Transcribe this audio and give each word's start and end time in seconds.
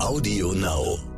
Audio 0.00 0.52
Now. 0.52 1.17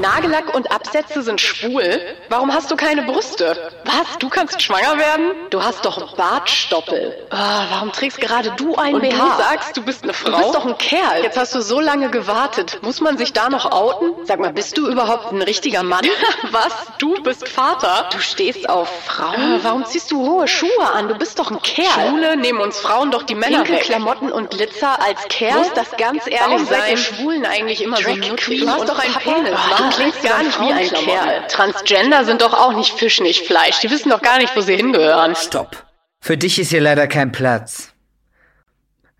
Nagellack 0.00 0.54
und 0.54 0.70
Absätze 0.72 1.22
sind 1.22 1.40
schwul? 1.40 2.00
Warum 2.28 2.52
hast 2.52 2.70
du 2.70 2.76
keine 2.76 3.02
Brüste? 3.02 3.70
Was? 3.84 4.18
Du 4.18 4.28
kannst 4.28 4.60
schwanger 4.62 4.98
werden? 4.98 5.32
Du 5.50 5.62
hast 5.62 5.84
doch 5.84 6.16
Bartstoppel. 6.16 7.26
Ah, 7.30 7.64
warum 7.70 7.92
trägst 7.92 8.20
gerade 8.20 8.52
du 8.56 8.74
einen 8.76 8.96
und 8.96 9.02
BH? 9.02 9.10
du 9.16 9.42
sagst, 9.42 9.76
du 9.76 9.82
bist 9.82 10.02
eine 10.04 10.12
Frau? 10.12 10.30
Du 10.30 10.36
bist 10.38 10.54
doch 10.54 10.66
ein 10.66 10.78
Kerl. 10.78 11.22
Jetzt 11.22 11.36
hast 11.36 11.54
du 11.54 11.60
so 11.60 11.80
lange 11.80 12.10
gewartet. 12.10 12.78
Muss 12.82 13.00
man 13.00 13.18
sich 13.18 13.32
da 13.32 13.48
noch 13.50 13.70
outen? 13.70 14.14
Sag 14.24 14.40
mal, 14.40 14.52
bist 14.52 14.78
du 14.78 14.88
überhaupt 14.88 15.32
ein 15.32 15.42
richtiger 15.42 15.82
Mann? 15.82 16.04
Was? 16.50 16.72
Du 16.98 17.22
bist 17.22 17.48
Vater? 17.48 18.08
Du 18.12 18.18
stehst 18.20 18.68
auf 18.68 18.88
Frauen? 19.04 19.34
Ah, 19.36 19.58
warum 19.62 19.84
ziehst 19.84 20.10
du 20.10 20.26
hohe 20.26 20.48
Schuhe 20.48 20.90
an? 20.94 21.08
Du 21.08 21.14
bist 21.14 21.38
doch 21.38 21.50
ein 21.50 21.60
Kerl. 21.62 22.08
Schwule 22.08 22.36
nehmen 22.36 22.60
uns 22.60 22.78
Frauen 22.78 23.10
doch 23.10 23.22
die 23.22 23.34
Männer 23.34 23.58
Pinke 23.64 23.72
weg. 23.72 23.82
Klamotten 23.82 24.32
und 24.32 24.50
Glitzer 24.50 25.00
als 25.02 25.28
Kerl? 25.28 25.58
Muss 25.58 25.72
das 25.74 25.90
ganz 25.96 26.26
ehrlich 26.26 26.40
warum 26.40 26.66
sein? 26.66 26.80
Warum 26.80 26.96
Schwulen 26.96 27.46
eigentlich 27.46 27.82
immer 27.82 27.96
Drag 27.96 28.22
so 28.22 28.34
Queen? 28.36 28.60
Du 28.60 28.70
hast 28.70 28.88
doch 28.88 28.98
einen 28.98 29.14
Penis, 29.14 29.52
Mann 29.70 29.89
klingst 29.90 30.22
gar 30.22 30.42
nicht 30.42 30.60
wie 30.60 30.72
ein 30.72 30.88
Kerl. 30.88 31.46
Transgender 31.48 32.24
sind 32.24 32.42
doch 32.42 32.54
auch 32.54 32.74
nicht 32.74 32.92
Fisch, 32.92 33.20
nicht 33.20 33.46
Fleisch. 33.46 33.80
Die 33.80 33.90
wissen 33.90 34.10
doch 34.10 34.22
gar 34.22 34.38
nicht, 34.38 34.56
wo 34.56 34.60
sie 34.60 34.76
hingehören. 34.76 35.34
Stopp. 35.36 35.84
Für 36.20 36.36
dich 36.36 36.58
ist 36.58 36.70
hier 36.70 36.80
leider 36.80 37.06
kein 37.06 37.32
Platz. 37.32 37.92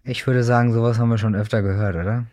Ich 0.04 0.26
würde 0.26 0.42
sagen, 0.42 0.72
sowas 0.72 0.98
haben 0.98 1.08
wir 1.08 1.18
schon 1.18 1.34
öfter 1.34 1.62
gehört, 1.62 1.96
oder? 1.96 2.26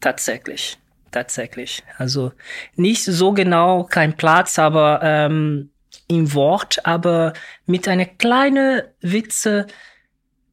Tatsächlich. 0.00 0.78
Tatsächlich. 1.10 1.84
Also 1.98 2.32
nicht 2.74 3.04
so 3.04 3.32
genau 3.32 3.84
kein 3.84 4.16
Platz, 4.16 4.58
aber 4.58 5.00
ähm, 5.02 5.70
im 6.08 6.32
Wort, 6.34 6.84
aber 6.86 7.34
mit 7.66 7.86
einer 7.86 8.06
kleinen 8.06 8.82
Witze 9.00 9.66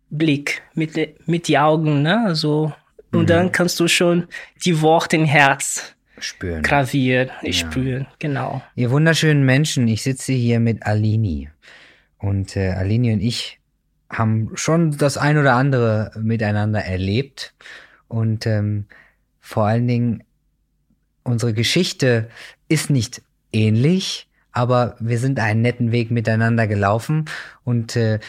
Blick, 0.09 0.63
mit, 0.73 1.27
mit 1.27 1.47
die 1.47 1.57
Augen, 1.57 2.01
ne? 2.01 2.25
Also, 2.25 2.73
und 3.11 3.21
mhm. 3.21 3.27
dann 3.27 3.51
kannst 3.51 3.79
du 3.79 3.87
schon 3.87 4.27
die 4.65 4.81
Worte 4.81 5.15
im 5.15 5.25
Herz 5.25 5.95
spüren. 6.23 6.63
Gravieren, 6.63 7.29
ich 7.41 7.61
ja. 7.61 7.71
spüren, 7.71 8.07
genau. 8.19 8.61
Ihr 8.75 8.91
wunderschönen 8.91 9.43
Menschen, 9.43 9.87
ich 9.87 10.03
sitze 10.03 10.33
hier 10.33 10.59
mit 10.59 10.83
Alini. 10.83 11.49
Und 12.17 12.55
äh, 12.55 12.71
Alini 12.71 13.13
und 13.13 13.21
ich 13.21 13.59
haben 14.09 14.51
schon 14.55 14.97
das 14.97 15.17
ein 15.17 15.37
oder 15.37 15.53
andere 15.53 16.11
miteinander 16.19 16.83
erlebt. 16.83 17.53
Und 18.07 18.45
ähm, 18.45 18.85
vor 19.39 19.65
allen 19.65 19.87
Dingen, 19.87 20.23
unsere 21.23 21.53
Geschichte 21.53 22.29
ist 22.67 22.89
nicht 22.89 23.21
ähnlich, 23.53 24.27
aber 24.51 24.95
wir 24.99 25.19
sind 25.19 25.39
einen 25.39 25.61
netten 25.61 25.91
Weg 25.91 26.11
miteinander 26.11 26.67
gelaufen. 26.67 27.25
Und 27.63 27.95
äh, 27.95 28.19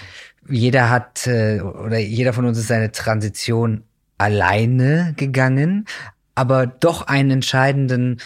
jeder 0.49 0.91
hat, 0.91 1.27
äh, 1.27 1.61
oder 1.61 1.99
jeder 1.99 2.33
von 2.33 2.45
uns 2.45 2.59
ist 2.59 2.69
seine 2.69 2.93
Transition 2.93 3.85
alleine 4.19 5.15
gegangen, 5.17 5.87
aber 6.35 6.67
doch 6.67 7.03
einen 7.03 7.31
entscheidenden, 7.31 8.19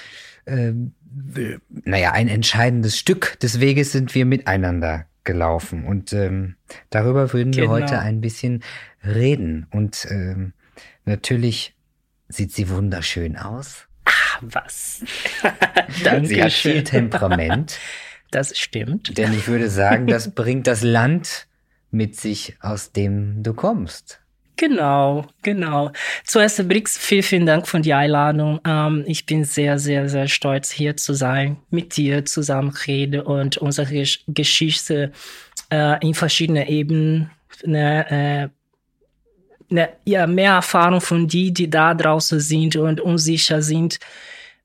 äh, 0.45 0.73
naja, 1.85 2.13
ein 2.13 2.29
entscheidendes 2.29 2.99
Stück 2.99 3.39
des 3.41 3.61
Weges 3.61 3.93
sind 3.93 4.15
wir 4.15 4.27
miteinander 4.27 5.07
gelaufen. 5.25 5.85
Und 5.85 6.13
ähm, 6.13 6.57
darüber 6.91 7.33
würden 7.33 7.53
genau. 7.53 7.65
wir 7.65 7.71
heute 7.71 7.99
ein 7.99 8.21
bisschen 8.21 8.63
reden. 9.05 9.67
Und 9.71 10.07
ähm, 10.11 10.53
natürlich 11.05 11.75
sieht 12.29 12.53
sie 12.53 12.69
wunderschön 12.69 13.37
aus. 13.37 13.87
Ach, 14.05 14.39
was? 14.43 15.03
Danke 16.03 16.27
sie 16.29 16.43
hat 16.43 16.53
viel 16.53 16.85
Temperament. 16.85 17.79
Das 18.31 18.57
stimmt. 18.59 19.17
Denn 19.17 19.33
ich 19.33 19.49
würde 19.49 19.71
sagen, 19.71 20.07
das 20.07 20.35
bringt 20.35 20.67
das 20.67 20.83
Land 20.83 21.47
mit 21.91 22.17
sich, 22.17 22.57
aus 22.61 22.93
dem 22.93 23.43
du 23.43 23.55
kommst. 23.55 24.21
Genau, 24.57 25.27
genau. 25.43 25.91
Zuerst, 26.25 26.69
Brix, 26.69 26.97
vielen, 26.97 27.23
vielen 27.25 27.47
Dank 27.47 27.67
für 27.67 27.81
die 27.81 27.93
Einladung. 27.93 28.61
Ähm, 28.65 29.03
ich 29.07 29.27
bin 29.27 29.45
sehr, 29.45 29.79
sehr, 29.81 30.09
sehr 30.09 30.29
stolz, 30.29 30.71
hier 30.71 30.97
zu 30.97 31.13
sein, 31.13 31.57
mit 31.71 31.97
dir 31.97 32.25
zusammen 32.25 32.73
reden 32.87 33.23
und 33.23 33.57
unsere 33.57 33.93
Gesch 33.93 34.23
Geschichte 34.29 35.11
äh, 35.73 35.99
in 36.07 36.15
verschiedenen 36.15 36.69
Ebenen, 36.69 37.31
ne, 37.65 38.51
äh, 39.71 39.75
ne, 39.75 39.89
ja, 40.05 40.27
mehr 40.29 40.53
Erfahrung 40.53 41.01
von 41.01 41.27
die, 41.27 41.53
die 41.53 41.69
da 41.69 41.93
draußen 41.93 42.39
sind 42.39 42.77
und 42.77 43.01
unsicher 43.01 43.61
sind, 43.61 43.99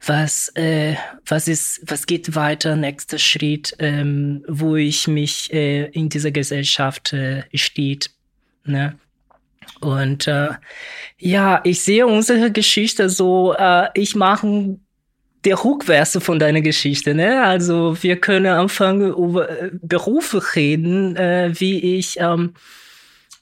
was, 0.06 0.50
äh, 0.56 0.96
was 1.26 1.48
ist, 1.48 1.82
was 1.86 2.06
geht 2.06 2.36
weiter, 2.36 2.76
nächster 2.76 3.18
Schritt, 3.18 3.76
ähm, 3.80 4.46
wo 4.48 4.76
ich 4.76 5.08
mich 5.08 5.52
äh, 5.52 5.86
in 5.88 6.10
dieser 6.10 6.32
Gesellschaft 6.32 7.12
äh, 7.14 7.44
steht, 7.56 8.12
ne? 8.64 8.98
Und 9.80 10.28
äh, 10.28 10.50
ja, 11.18 11.62
ich 11.64 11.82
sehe 11.84 12.06
unsere 12.06 12.52
Geschichte 12.52 13.10
so, 13.10 13.54
äh, 13.58 13.88
ich 13.94 14.16
mache 14.16 14.78
der 15.46 15.64
Rückwärts 15.64 16.18
von 16.22 16.40
deiner 16.40 16.62
Geschichte, 16.62 17.16
ne? 17.16 17.44
Also 17.44 18.02
wir 18.02 18.20
können 18.20 18.48
anfangen 18.48 19.14
über 19.14 19.50
äh, 19.50 19.72
Berufe 19.82 20.42
reden, 20.56 21.16
äh, 21.16 21.52
wie 21.54 21.98
ich 21.98 22.20
ähm, 22.20 22.54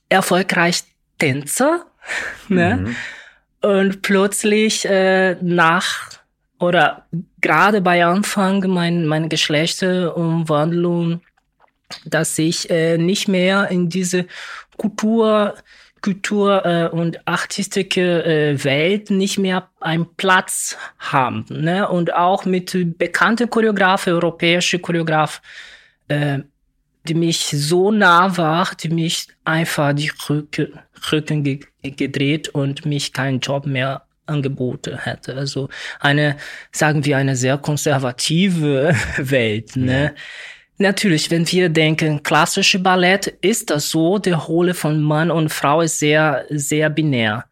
erfolgreich 0.09 0.83
Tänzer, 1.17 1.85
ne? 2.47 2.77
Mhm. 2.77 2.95
Und 3.61 4.01
plötzlich 4.03 4.85
äh, 4.85 5.35
nach 5.41 6.11
oder 6.59 7.07
gerade 7.41 7.81
bei 7.81 8.05
Anfang 8.05 8.67
mein, 8.67 9.05
meine 9.05 9.29
Geschlechterumwandlung, 9.29 11.21
dass 12.05 12.37
ich 12.37 12.69
äh, 12.69 12.97
nicht 12.97 13.27
mehr 13.27 13.69
in 13.69 13.89
diese 13.89 14.25
Kultur 14.77 15.55
Kultur 16.01 16.65
äh, 16.65 16.87
und 16.87 17.27
artistische 17.27 18.23
äh, 18.23 18.63
Welt 18.63 19.09
nicht 19.09 19.37
mehr 19.37 19.69
einen 19.79 20.07
Platz 20.15 20.77
haben. 20.99 21.45
Ne? 21.49 21.87
Und 21.87 22.13
auch 22.13 22.45
mit 22.45 22.97
bekannten 22.97 23.49
Choreografen, 23.49 24.13
europäische 24.13 24.79
Choreografen, 24.79 25.41
äh, 26.07 26.39
die 27.07 27.13
mich 27.13 27.39
so 27.39 27.91
nah 27.91 28.37
war, 28.37 28.69
die 28.79 28.89
mich 28.89 29.27
einfach 29.45 29.93
die 29.93 30.11
Rücken, 30.29 30.79
Rücken 31.11 31.43
ge 31.43 31.59
gedreht 31.81 32.49
und 32.49 32.85
mich 32.85 33.13
keinen 33.13 33.39
Job 33.39 33.65
mehr 33.65 34.07
angeboten 34.25 34.97
hätte. 34.97 35.35
Also 35.35 35.69
eine, 36.01 36.35
sagen 36.73 37.05
wir, 37.05 37.17
eine 37.17 37.37
sehr 37.37 37.57
konservative 37.57 38.93
Welt. 39.17 39.75
Ne? 39.77 40.03
Ja. 40.03 40.11
Natürlich, 40.79 41.31
wenn 41.31 41.51
wir 41.51 41.69
denken, 41.69 42.21
klassische 42.21 42.77
Ballett, 42.77 43.27
ist 43.41 43.71
das 43.71 43.89
so, 43.89 44.19
der 44.19 44.35
Rolle 44.35 44.75
von 44.75 45.01
Mann 45.01 45.31
und 45.31 45.49
Frau 45.49 45.81
ist 45.81 45.97
sehr, 45.97 46.45
sehr 46.49 46.89
binär. 46.91 47.45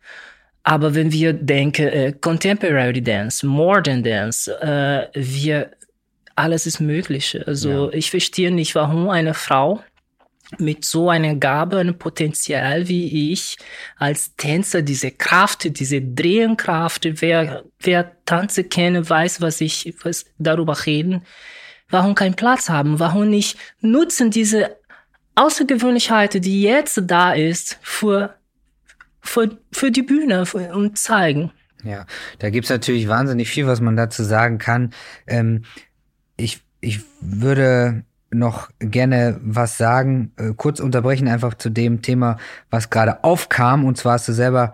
Aber 0.62 0.94
wenn 0.94 1.12
wir 1.12 1.34
denken, 1.34 1.88
äh, 1.88 2.14
Contemporary 2.14 3.02
Dance, 3.02 3.46
Modern 3.46 4.04
Dance, 4.04 4.52
äh, 4.62 5.08
wir, 5.14 5.72
alles 6.36 6.68
ist 6.68 6.80
möglich. 6.80 7.40
Also 7.48 7.90
ja. 7.90 7.94
ich 7.94 8.12
verstehe 8.12 8.52
nicht, 8.52 8.76
warum 8.76 9.10
eine 9.10 9.34
Frau 9.34 9.82
mit 10.60 10.86
so 10.86 11.10
einer 11.10 11.36
Gabe, 11.36 11.80
einem 11.80 11.98
Potenzial 11.98 12.88
wie 12.88 13.32
ich 13.32 13.58
als 13.98 14.36
Tänzer, 14.36 14.84
diese 14.84 15.10
Kraft, 15.10 15.80
diese 15.80 16.00
Drehenkraft, 16.00 17.08
wer, 17.22 17.64
wer 17.80 18.12
Tanze 18.26 18.66
kennt, 18.66 19.10
weiß, 19.10 19.42
was 19.42 19.62
ich 19.62 19.96
was 20.04 20.26
darüber 20.38 20.86
reden 20.86 21.24
Warum 21.90 22.16
keinen 22.16 22.36
Platz 22.36 22.70
haben? 22.70 23.00
Warum 23.00 23.30
nicht 23.30 23.58
nutzen 23.82 24.32
diese 24.32 24.78
Außergewöhnlichkeit, 25.36 26.46
die 26.46 26.62
jetzt 26.62 27.02
da 27.06 27.34
ist, 27.34 27.78
für, 27.82 28.36
für, 29.22 29.58
für 29.72 29.92
die 29.92 30.02
Bühne 30.02 30.46
und 30.74 30.98
zeigen? 30.98 31.52
Ja, 31.84 32.06
da 32.40 32.50
gibt's 32.50 32.70
natürlich 32.70 33.08
wahnsinnig 33.08 33.50
viel, 33.50 33.68
was 33.68 33.80
man 33.80 33.96
dazu 33.96 34.24
sagen 34.24 34.58
kann. 34.58 34.92
Ähm, 35.28 35.66
ich, 36.36 36.62
ich 36.82 37.02
würde 37.22 38.04
noch 38.32 38.70
gerne 38.80 39.40
was 39.44 39.78
sagen, 39.78 40.34
äh, 40.38 40.54
kurz 40.56 40.80
unterbrechen 40.80 41.28
einfach 41.28 41.54
zu 41.54 41.70
dem 41.70 42.02
Thema, 42.02 42.38
was 42.70 42.90
gerade 42.90 43.24
aufkam. 43.24 43.86
Und 43.86 43.98
zwar 43.98 44.14
hast 44.14 44.28
du 44.28 44.34
selber 44.34 44.74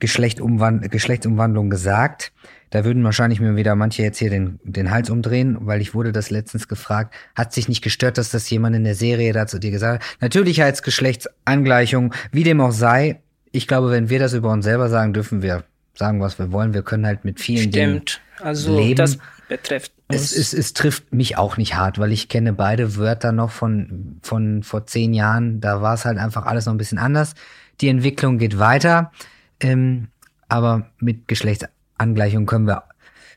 Geschlechtumwand 0.00 0.90
Geschlechtsumwandlung 0.90 1.70
gesagt. 1.70 2.32
Da 2.70 2.84
würden 2.84 3.02
wahrscheinlich 3.02 3.40
mir 3.40 3.56
wieder 3.56 3.74
manche 3.74 4.02
jetzt 4.02 4.18
hier 4.18 4.30
den, 4.30 4.60
den 4.62 4.90
Hals 4.90 5.10
umdrehen, 5.10 5.58
weil 5.60 5.80
ich 5.80 5.92
wurde 5.92 6.12
das 6.12 6.30
letztens 6.30 6.68
gefragt. 6.68 7.14
Hat 7.34 7.52
sich 7.52 7.68
nicht 7.68 7.82
gestört, 7.82 8.16
dass 8.16 8.30
das 8.30 8.48
jemand 8.48 8.76
in 8.76 8.84
der 8.84 8.94
Serie 8.94 9.32
dazu 9.32 9.58
dir 9.58 9.72
gesagt 9.72 10.02
hat? 10.02 10.16
Natürlich 10.20 10.62
als 10.62 10.82
Geschlechtsangleichung, 10.82 12.14
wie 12.30 12.44
dem 12.44 12.60
auch 12.60 12.72
sei. 12.72 13.20
Ich 13.50 13.66
glaube, 13.66 13.90
wenn 13.90 14.08
wir 14.08 14.20
das 14.20 14.34
über 14.34 14.50
uns 14.50 14.64
selber 14.64 14.88
sagen, 14.88 15.12
dürfen 15.12 15.42
wir 15.42 15.64
sagen, 15.94 16.20
was 16.20 16.38
wir 16.38 16.52
wollen. 16.52 16.72
Wir 16.72 16.82
können 16.82 17.06
halt 17.06 17.24
mit 17.24 17.40
vielen 17.40 17.70
Stimmt. 17.70 17.74
Dingen 17.74 18.02
also 18.40 18.76
leben. 18.76 18.96
das 18.96 19.18
betrifft. 19.48 19.92
Es, 20.08 20.32
es, 20.32 20.52
es 20.54 20.72
trifft 20.72 21.12
mich 21.12 21.36
auch 21.36 21.56
nicht 21.56 21.74
hart, 21.74 21.98
weil 21.98 22.12
ich 22.12 22.28
kenne 22.28 22.52
beide 22.52 22.96
Wörter 22.96 23.32
noch 23.32 23.50
von, 23.50 24.18
von 24.22 24.62
vor 24.62 24.86
zehn 24.86 25.12
Jahren. 25.12 25.60
Da 25.60 25.82
war 25.82 25.94
es 25.94 26.04
halt 26.04 26.18
einfach 26.18 26.46
alles 26.46 26.66
noch 26.66 26.74
ein 26.74 26.78
bisschen 26.78 26.98
anders. 26.98 27.34
Die 27.80 27.88
Entwicklung 27.88 28.38
geht 28.38 28.58
weiter. 28.58 29.10
Ähm, 29.60 30.08
aber 30.48 30.90
mit 30.98 31.28
Geschlechtsangleichung 31.28 32.46
können 32.46 32.66
wir 32.66 32.84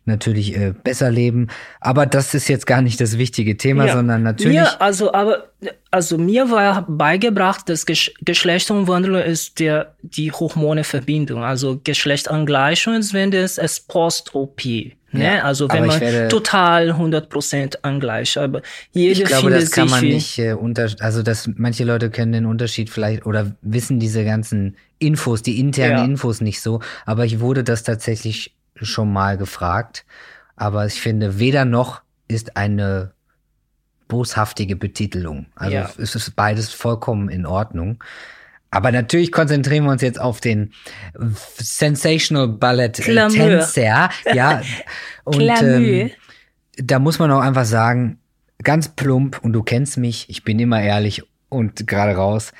natürlich 0.06 0.56
äh, 0.58 0.74
besser 0.84 1.10
leben. 1.12 1.48
Aber 1.80 2.06
das 2.06 2.34
ist 2.34 2.50
jetzt 2.50 2.68
gar 2.68 2.82
nicht 2.82 3.00
das 3.00 3.18
wichtige 3.18 3.56
Thema, 3.58 3.86
Ja. 3.86 3.94
sondern 3.94 4.24
natürlich. 4.24 4.58
Mir, 4.58 4.82
also, 4.82 5.14
aber, 5.14 5.46
also 5.92 6.18
mir 6.18 6.52
war 6.52 6.86
beigebracht, 6.88 7.70
dass 7.70 7.86
Gesch 7.86 8.12
Geschlechterumwandlung 8.22 9.22
ist 9.22 9.60
der, 9.60 9.96
die 10.02 10.32
Hormoneverbindung. 10.32 11.44
Also 11.44 11.80
Geschlechtangleichung 11.84 12.96
ist, 12.96 13.14
wenn 13.14 13.32
das 13.32 13.58
es 13.58 13.80
Post-OP. 13.80 14.62
Ne? 15.14 15.24
Ja, 15.26 15.44
also 15.44 15.70
wenn 15.72 15.86
man 15.86 16.02
werde- 16.02 16.28
total 16.28 16.92
100% 16.92 17.78
angleicht. 17.84 18.38
Aber 18.38 18.62
jeder 18.92 19.12
Ich 19.22 19.26
glaube, 19.26 19.52
das 19.52 19.72
kann 19.72 19.90
man 19.90 20.04
nicht 20.04 20.38
äh, 20.40 20.54
unter, 20.54 20.90
also 21.00 21.24
dass 21.24 21.50
manche 21.56 21.84
Leute 21.84 22.10
können 22.10 22.32
den 22.34 22.46
Unterschied 22.46 22.90
vielleicht 22.90 23.26
oder 23.26 23.56
wissen 23.62 24.00
diese 24.00 24.26
ganzen 24.26 24.76
Infos, 25.00 25.42
die 25.44 25.60
internen 25.60 25.98
Ja. 25.98 26.04
Infos 26.06 26.42
nicht 26.42 26.62
so. 26.62 26.82
Aber 27.06 27.26
ich 27.26 27.40
wurde 27.40 27.64
das 27.64 27.84
tatsächlich 27.84 28.56
schon 28.82 29.14
mal 29.14 29.38
gefragt. 29.38 30.06
Aber 30.56 30.86
ich 30.86 31.00
finde, 31.02 31.40
weder 31.40 31.66
noch 31.66 32.02
ist 32.28 32.58
eine 32.58 33.12
boshaftige 34.08 34.76
Betitelung. 34.76 35.48
Also 35.56 35.76
Ja. 35.76 35.90
es 35.98 36.16
ist 36.16 36.36
beides 36.36 36.72
vollkommen 36.74 37.30
in 37.30 37.46
Ordnung. 37.46 38.04
Aber 38.74 38.92
natürlich 38.92 39.32
konzentrieren 39.32 39.84
wir 39.84 39.92
uns 39.92 40.02
jetzt 40.02 40.20
auf 40.20 40.42
den 40.42 40.74
Sensational 41.58 42.48
Ballet 42.48 43.00
äh, 43.00 43.04
Glamour. 43.04 43.38
Tänzer. 43.38 44.10
Ja. 44.34 44.62
Und 45.24 45.42
ähm, 45.62 46.10
da 46.78 46.98
muss 47.00 47.20
man 47.20 47.32
auch 47.32 47.42
einfach 47.42 47.66
sagen, 47.66 48.18
ganz 48.64 48.90
plump, 48.90 49.40
und 49.44 49.54
du 49.54 49.62
kennst 49.64 49.98
mich, 49.98 50.28
ich 50.30 50.44
bin 50.44 50.58
immer 50.60 50.82
ehrlich 50.82 51.22
und 51.50 51.86
gerade 51.88 52.16
raus, 52.16 52.52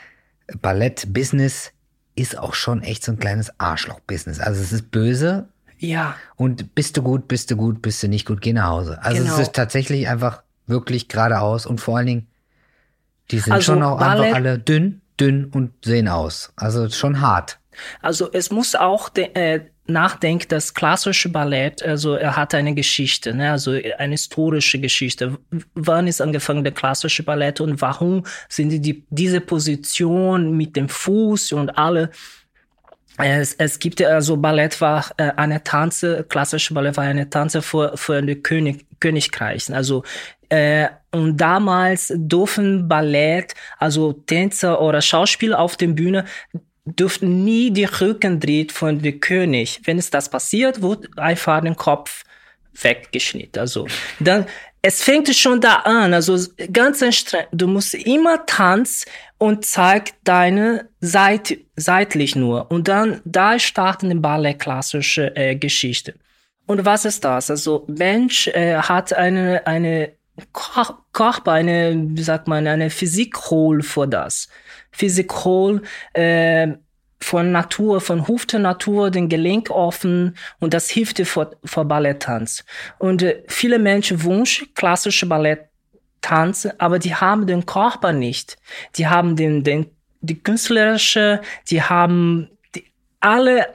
Ballett-Business 0.62 1.72
ist 2.16 2.38
auch 2.38 2.54
schon 2.54 2.84
echt 2.84 3.04
so 3.04 3.12
ein 3.12 3.20
kleines 3.20 3.52
Arschloch-Business. 3.60 4.40
Also 4.40 4.62
es 4.62 4.72
ist 4.72 4.92
böse 4.92 5.48
ja, 5.80 6.16
und 6.36 6.76
bist 6.76 6.96
du 6.96 7.02
gut, 7.02 7.28
bist 7.28 7.50
du 7.52 7.58
gut, 7.58 7.82
bist 7.82 8.02
du 8.04 8.08
nicht 8.08 8.26
gut, 8.26 8.40
geh 8.42 8.54
nach 8.54 8.68
Hause. 8.70 9.00
Also 9.02 9.22
Genau. 9.24 9.34
es 9.34 9.40
ist 9.42 9.54
tatsächlich 9.54 10.08
einfach 10.08 10.44
wirklich 10.68 11.08
geradeaus 11.10 11.66
und 11.66 11.82
vor 11.82 11.98
allen 11.98 12.06
Dingen, 12.06 12.28
die 13.32 13.40
sind 13.40 13.52
Also 13.52 13.74
schon 13.74 13.84
auch 13.84 13.98
Ballett- 14.00 14.26
einfach 14.26 14.36
alle 14.38 14.60
dünn, 14.60 15.02
dünn 15.24 15.46
und 15.46 15.72
sehen 15.86 16.08
aus. 16.08 16.52
Also 16.56 16.90
schon 16.90 17.22
hart. 17.22 17.60
Also 18.02 18.30
es 18.32 18.52
muss 18.52 18.76
auch 18.76 19.10
äh, 19.16 19.62
nachdenken, 19.88 20.46
das 20.50 20.74
klassische 20.74 21.30
Ballett, 21.30 21.82
also 21.84 22.14
er 22.14 22.36
hat 22.36 22.54
eine 22.54 22.74
Geschichte, 22.74 23.34
ne? 23.34 23.52
also 23.52 23.72
eine 23.72 24.12
historische 24.12 24.80
Geschichte. 24.80 25.38
Wann 25.74 26.08
ist 26.08 26.22
angefangen 26.22 26.64
der 26.64 26.74
klassische 26.74 27.24
Ballett 27.24 27.62
und 27.62 27.82
warum 27.82 28.24
sind 28.48 28.70
die, 28.70 29.06
diese 29.10 29.42
Position 29.42 30.56
mit 30.56 30.76
dem 30.76 30.90
Fuß 30.90 31.54
und 31.54 31.78
alle 31.78 32.12
es, 33.18 33.54
es 33.54 33.78
gibt 33.78 34.00
ja 34.00 34.10
also 34.10 34.38
Ballett 34.38 34.82
war 34.82 35.06
äh, 35.18 35.32
eine 35.36 35.64
Tanze, 35.64 36.26
klassische 36.28 36.74
Ballett 36.74 36.98
war 36.98 37.04
eine 37.04 37.30
Tanze 37.30 37.62
für, 37.62 37.96
für 37.96 38.24
die 38.24 38.42
König, 38.42 38.88
Königreichen. 39.00 39.76
Also 39.76 40.04
äh, 40.54 40.90
und 41.12 41.38
damals 41.38 42.14
dürfen 42.16 42.88
Ballett, 42.88 43.56
also 43.80 44.14
Tänzer 44.14 44.80
oder 44.82 45.02
Schauspieler 45.02 45.60
auf 45.60 45.78
der 45.78 45.88
Bühne 45.88 46.26
dürften 46.86 47.44
nie 47.44 47.72
die 47.72 47.86
Rücken 47.86 48.40
dreht 48.40 48.72
von 48.72 49.00
dem 49.00 49.20
König. 49.20 49.82
Wenn 49.86 49.98
es 49.98 50.12
das 50.12 50.30
passiert, 50.30 50.84
wird 50.84 51.18
einfach 51.18 51.62
den 51.62 51.76
Kopf 51.76 52.24
weggeschnitten. 52.80 53.60
Also 53.62 53.88
dann, 54.20 54.46
es 54.84 55.02
fängt 55.02 55.34
schon 55.36 55.60
da 55.60 55.78
an, 55.78 56.14
also 56.14 56.38
ganz 56.72 57.02
anstrengend. 57.02 57.50
Du 57.52 57.68
musst 57.68 57.96
immer 57.96 58.46
tanzen 58.46 59.10
und 59.40 59.66
zeig 59.66 60.12
deine 60.24 60.88
Seite 61.00 61.62
seitlich 61.76 62.36
nur. 62.36 62.70
Und 62.70 62.88
dann, 62.88 63.22
da 63.26 63.58
starten 63.58 64.10
die 64.10 64.16
Ballett 64.16 64.60
klassische 64.60 65.36
äh, 65.36 65.56
Geschichte. 65.56 66.14
Und 66.68 66.86
was 66.86 67.06
ist 67.06 67.24
das? 67.24 67.50
Also 67.50 67.86
Mensch 67.88 68.48
äh, 68.50 68.76
hat 68.76 69.14
eine 69.14 69.66
eine 69.66 70.14
Körper, 70.52 71.52
eine 71.52 71.96
wie 71.96 72.24
sagt 72.24 72.48
man, 72.48 72.66
eine 72.68 72.90
Physikhol 72.90 73.84
für 73.84 74.08
das. 74.08 74.48
Physikhol 74.92 75.84
äh, 76.14 76.70
von 77.20 77.52
Natur, 77.52 78.02
von 78.02 78.28
Hufte 78.28 78.60
Natur, 78.60 79.12
den 79.12 79.30
Gelenk 79.30 79.70
offen 79.70 80.36
und 80.60 80.74
das 80.74 80.90
hilft 80.90 81.20
dir 81.20 81.26
vor, 81.26 81.52
vor 81.64 81.86
Balletttanz. 81.86 82.66
Und 83.00 83.22
äh, 83.22 83.44
viele 83.48 83.80
Menschen 83.80 84.24
wünschen 84.24 84.74
klassische 84.74 85.26
Balletttanz, 85.28 86.68
aber 86.80 87.00
die 87.00 87.16
haben 87.16 87.48
den 87.48 87.66
Körper 87.66 88.12
nicht. 88.12 88.58
Die 88.96 89.08
haben 89.08 89.36
den, 89.36 89.64
den 89.64 89.90
die 90.22 90.42
künstlerische, 90.42 91.42
die 91.70 91.84
haben 91.84 92.50
die, 92.76 92.86
alle 93.20 93.68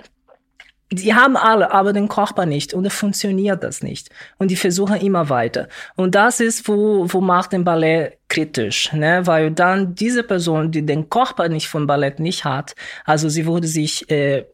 die 0.90 1.12
haben 1.14 1.36
alle, 1.36 1.70
aber 1.72 1.92
den 1.92 2.08
Körper 2.08 2.46
nicht 2.46 2.72
und 2.72 2.86
es 2.86 2.94
funktioniert 2.94 3.62
das 3.62 3.82
nicht. 3.82 4.08
Und 4.38 4.50
die 4.50 4.56
versuchen 4.56 4.96
immer 5.00 5.28
weiter. 5.28 5.68
Und 5.96 6.14
das 6.14 6.40
ist, 6.40 6.66
wo, 6.66 7.04
wo 7.08 7.20
macht 7.20 7.52
den 7.52 7.64
Ballett 7.64 8.16
kritisch, 8.28 8.92
ne? 8.92 9.26
Weil 9.26 9.50
dann 9.50 9.94
diese 9.94 10.22
Person, 10.22 10.70
die 10.70 10.84
den 10.86 11.10
Körper 11.10 11.48
nicht 11.48 11.68
vom 11.68 11.86
Ballett 11.86 12.20
nicht 12.20 12.44
hat, 12.44 12.74
also 13.04 13.28
sie 13.28 13.44
wurde 13.46 13.66
sich 13.66 14.10
äh, 14.10 14.46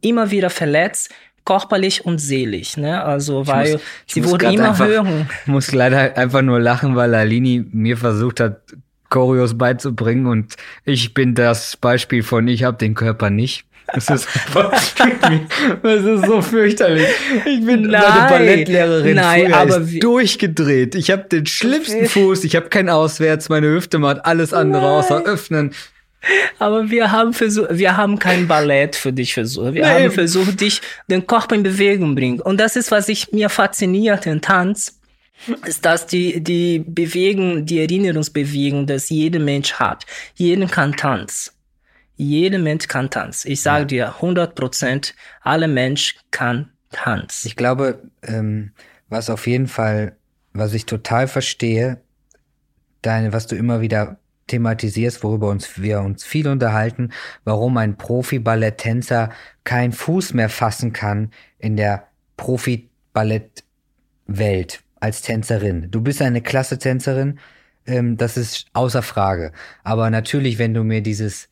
immer 0.00 0.30
wieder 0.30 0.50
verletzt, 0.50 1.10
körperlich 1.44 2.04
und 2.04 2.18
seelisch, 2.18 2.76
ne? 2.76 3.02
Also 3.02 3.46
weil 3.46 3.72
muss- 3.72 3.80
ich 4.06 4.14
sie 4.14 4.24
wurde 4.24 4.52
immer 4.52 4.68
einfach- 4.68 4.86
höher. 4.86 5.26
muss 5.46 5.72
leider 5.72 6.16
einfach 6.16 6.42
nur 6.42 6.60
lachen, 6.60 6.94
weil 6.94 7.14
Alini 7.14 7.64
mir 7.72 7.96
versucht 7.96 8.40
hat, 8.40 8.60
Choreos 9.10 9.56
beizubringen 9.56 10.26
und 10.26 10.54
ich 10.84 11.14
bin 11.14 11.34
das 11.34 11.78
Beispiel 11.78 12.22
von 12.22 12.46
ich 12.46 12.62
habe 12.64 12.76
den 12.76 12.94
Körper 12.94 13.30
nicht. 13.30 13.64
Das 13.94 14.08
ist 14.10 14.28
einfach, 14.34 14.70
das 15.82 16.04
ist 16.04 16.26
so 16.26 16.42
fürchterlich. 16.42 17.06
Ich 17.46 17.64
bin 17.64 17.82
Nein, 17.82 18.02
meine 18.02 18.28
Ballettlehrerin 18.28 19.16
nein, 19.16 19.46
früher 19.46 19.56
aber 19.56 19.78
ist 19.78 20.02
durchgedreht. 20.02 20.94
Ich 20.94 21.10
habe 21.10 21.24
den 21.24 21.46
schlimmsten 21.46 22.06
Fuß, 22.06 22.44
ich 22.44 22.54
habe 22.56 22.68
keinen 22.68 22.90
Auswärts, 22.90 23.48
meine 23.48 23.68
Hüfte 23.68 23.98
macht 23.98 24.24
alles 24.24 24.52
andere 24.52 24.86
außer 24.86 25.24
öffnen. 25.24 25.72
Aber 26.58 26.90
wir 26.90 27.12
haben 27.12 27.32
versucht, 27.32 27.68
wir 27.70 27.96
haben 27.96 28.18
kein 28.18 28.48
Ballett 28.48 28.96
für 28.96 29.12
dich 29.12 29.34
versucht. 29.34 29.74
Wir 29.74 29.84
Nee, 29.86 30.04
haben 30.04 30.10
versucht, 30.10 30.60
dich 30.60 30.80
den 31.08 31.26
Körper 31.26 31.54
in 31.54 31.62
Bewegung 31.62 32.14
bringen. 32.14 32.40
Und 32.40 32.58
das 32.58 32.76
ist, 32.76 32.90
was 32.90 33.08
ich 33.08 33.30
mir 33.32 33.48
fasziniert 33.48 34.26
in 34.26 34.40
Tanz, 34.40 34.98
ist, 35.64 35.84
dass 35.84 36.06
die, 36.06 36.42
die 36.42 36.80
Bewegung, 36.80 37.64
die 37.64 37.78
Erinnerungsbewegung, 37.80 38.86
dass 38.86 39.08
jeder 39.08 39.38
Mensch 39.38 39.74
hat. 39.74 40.04
Jeder 40.34 40.66
kann 40.66 40.96
Tanz. 40.96 41.52
Jeder 42.18 42.58
Mensch 42.58 42.86
kann 42.88 43.08
Tanz. 43.10 43.44
Ich 43.44 43.62
sage 43.62 43.86
dir, 43.86 44.16
100 44.16 44.56
Prozent, 44.56 45.14
alle 45.40 45.68
Mensch 45.68 46.16
kann 46.32 46.72
Tanz. 46.90 47.44
Ich 47.44 47.54
glaube, 47.54 48.10
ähm, 48.22 48.72
was 49.08 49.30
auf 49.30 49.46
jeden 49.46 49.68
Fall, 49.68 50.16
was 50.52 50.74
ich 50.74 50.84
total 50.84 51.28
verstehe, 51.28 52.00
deine, 53.02 53.32
was 53.32 53.46
du 53.46 53.54
immer 53.54 53.80
wieder 53.80 54.18
thematisierst, 54.48 55.22
worüber 55.22 55.48
uns 55.48 55.80
wir 55.80 56.00
uns 56.00 56.24
viel 56.24 56.48
unterhalten, 56.48 57.12
warum 57.44 57.76
ein 57.76 57.96
Profi-Balletttänzer 57.96 59.30
keinen 59.62 59.92
Fuß 59.92 60.34
mehr 60.34 60.48
fassen 60.48 60.92
kann 60.92 61.30
in 61.60 61.76
der 61.76 62.08
Profi-Ballett-Welt 62.36 64.82
als 64.98 65.22
Tänzerin. 65.22 65.92
Du 65.92 66.00
bist 66.00 66.20
eine 66.20 66.42
klasse 66.42 66.80
Tänzerin, 66.80 67.38
ähm, 67.86 68.16
das 68.16 68.36
ist 68.36 68.66
außer 68.72 69.02
Frage. 69.02 69.52
Aber 69.84 70.10
natürlich, 70.10 70.58
wenn 70.58 70.74
du 70.74 70.82
mir 70.82 71.00
dieses 71.00 71.48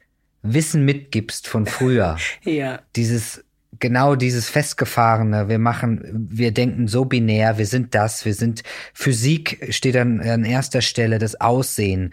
Wissen 0.55 0.85
mitgibst 0.85 1.49
von 1.49 1.67
früher, 1.67 2.17
Ja. 2.45 2.81
dieses 2.95 3.45
genau 3.79 4.15
dieses 4.15 4.49
festgefahrene, 4.49 5.49
wir 5.49 5.59
machen, 5.59 6.29
wir 6.31 6.53
denken 6.53 6.89
so 6.89 7.05
binär, 7.05 7.59
wir 7.59 7.67
sind 7.67 7.95
das, 7.95 8.25
wir 8.25 8.35
sind 8.35 8.63
Physik 8.95 9.69
steht 9.71 9.97
an, 9.97 10.21
an 10.21 10.45
erster 10.45 10.81
Stelle, 10.81 11.19
das 11.19 11.41
Aussehen, 11.41 12.13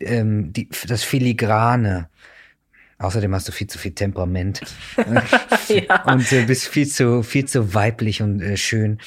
ähm, 0.00 0.52
die, 0.52 0.68
das 0.86 1.04
Filigrane. 1.04 2.08
Außerdem 2.98 3.32
hast 3.32 3.46
du 3.46 3.52
viel 3.52 3.68
zu 3.68 3.78
viel 3.78 3.92
Temperament 3.92 4.60
ja. 5.68 6.02
und 6.02 6.30
äh, 6.32 6.44
bist 6.44 6.66
viel 6.66 6.88
zu 6.88 7.22
viel 7.22 7.44
zu 7.44 7.72
weiblich 7.72 8.22
und 8.22 8.40
äh, 8.40 8.56
schön. 8.56 8.98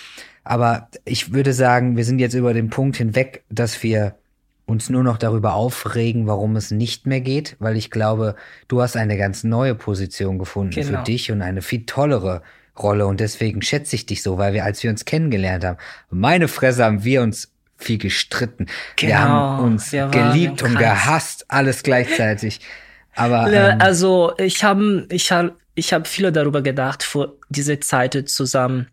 Aber 0.44 0.90
ich 1.06 1.34
würde 1.34 1.54
sagen, 1.54 1.98
wir 1.98 2.06
sind 2.06 2.20
jetzt 2.20 2.34
über 2.34 2.54
den 2.54 2.70
Punkt 2.70 2.98
hinweg, 2.98 3.44
dass 3.50 3.84
wir 3.84 4.16
uns 4.72 4.90
nur 4.90 5.04
noch 5.04 5.18
darüber 5.18 5.54
aufregen, 5.54 6.26
warum 6.28 6.56
es 6.56 6.72
nicht 6.72 7.06
mehr 7.06 7.22
geht, 7.22 7.56
weil 7.60 7.78
ich 7.78 7.92
glaube, 7.92 8.36
du 8.68 8.82
hast 8.82 8.96
eine 8.98 9.18
ganz 9.18 9.44
neue 9.44 9.76
Position 9.76 10.40
gefunden 10.40 10.72
Genau. 10.74 10.98
für 11.00 11.04
dich 11.04 11.32
und 11.32 11.42
eine 11.42 11.62
viel 11.62 11.86
tollere 11.86 12.42
Rolle 12.80 13.06
und 13.06 13.20
deswegen 13.20 13.62
schätze 13.62 13.96
ich 13.96 14.06
dich 14.06 14.24
so, 14.24 14.38
weil 14.38 14.54
wir, 14.54 14.64
als 14.64 14.82
wir 14.82 14.90
uns 14.90 15.06
kennengelernt 15.06 15.64
haben, 15.66 15.78
meine 16.10 16.48
Fresse 16.48 16.84
haben 16.86 17.04
wir 17.04 17.22
uns 17.22 17.52
viel 17.78 17.98
gestritten. 17.98 18.68
wir 18.98 19.10
Genau, 19.10 19.18
haben 19.20 19.64
uns 19.66 19.92
wir 19.92 20.08
geliebt 20.08 20.64
und 20.64 20.78
gehasst, 20.78 21.46
alles 21.50 21.84
gleichzeitig. 21.84 22.60
Aber 23.16 23.52
ähm, 23.52 23.78
Also 23.80 24.34
ich 24.38 24.64
habe 24.64 25.06
ich 25.10 25.32
hab, 25.32 25.56
ich 25.76 25.92
hab 25.94 26.08
viel 26.08 26.32
darüber 26.32 26.62
gedacht 26.62 27.04
vor 27.04 27.34
diese 27.50 27.80
Zeit 27.80 28.30
zusammen. 28.30 28.88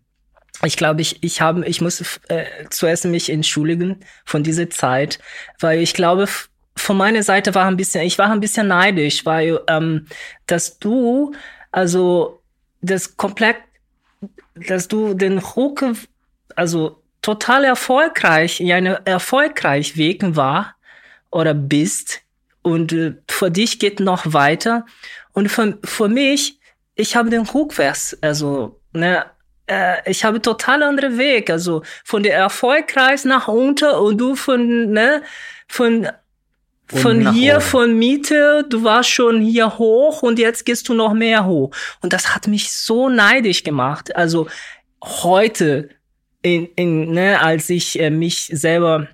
Ich 0.63 0.77
glaube, 0.77 1.01
ich 1.01 1.23
ich 1.23 1.41
habe 1.41 1.65
ich 1.65 1.81
muss 1.81 2.19
äh, 2.27 2.45
zuerst 2.69 3.05
mich 3.05 3.29
entschuldigen 3.29 3.99
von 4.25 4.43
dieser 4.43 4.69
Zeit, 4.69 5.19
weil 5.59 5.79
ich 5.79 5.93
glaube 5.93 6.27
von 6.75 6.97
meiner 6.97 7.23
Seite 7.23 7.55
war 7.55 7.65
ein 7.65 7.77
bisschen 7.77 8.05
ich 8.05 8.17
war 8.17 8.29
ein 8.29 8.39
bisschen 8.39 8.67
neidisch, 8.67 9.25
weil 9.25 9.59
ähm, 9.67 10.07
dass 10.47 10.79
du 10.79 11.33
also 11.71 12.41
das 12.81 13.17
komplett 13.17 13.57
dass 14.67 14.87
du 14.87 15.13
den 15.13 15.37
Ruck, 15.37 15.83
also 16.55 17.01
total 17.21 17.63
erfolgreich, 17.65 18.59
in 18.59 18.71
einem 18.71 18.97
erfolgreich 19.05 19.97
Weg 19.97 20.35
war 20.35 20.75
oder 21.31 21.53
bist 21.53 22.21
und 22.61 22.91
äh, 22.93 23.15
für 23.29 23.51
dich 23.51 23.79
geht 23.79 23.99
noch 23.99 24.33
weiter. 24.33 24.85
Und 25.33 25.49
für, 25.49 25.77
für 25.83 26.07
mich, 26.07 26.59
ich 26.95 27.15
habe 27.15 27.29
den 27.29 27.41
Rückwärts, 27.41 28.17
also 28.21 28.79
ne, 28.91 29.25
äh, 29.69 30.09
ich 30.09 30.23
habe 30.23 30.41
total 30.41 30.83
andere 30.83 31.17
Weg, 31.17 31.49
also 31.49 31.83
von 32.03 32.23
der 32.23 32.35
erfolgreich 32.35 33.25
nach 33.25 33.47
unter 33.47 34.01
und 34.01 34.17
du 34.17 34.35
von 34.35 34.91
ne 34.91 35.21
von 35.67 36.09
von 36.91 37.33
hier, 37.33 37.57
oben. 37.57 37.61
von 37.61 37.99
Miete, 37.99 38.65
du 38.67 38.83
warst 38.83 39.11
schon 39.11 39.41
hier 39.41 39.77
hoch 39.77 40.23
und 40.23 40.39
jetzt 40.39 40.65
gehst 40.65 40.89
du 40.89 40.95
noch 40.95 41.13
mehr 41.13 41.45
hoch. 41.45 41.69
Und 42.01 42.13
das 42.13 42.33
hat 42.33 42.47
mich 42.47 42.71
so 42.71 43.09
neidisch 43.09 43.63
gemacht. 43.63 44.15
Also 44.15 44.47
heute, 45.03 45.89
in, 46.41 46.67
in, 46.75 47.11
ne, 47.11 47.39
als 47.41 47.69
ich 47.69 47.99
äh, 47.99 48.09
mich 48.09 48.49
selber 48.51 49.07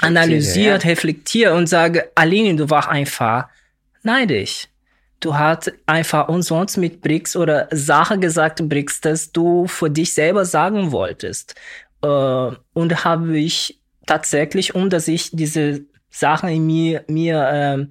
analysiert, 0.00 0.84
ja. 0.84 0.90
reflektiere 0.90 1.54
und 1.54 1.66
sage, 1.66 2.10
Aline, 2.14 2.56
du 2.56 2.68
warst 2.68 2.88
einfach 2.88 3.46
neidisch. 4.02 4.68
Du 5.24 5.34
hast 5.34 5.72
einfach 5.86 6.28
umsonst 6.28 6.76
mit 6.76 7.00
Bricks 7.00 7.34
oder 7.34 7.66
Sache 7.70 8.18
gesagt, 8.18 8.68
Bricks, 8.68 9.00
dass 9.00 9.32
du 9.32 9.66
für 9.66 9.88
dich 9.88 10.12
selber 10.12 10.44
sagen 10.44 10.92
wolltest. 10.92 11.54
Äh, 12.02 12.06
und 12.74 13.04
habe 13.06 13.38
ich 13.38 13.80
tatsächlich, 14.04 14.74
um 14.74 14.90
dass 14.90 15.08
ich 15.08 15.30
diese 15.32 15.86
Sachen 16.10 16.50
in 16.50 16.66
mir, 16.66 17.04
mir 17.08 17.48
ähm, 17.50 17.90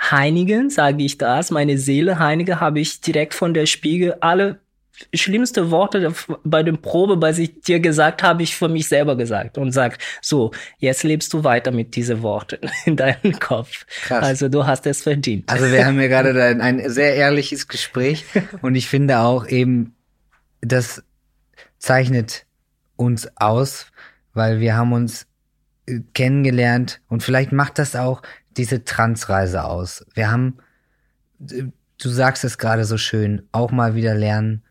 heinigen, 0.00 0.70
sage 0.70 1.02
ich 1.02 1.18
das, 1.18 1.50
meine 1.50 1.76
Seele 1.76 2.20
heinige, 2.20 2.60
habe 2.60 2.78
ich 2.78 3.00
direkt 3.00 3.34
von 3.34 3.52
der 3.52 3.66
Spiegel 3.66 4.18
alle 4.20 4.60
schlimmste 5.14 5.70
Worte 5.70 6.12
bei 6.44 6.62
dem 6.62 6.80
Probe, 6.82 7.20
was 7.20 7.38
ich 7.38 7.60
dir 7.60 7.80
gesagt 7.80 8.22
habe, 8.22 8.42
ich 8.42 8.54
für 8.54 8.68
mich 8.68 8.88
selber 8.88 9.16
gesagt 9.16 9.58
und 9.58 9.72
sag, 9.72 9.98
so, 10.20 10.52
jetzt 10.78 11.02
lebst 11.02 11.32
du 11.32 11.44
weiter 11.44 11.70
mit 11.70 11.96
diesen 11.96 12.22
Worten 12.22 12.58
in 12.84 12.96
deinem 12.96 13.38
Kopf. 13.38 13.86
Krass. 14.02 14.24
Also 14.24 14.48
du 14.48 14.66
hast 14.66 14.86
es 14.86 15.02
verdient. 15.02 15.50
Also 15.50 15.70
wir 15.70 15.86
haben 15.86 16.00
ja 16.00 16.08
gerade 16.22 16.42
ein, 16.42 16.60
ein 16.60 16.90
sehr 16.90 17.14
ehrliches 17.14 17.68
Gespräch 17.68 18.24
und 18.62 18.74
ich 18.74 18.88
finde 18.88 19.20
auch 19.20 19.46
eben, 19.46 19.94
das 20.60 21.02
zeichnet 21.78 22.44
uns 22.96 23.28
aus, 23.36 23.86
weil 24.34 24.60
wir 24.60 24.76
haben 24.76 24.92
uns 24.92 25.26
kennengelernt 26.14 27.00
und 27.08 27.22
vielleicht 27.22 27.52
macht 27.52 27.78
das 27.78 27.96
auch 27.96 28.22
diese 28.56 28.84
Transreise 28.84 29.64
aus. 29.64 30.04
Wir 30.14 30.30
haben, 30.30 30.58
du 31.38 31.68
sagst 32.08 32.44
es 32.44 32.58
gerade 32.58 32.84
so 32.84 32.98
schön, 32.98 33.48
auch 33.52 33.72
mal 33.72 33.94
wieder 33.94 34.14
lernen 34.14 34.62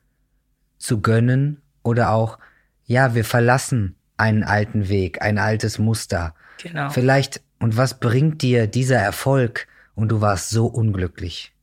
zu 0.79 1.01
gönnen 1.01 1.62
oder 1.83 2.12
auch, 2.12 2.39
ja, 2.86 3.13
wir 3.13 3.25
verlassen 3.25 3.95
einen 4.17 4.43
alten 4.43 4.89
Weg, 4.89 5.21
ein 5.21 5.38
altes 5.38 5.77
Muster. 5.77 6.33
Genau. 6.62 6.89
Vielleicht, 6.89 7.41
und 7.59 7.77
was 7.77 8.00
bringt 8.00 8.41
dir 8.41 8.67
dieser 8.67 8.98
Erfolg 8.98 9.67
und 9.95 10.09
du 10.09 10.21
warst 10.21 10.50
so 10.50 10.65
unglücklich? 10.65 11.53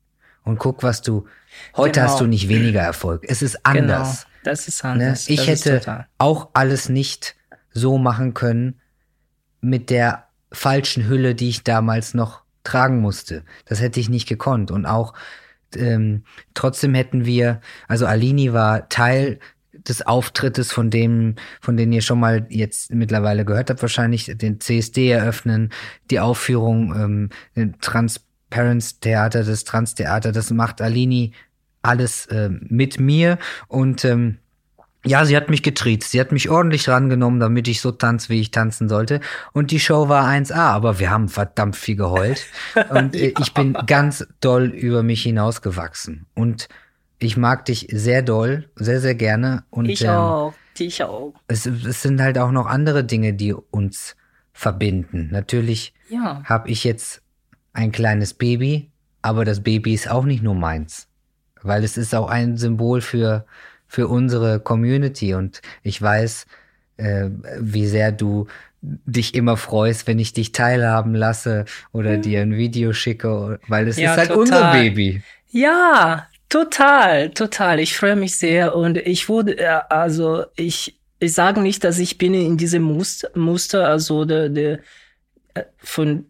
Und 0.44 0.58
guck, 0.58 0.82
was 0.82 1.02
du, 1.02 1.26
heute 1.76 2.00
genau. 2.00 2.12
hast 2.12 2.20
du 2.20 2.26
nicht 2.26 2.48
weniger 2.48 2.80
Erfolg. 2.80 3.24
Es 3.26 3.42
ist 3.42 3.64
genau. 3.64 3.80
anders. 3.80 4.22
Genau. 4.22 4.32
Das 4.44 4.68
ist 4.68 4.84
anders. 4.84 5.28
Ne? 5.28 5.34
Ich 5.34 5.46
das 5.46 5.64
hätte 5.64 6.06
auch 6.18 6.50
alles 6.52 6.88
nicht 6.88 7.34
so 7.72 7.98
machen 7.98 8.32
können, 8.32 8.80
mit 9.60 9.90
der 9.90 10.28
falschen 10.52 11.08
Hülle, 11.08 11.34
die 11.34 11.48
ich 11.48 11.64
damals 11.64 12.14
noch 12.14 12.42
tragen 12.62 13.00
musste. 13.00 13.42
Das 13.64 13.80
hätte 13.80 13.98
ich 13.98 14.08
nicht 14.08 14.28
gekonnt. 14.28 14.70
Und 14.70 14.86
auch 14.86 15.14
ähm, 15.78 16.24
trotzdem 16.54 16.94
hätten 16.94 17.24
wir, 17.24 17.60
also 17.88 18.06
Alini 18.06 18.52
war 18.52 18.88
Teil 18.88 19.38
des 19.72 20.06
Auftrittes, 20.06 20.72
von 20.72 20.90
dem, 20.90 21.36
von 21.60 21.76
denen 21.76 21.92
ihr 21.92 22.02
schon 22.02 22.20
mal 22.20 22.46
jetzt 22.48 22.92
mittlerweile 22.92 23.44
gehört 23.44 23.70
habt, 23.70 23.82
wahrscheinlich 23.82 24.32
den 24.36 24.60
CSD 24.60 25.10
eröffnen, 25.10 25.70
die 26.10 26.20
Aufführung, 26.20 26.94
ähm, 26.94 27.28
den 27.54 27.78
Transparence 27.80 29.00
Theater, 29.00 29.44
das 29.44 29.64
Trans-Theater, 29.64 30.32
das 30.32 30.50
macht 30.50 30.80
Alini 30.80 31.32
alles 31.82 32.26
äh, 32.26 32.50
mit 32.50 32.98
mir 32.98 33.38
und 33.68 34.04
ähm, 34.04 34.38
ja, 35.06 35.24
sie 35.24 35.36
hat 35.36 35.48
mich 35.48 35.62
getriezt. 35.62 36.10
Sie 36.10 36.20
hat 36.20 36.32
mich 36.32 36.50
ordentlich 36.50 36.88
rangenommen, 36.88 37.40
damit 37.40 37.68
ich 37.68 37.80
so 37.80 37.92
tanze, 37.92 38.28
wie 38.28 38.40
ich 38.40 38.50
tanzen 38.50 38.88
sollte. 38.88 39.20
Und 39.52 39.70
die 39.70 39.80
Show 39.80 40.08
war 40.08 40.26
1A, 40.26 40.54
aber 40.54 40.98
wir 40.98 41.10
haben 41.10 41.28
verdammt 41.28 41.76
viel 41.76 41.96
geheult. 41.96 42.44
Und 42.90 43.14
äh, 43.14 43.32
ich 43.38 43.54
bin 43.54 43.74
ganz 43.86 44.26
doll 44.40 44.66
über 44.66 45.02
mich 45.02 45.22
hinausgewachsen. 45.22 46.26
Und 46.34 46.68
ich 47.18 47.36
mag 47.36 47.64
dich 47.64 47.88
sehr 47.90 48.22
doll, 48.22 48.68
sehr, 48.76 49.00
sehr 49.00 49.14
gerne. 49.14 49.64
Und, 49.70 49.86
ich 49.88 50.02
ähm, 50.02 50.10
auch, 50.10 50.54
ich 50.78 51.02
auch. 51.02 51.34
Es, 51.48 51.66
es 51.66 52.02
sind 52.02 52.20
halt 52.20 52.38
auch 52.38 52.50
noch 52.50 52.66
andere 52.66 53.04
Dinge, 53.04 53.32
die 53.32 53.54
uns 53.54 54.16
verbinden. 54.52 55.28
Natürlich 55.30 55.94
ja. 56.08 56.42
habe 56.44 56.70
ich 56.70 56.84
jetzt 56.84 57.22
ein 57.72 57.92
kleines 57.92 58.34
Baby, 58.34 58.90
aber 59.22 59.44
das 59.44 59.62
Baby 59.62 59.94
ist 59.94 60.10
auch 60.10 60.24
nicht 60.24 60.42
nur 60.42 60.54
meins. 60.54 61.08
Weil 61.62 61.84
es 61.84 61.96
ist 61.96 62.14
auch 62.14 62.28
ein 62.28 62.56
Symbol 62.56 63.00
für 63.00 63.44
für 63.88 64.08
unsere 64.08 64.60
Community 64.60 65.34
und 65.34 65.60
ich 65.82 66.00
weiß, 66.00 66.46
äh, 66.96 67.28
wie 67.58 67.86
sehr 67.86 68.12
du 68.12 68.46
dich 68.82 69.34
immer 69.34 69.56
freust, 69.56 70.06
wenn 70.06 70.18
ich 70.18 70.32
dich 70.32 70.52
teilhaben 70.52 71.14
lasse 71.14 71.64
oder 71.92 72.18
mhm. 72.18 72.22
dir 72.22 72.42
ein 72.42 72.56
Video 72.56 72.92
schicke, 72.92 73.58
weil 73.68 73.88
es 73.88 73.96
ja, 73.96 74.12
ist 74.12 74.18
halt 74.18 74.28
total. 74.28 74.40
unser 74.40 74.72
Baby. 74.72 75.22
Ja, 75.50 76.28
total, 76.48 77.30
total. 77.30 77.80
Ich 77.80 77.96
freue 77.96 78.16
mich 78.16 78.38
sehr 78.38 78.76
und 78.76 78.98
ich 78.98 79.28
wurde, 79.28 79.58
äh, 79.58 79.80
also 79.88 80.44
ich, 80.56 80.98
ich 81.18 81.32
sage 81.32 81.60
nicht, 81.60 81.84
dass 81.84 81.98
ich 81.98 82.18
bin 82.18 82.34
in 82.34 82.56
diesem 82.56 82.82
Muster, 83.34 83.88
also 83.88 84.24
der, 84.24 84.48
der 84.48 84.78
äh, 85.54 85.64
von 85.78 86.26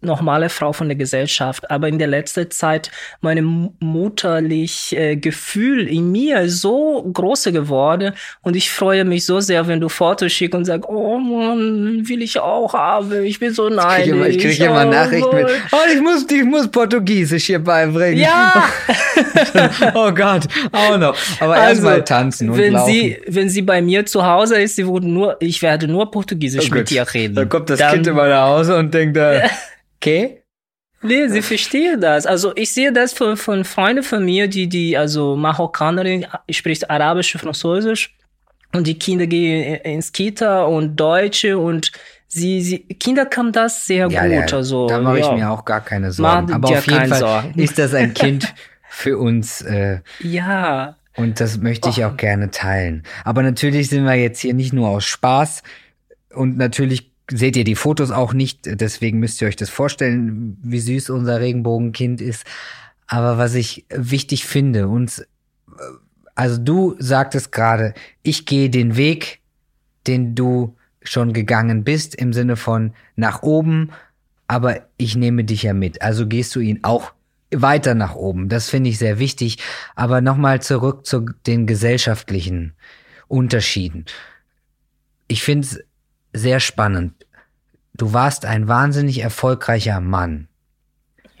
normale 0.00 0.48
Frau 0.48 0.72
von 0.72 0.88
der 0.88 0.96
Gesellschaft. 0.96 1.70
Aber 1.70 1.88
in 1.88 1.98
der 1.98 2.08
letzten 2.08 2.50
Zeit 2.50 2.90
meine 3.20 3.42
mutterlich 3.42 4.96
äh, 4.96 5.16
Gefühl 5.16 5.86
in 5.88 6.12
mir 6.12 6.48
so 6.48 7.02
groß 7.12 7.44
geworden 7.44 8.12
und 8.42 8.56
ich 8.56 8.70
freue 8.70 9.04
mich 9.04 9.24
so 9.24 9.40
sehr, 9.40 9.66
wenn 9.66 9.80
du 9.80 9.88
Fotos 9.88 10.32
schickst 10.32 10.54
und 10.54 10.64
sagst, 10.64 10.88
oh 10.88 11.18
Mann, 11.18 12.08
will 12.08 12.22
ich 12.22 12.38
auch 12.38 12.72
haben, 12.74 13.24
ich 13.24 13.38
bin 13.38 13.52
so 13.52 13.68
neidisch. 13.68 14.36
Ich 14.36 14.38
kriege 14.38 14.64
immer, 14.64 14.86
oh, 14.86 14.90
Nachrichten 14.90 15.36
mit, 15.36 15.46
oh, 15.72 15.76
ich 15.92 16.00
muss, 16.00 16.26
ich 16.30 16.44
muss 16.44 16.68
Portugiesisch 16.68 17.44
hier 17.44 17.58
beibringen. 17.58 18.18
Ja! 18.18 18.64
oh 19.94 20.12
Gott, 20.12 20.44
auch 20.72 20.98
noch. 20.98 21.16
Aber 21.40 21.54
also, 21.54 21.68
erstmal 21.68 22.04
tanzen 22.04 22.50
und 22.50 22.58
wenn 22.58 22.72
laufen. 22.72 22.92
Sie, 22.92 23.18
wenn 23.26 23.48
sie 23.48 23.62
bei 23.62 23.82
mir 23.82 24.06
zu 24.06 24.24
Hause 24.24 24.60
ist, 24.60 24.76
sie 24.76 24.86
wurde 24.86 25.08
nur, 25.08 25.36
ich 25.40 25.62
werde 25.62 25.88
nur 25.88 26.10
Portugiesisch 26.10 26.70
oh 26.70 26.74
mit 26.74 26.90
ihr 26.90 27.06
reden. 27.12 27.34
Dann 27.34 27.48
kommt 27.48 27.70
das 27.70 27.78
Dann, 27.78 27.94
Kind 27.94 28.06
immer 28.06 28.28
nach 28.28 28.48
Hause 28.48 28.76
und 28.76 28.92
denkt, 28.92 29.16
äh, 29.16 29.48
Okay? 30.00 30.42
Nee, 31.00 31.28
sie 31.28 31.42
verstehen 31.42 32.00
das. 32.00 32.26
Also 32.26 32.52
ich 32.56 32.72
sehe 32.72 32.92
das 32.92 33.12
von, 33.12 33.36
von 33.36 33.64
Freunden 33.64 34.02
von 34.02 34.24
mir, 34.24 34.48
die, 34.48 34.68
die, 34.68 34.96
also 34.96 35.36
Marokkanerin 35.36 36.26
spricht 36.50 36.90
Arabisch, 36.90 37.36
Französisch 37.36 38.16
und 38.72 38.86
die 38.86 38.98
Kinder 38.98 39.26
gehen 39.26 39.76
ins 39.76 40.12
Kita 40.12 40.64
und 40.64 40.96
Deutsche 40.96 41.56
und 41.56 41.92
sie, 42.26 42.60
sie 42.60 42.80
Kinder 42.80 43.26
kann 43.26 43.52
das 43.52 43.86
sehr 43.86 44.08
ja, 44.08 44.22
gut. 44.22 44.50
Ja, 44.50 44.56
also, 44.56 44.88
da 44.88 45.00
mache 45.00 45.20
ja. 45.20 45.26
ich 45.26 45.38
mir 45.38 45.50
auch 45.50 45.64
gar 45.64 45.80
keine 45.80 46.10
Sorgen. 46.10 46.52
Aber 46.52 46.68
auf 46.68 46.86
jeden 46.86 47.08
Fall 47.08 47.18
Sorgen. 47.18 47.58
ist 47.58 47.78
das 47.78 47.94
ein 47.94 48.12
Kind 48.12 48.52
für 48.88 49.18
uns. 49.18 49.62
Äh, 49.62 50.00
ja. 50.20 50.96
Und 51.16 51.40
das 51.40 51.58
möchte 51.58 51.88
ich 51.88 52.04
auch 52.04 52.16
gerne 52.16 52.50
teilen. 52.50 53.04
Aber 53.24 53.42
natürlich 53.42 53.88
sind 53.88 54.04
wir 54.04 54.14
jetzt 54.14 54.40
hier 54.40 54.54
nicht 54.54 54.72
nur 54.72 54.88
aus 54.88 55.04
Spaß 55.04 55.62
und 56.34 56.56
natürlich 56.56 57.07
seht 57.30 57.56
ihr 57.56 57.64
die 57.64 57.74
Fotos 57.74 58.10
auch 58.10 58.32
nicht, 58.32 58.60
deswegen 58.64 59.18
müsst 59.18 59.40
ihr 59.40 59.48
euch 59.48 59.56
das 59.56 59.70
vorstellen, 59.70 60.56
wie 60.62 60.80
süß 60.80 61.10
unser 61.10 61.40
Regenbogenkind 61.40 62.20
ist. 62.20 62.44
Aber 63.06 63.38
was 63.38 63.54
ich 63.54 63.86
wichtig 63.90 64.44
finde, 64.44 64.88
uns, 64.88 65.26
also 66.34 66.58
du 66.58 66.96
sagtest 66.98 67.52
gerade, 67.52 67.94
ich 68.22 68.46
gehe 68.46 68.70
den 68.70 68.96
Weg, 68.96 69.40
den 70.06 70.34
du 70.34 70.76
schon 71.02 71.32
gegangen 71.32 71.84
bist, 71.84 72.14
im 72.14 72.32
Sinne 72.32 72.56
von 72.56 72.92
nach 73.16 73.42
oben, 73.42 73.90
aber 74.46 74.86
ich 74.96 75.16
nehme 75.16 75.44
dich 75.44 75.62
ja 75.62 75.74
mit. 75.74 76.02
Also 76.02 76.26
gehst 76.26 76.54
du 76.56 76.60
ihn 76.60 76.80
auch 76.82 77.12
weiter 77.50 77.94
nach 77.94 78.14
oben. 78.14 78.48
Das 78.48 78.68
finde 78.68 78.90
ich 78.90 78.98
sehr 78.98 79.18
wichtig. 79.18 79.58
Aber 79.94 80.20
nochmal 80.20 80.60
zurück 80.62 81.06
zu 81.06 81.26
den 81.46 81.66
gesellschaftlichen 81.66 82.74
Unterschieden. 83.26 84.06
Ich 85.28 85.42
finde 85.42 85.66
es 85.66 85.80
sehr 86.38 86.60
spannend. 86.60 87.14
Du 87.94 88.12
warst 88.12 88.44
ein 88.44 88.68
wahnsinnig 88.68 89.22
erfolgreicher 89.22 90.00
Mann. 90.00 90.48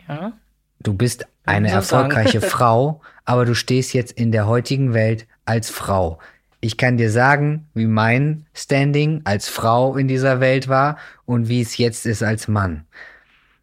Ja. 0.08 0.32
Du 0.80 0.94
bist 0.94 1.26
eine 1.44 1.68
so 1.68 1.74
erfolgreiche 1.76 2.40
Frau, 2.42 3.00
aber 3.24 3.44
du 3.44 3.54
stehst 3.54 3.94
jetzt 3.94 4.12
in 4.12 4.32
der 4.32 4.46
heutigen 4.46 4.94
Welt 4.94 5.26
als 5.44 5.70
Frau. 5.70 6.18
Ich 6.60 6.76
kann 6.76 6.96
dir 6.96 7.10
sagen, 7.10 7.68
wie 7.74 7.86
mein 7.86 8.46
Standing 8.52 9.20
als 9.24 9.48
Frau 9.48 9.96
in 9.96 10.08
dieser 10.08 10.40
Welt 10.40 10.68
war 10.68 10.98
und 11.24 11.48
wie 11.48 11.60
es 11.60 11.76
jetzt 11.76 12.04
ist 12.04 12.22
als 12.22 12.48
Mann. 12.48 12.84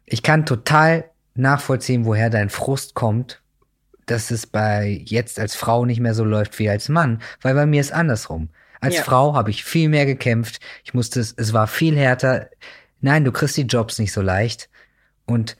Ich 0.06 0.22
kann 0.22 0.46
total 0.46 1.04
nachvollziehen, 1.34 2.06
woher 2.06 2.30
dein 2.30 2.48
Frust 2.48 2.94
kommt, 2.94 3.42
dass 4.06 4.30
es 4.30 4.46
bei 4.46 5.02
jetzt 5.04 5.38
als 5.38 5.56
Frau 5.56 5.84
nicht 5.84 6.00
mehr 6.00 6.14
so 6.14 6.24
läuft 6.24 6.58
wie 6.58 6.70
als 6.70 6.88
Mann, 6.88 7.20
weil 7.42 7.54
bei 7.54 7.66
mir 7.66 7.80
ist 7.80 7.92
andersrum. 7.92 8.48
Als 8.80 8.96
Ja. 8.96 9.02
Frau 9.02 9.34
habe 9.34 9.50
ich 9.50 9.64
viel 9.64 9.88
mehr 9.88 10.06
gekämpft. 10.06 10.60
Ich 10.84 10.94
musste 10.94 11.20
es, 11.20 11.34
es 11.36 11.52
war 11.52 11.66
viel 11.66 11.96
härter. 11.96 12.48
Nein, 13.00 13.24
du 13.24 13.32
kriegst 13.32 13.56
die 13.56 13.62
Jobs 13.62 13.98
nicht 13.98 14.12
so 14.12 14.20
leicht. 14.22 14.68
Und 15.26 15.56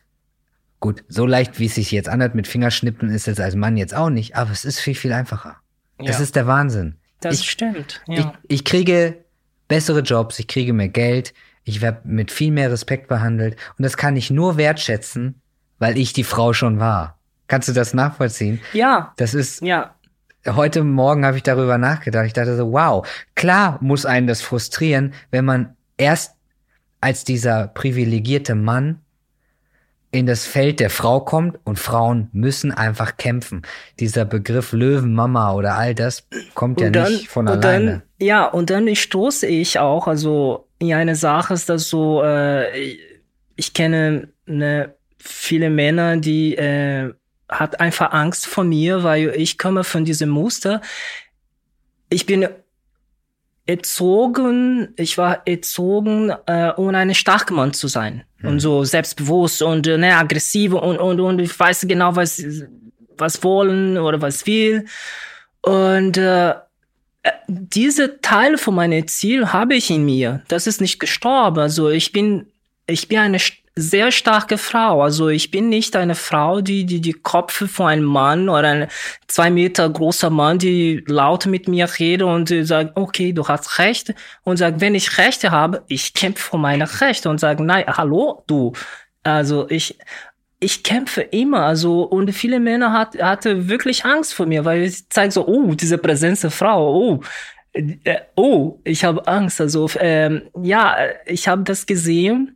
gut, 0.80 1.04
so 1.08 1.26
leicht, 1.26 1.58
wie 1.58 1.66
es 1.66 1.74
sich 1.74 1.90
jetzt 1.90 2.08
anhört 2.08 2.34
mit 2.34 2.46
Fingerschnippen, 2.46 3.10
ist 3.10 3.28
es 3.28 3.40
als 3.40 3.54
Mann 3.54 3.76
jetzt 3.76 3.94
auch 3.94 4.10
nicht, 4.10 4.36
aber 4.36 4.50
es 4.52 4.64
ist 4.64 4.78
viel, 4.80 4.94
viel 4.94 5.12
einfacher. 5.12 5.56
Das 5.98 6.16
Ja. 6.18 6.22
ist 6.22 6.36
der 6.36 6.46
Wahnsinn. 6.46 6.96
Das 7.20 7.40
ich, 7.40 7.50
stimmt. 7.50 8.02
ich, 8.06 8.18
Ja. 8.18 8.34
ich 8.46 8.64
kriege 8.64 9.24
bessere 9.68 10.00
Jobs, 10.00 10.38
ich 10.38 10.46
kriege 10.46 10.72
mehr 10.72 10.88
Geld, 10.88 11.32
ich 11.64 11.80
werde 11.80 12.02
mit 12.04 12.30
viel 12.30 12.52
mehr 12.52 12.70
Respekt 12.70 13.08
behandelt 13.08 13.56
und 13.78 13.82
das 13.82 13.96
kann 13.96 14.14
ich 14.14 14.30
nur 14.30 14.56
wertschätzen, 14.58 15.40
weil 15.78 15.98
ich 15.98 16.12
die 16.12 16.22
Frau 16.24 16.52
schon 16.52 16.78
war. 16.78 17.18
Kannst 17.48 17.68
du 17.68 17.72
das 17.72 17.94
nachvollziehen? 17.94 18.60
ja. 18.72 19.12
Das 19.16 19.34
ist, 19.34 19.62
Ja. 19.62 19.95
Heute 20.54 20.84
Morgen 20.84 21.24
habe 21.24 21.36
ich 21.36 21.42
darüber 21.42 21.78
nachgedacht. 21.78 22.26
Ich 22.26 22.32
dachte 22.32 22.56
so, 22.56 22.72
wow, 22.72 23.06
klar 23.34 23.78
muss 23.80 24.06
einen 24.06 24.26
das 24.26 24.42
frustrieren, 24.42 25.14
wenn 25.30 25.44
man 25.44 25.76
erst 25.96 26.34
als 27.00 27.24
dieser 27.24 27.68
privilegierte 27.68 28.54
Mann 28.54 29.00
in 30.10 30.26
das 30.26 30.46
Feld 30.46 30.80
der 30.80 30.90
Frau 30.90 31.20
kommt 31.20 31.58
und 31.64 31.78
Frauen 31.78 32.28
müssen 32.32 32.72
einfach 32.72 33.16
kämpfen. 33.16 33.62
Dieser 34.00 34.24
Begriff 34.24 34.72
Löwenmama 34.72 35.52
oder 35.52 35.74
all 35.74 35.94
das 35.94 36.26
kommt 36.54 36.80
ja 36.80 36.86
und 36.86 36.96
dann, 36.96 37.12
nicht 37.12 37.28
von 37.28 37.48
und 37.48 37.64
alleine. 37.64 37.90
Dann, 37.90 38.02
ja, 38.18 38.46
und 38.46 38.70
dann 38.70 38.94
stoße 38.94 39.46
ich 39.46 39.78
auch, 39.78 40.06
also 40.06 40.68
in 40.78 40.94
eine 40.94 41.16
Sache 41.16 41.54
ist 41.54 41.68
das 41.68 41.88
so, 41.88 42.22
äh, 42.22 42.96
ich 43.56 43.74
kenne 43.74 44.28
ne, 44.46 44.94
viele 45.18 45.70
Männer, 45.70 46.16
die 46.16 46.54
äh, 46.56 47.12
hat 47.48 47.80
einfach 47.80 48.12
Angst 48.12 48.46
vor 48.46 48.64
mir, 48.64 49.02
weil 49.02 49.34
ich 49.36 49.58
komme 49.58 49.84
von 49.84 50.04
diesem 50.04 50.28
Muster. 50.28 50.80
Ich 52.08 52.26
bin 52.26 52.48
erzogen, 53.66 54.94
ich 54.96 55.18
war 55.18 55.46
erzogen, 55.46 56.32
äh, 56.46 56.70
um 56.76 56.94
ein 56.94 57.14
starker 57.14 57.54
Mann 57.54 57.72
zu 57.72 57.88
sein. 57.88 58.24
Und 58.42 58.60
so 58.60 58.84
selbstbewusst 58.84 59.62
und 59.62 59.86
äh, 59.88 59.98
ne, 59.98 60.16
aggressiv 60.16 60.72
und, 60.72 60.98
und, 60.98 61.20
und 61.20 61.40
ich 61.40 61.58
weiß 61.58 61.86
genau, 61.88 62.14
was, 62.14 62.42
was 63.18 63.42
wollen 63.42 63.98
oder 63.98 64.20
was 64.20 64.46
will. 64.46 64.84
Und 65.62 66.16
äh, 66.16 66.54
diese 67.48 68.20
Teil 68.20 68.56
von 68.56 68.76
meinem 68.76 69.08
Ziel 69.08 69.52
habe 69.52 69.74
ich 69.74 69.90
in 69.90 70.04
mir. 70.04 70.42
Das 70.46 70.68
ist 70.68 70.80
nicht 70.80 71.00
gestorben. 71.00 71.58
Also 71.58 71.88
ich 71.88 72.12
bin, 72.12 72.46
ich 72.86 73.08
bin 73.08 73.18
eine 73.18 73.38
sehr 73.78 74.10
starke 74.10 74.56
Frau. 74.56 75.02
Also 75.02 75.28
ich 75.28 75.50
bin 75.50 75.68
nicht 75.68 75.96
eine 75.96 76.14
Frau, 76.14 76.62
die 76.62 76.86
die, 76.86 77.00
die 77.02 77.12
Kopf 77.12 77.70
von 77.70 77.86
einem 77.86 78.04
Mann 78.04 78.48
oder 78.48 78.68
ein 78.68 78.88
zwei 79.28 79.50
Meter 79.50 79.88
großer 79.88 80.30
Mann, 80.30 80.58
die 80.58 81.04
laut 81.06 81.44
mit 81.46 81.68
mir 81.68 81.86
redet 81.98 82.26
und 82.26 82.48
sagt, 82.66 82.96
okay, 82.96 83.32
du 83.34 83.46
hast 83.46 83.78
Recht. 83.78 84.14
Und 84.44 84.56
sagt, 84.56 84.80
wenn 84.80 84.94
ich 84.94 85.18
Rechte 85.18 85.50
habe, 85.50 85.84
ich 85.88 86.14
kämpfe 86.14 86.50
für 86.50 86.58
meine 86.58 87.00
Rechte 87.00 87.28
und 87.28 87.38
sage, 87.38 87.62
nein, 87.62 87.84
hallo, 87.86 88.42
du. 88.46 88.72
Also 89.22 89.68
ich, 89.68 89.98
ich 90.58 90.82
kämpfe 90.82 91.20
immer, 91.20 91.64
also 91.66 92.02
und 92.02 92.32
viele 92.32 92.60
Männer 92.60 92.92
hat, 92.92 93.20
hatte 93.20 93.68
wirklich 93.68 94.04
Angst 94.06 94.34
vor 94.34 94.46
mir, 94.46 94.64
weil 94.64 94.84
ich 94.84 95.08
zeige 95.10 95.32
so, 95.32 95.46
oh, 95.46 95.74
diese 95.74 95.98
Präsenz 95.98 96.40
der 96.40 96.50
Frau, 96.50 96.94
oh, 96.94 97.20
äh, 97.74 98.20
oh, 98.36 98.80
ich 98.84 99.04
habe 99.04 99.26
Angst. 99.26 99.60
Also 99.60 99.90
ähm, 99.98 100.48
ja, 100.62 100.96
ich 101.26 101.46
habe 101.48 101.62
das 101.62 101.84
gesehen. 101.86 102.55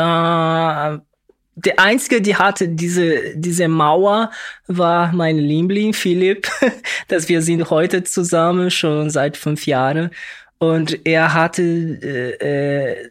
Äh, 0.00 0.98
der 1.56 1.78
einzige, 1.78 2.22
die 2.22 2.36
hatte 2.36 2.68
diese 2.68 3.36
diese 3.36 3.68
Mauer, 3.68 4.30
war 4.66 5.12
mein 5.12 5.38
Liebling 5.38 5.92
Philipp, 5.92 6.48
dass 7.08 7.28
wir 7.28 7.42
sind 7.42 7.70
heute 7.70 8.02
zusammen 8.02 8.70
schon 8.70 9.10
seit 9.10 9.36
fünf 9.36 9.66
Jahren 9.66 10.10
und 10.58 11.06
er 11.06 11.34
hatte 11.34 11.62
äh, 11.62 12.92
äh, 12.92 13.10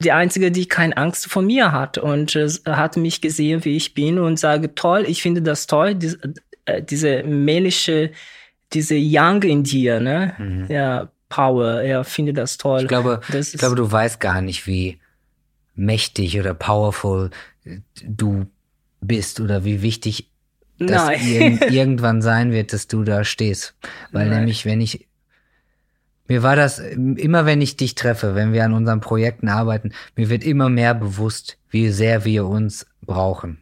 die 0.00 0.12
einzige, 0.12 0.52
die 0.52 0.66
keine 0.66 0.96
Angst 0.96 1.28
vor 1.28 1.42
mir 1.42 1.72
hat 1.72 1.98
und 1.98 2.36
äh, 2.36 2.48
hat 2.66 2.96
mich 2.96 3.20
gesehen, 3.20 3.64
wie 3.64 3.76
ich 3.76 3.94
bin 3.94 4.18
und 4.18 4.38
sage, 4.38 4.74
toll, 4.74 5.04
ich 5.08 5.22
finde 5.22 5.42
das 5.42 5.66
toll, 5.66 5.94
diese, 5.96 6.18
äh, 6.66 6.82
diese 6.82 7.24
männliche, 7.24 8.12
diese 8.72 8.96
Young 8.96 9.42
in 9.42 9.64
dir, 9.64 9.98
ne? 9.98 10.66
Ja, 10.68 11.08
Power, 11.28 11.82
er 11.82 12.04
findet 12.04 12.36
das 12.36 12.58
toll. 12.58 12.80
Mhm. 12.80 12.84
Ich 12.84 12.88
glaube, 12.88 13.20
das 13.32 13.54
ich 13.54 13.58
glaube, 13.58 13.76
du 13.76 13.90
weißt 13.90 14.20
gar 14.20 14.40
nicht, 14.40 14.66
wie 14.66 14.98
mächtig 15.78 16.38
oder 16.38 16.54
powerful 16.54 17.30
du 18.02 18.46
bist 19.00 19.40
oder 19.40 19.64
wie 19.64 19.82
wichtig 19.82 20.30
das 20.78 21.10
irg 21.22 21.70
irgendwann 21.70 22.22
sein 22.22 22.52
wird, 22.52 22.72
dass 22.72 22.86
du 22.86 23.04
da 23.04 23.24
stehst. 23.24 23.74
Weil 24.12 24.28
Nein. 24.28 24.40
nämlich, 24.40 24.64
wenn 24.64 24.80
ich, 24.80 25.08
mir 26.28 26.42
war 26.42 26.56
das, 26.56 26.78
immer 26.78 27.46
wenn 27.46 27.60
ich 27.60 27.76
dich 27.76 27.94
treffe, 27.94 28.34
wenn 28.34 28.52
wir 28.52 28.64
an 28.64 28.74
unseren 28.74 29.00
Projekten 29.00 29.48
arbeiten, 29.48 29.92
mir 30.14 30.28
wird 30.28 30.44
immer 30.44 30.68
mehr 30.68 30.94
bewusst, 30.94 31.58
wie 31.70 31.88
sehr 31.90 32.24
wir 32.24 32.46
uns 32.46 32.86
brauchen. 33.00 33.58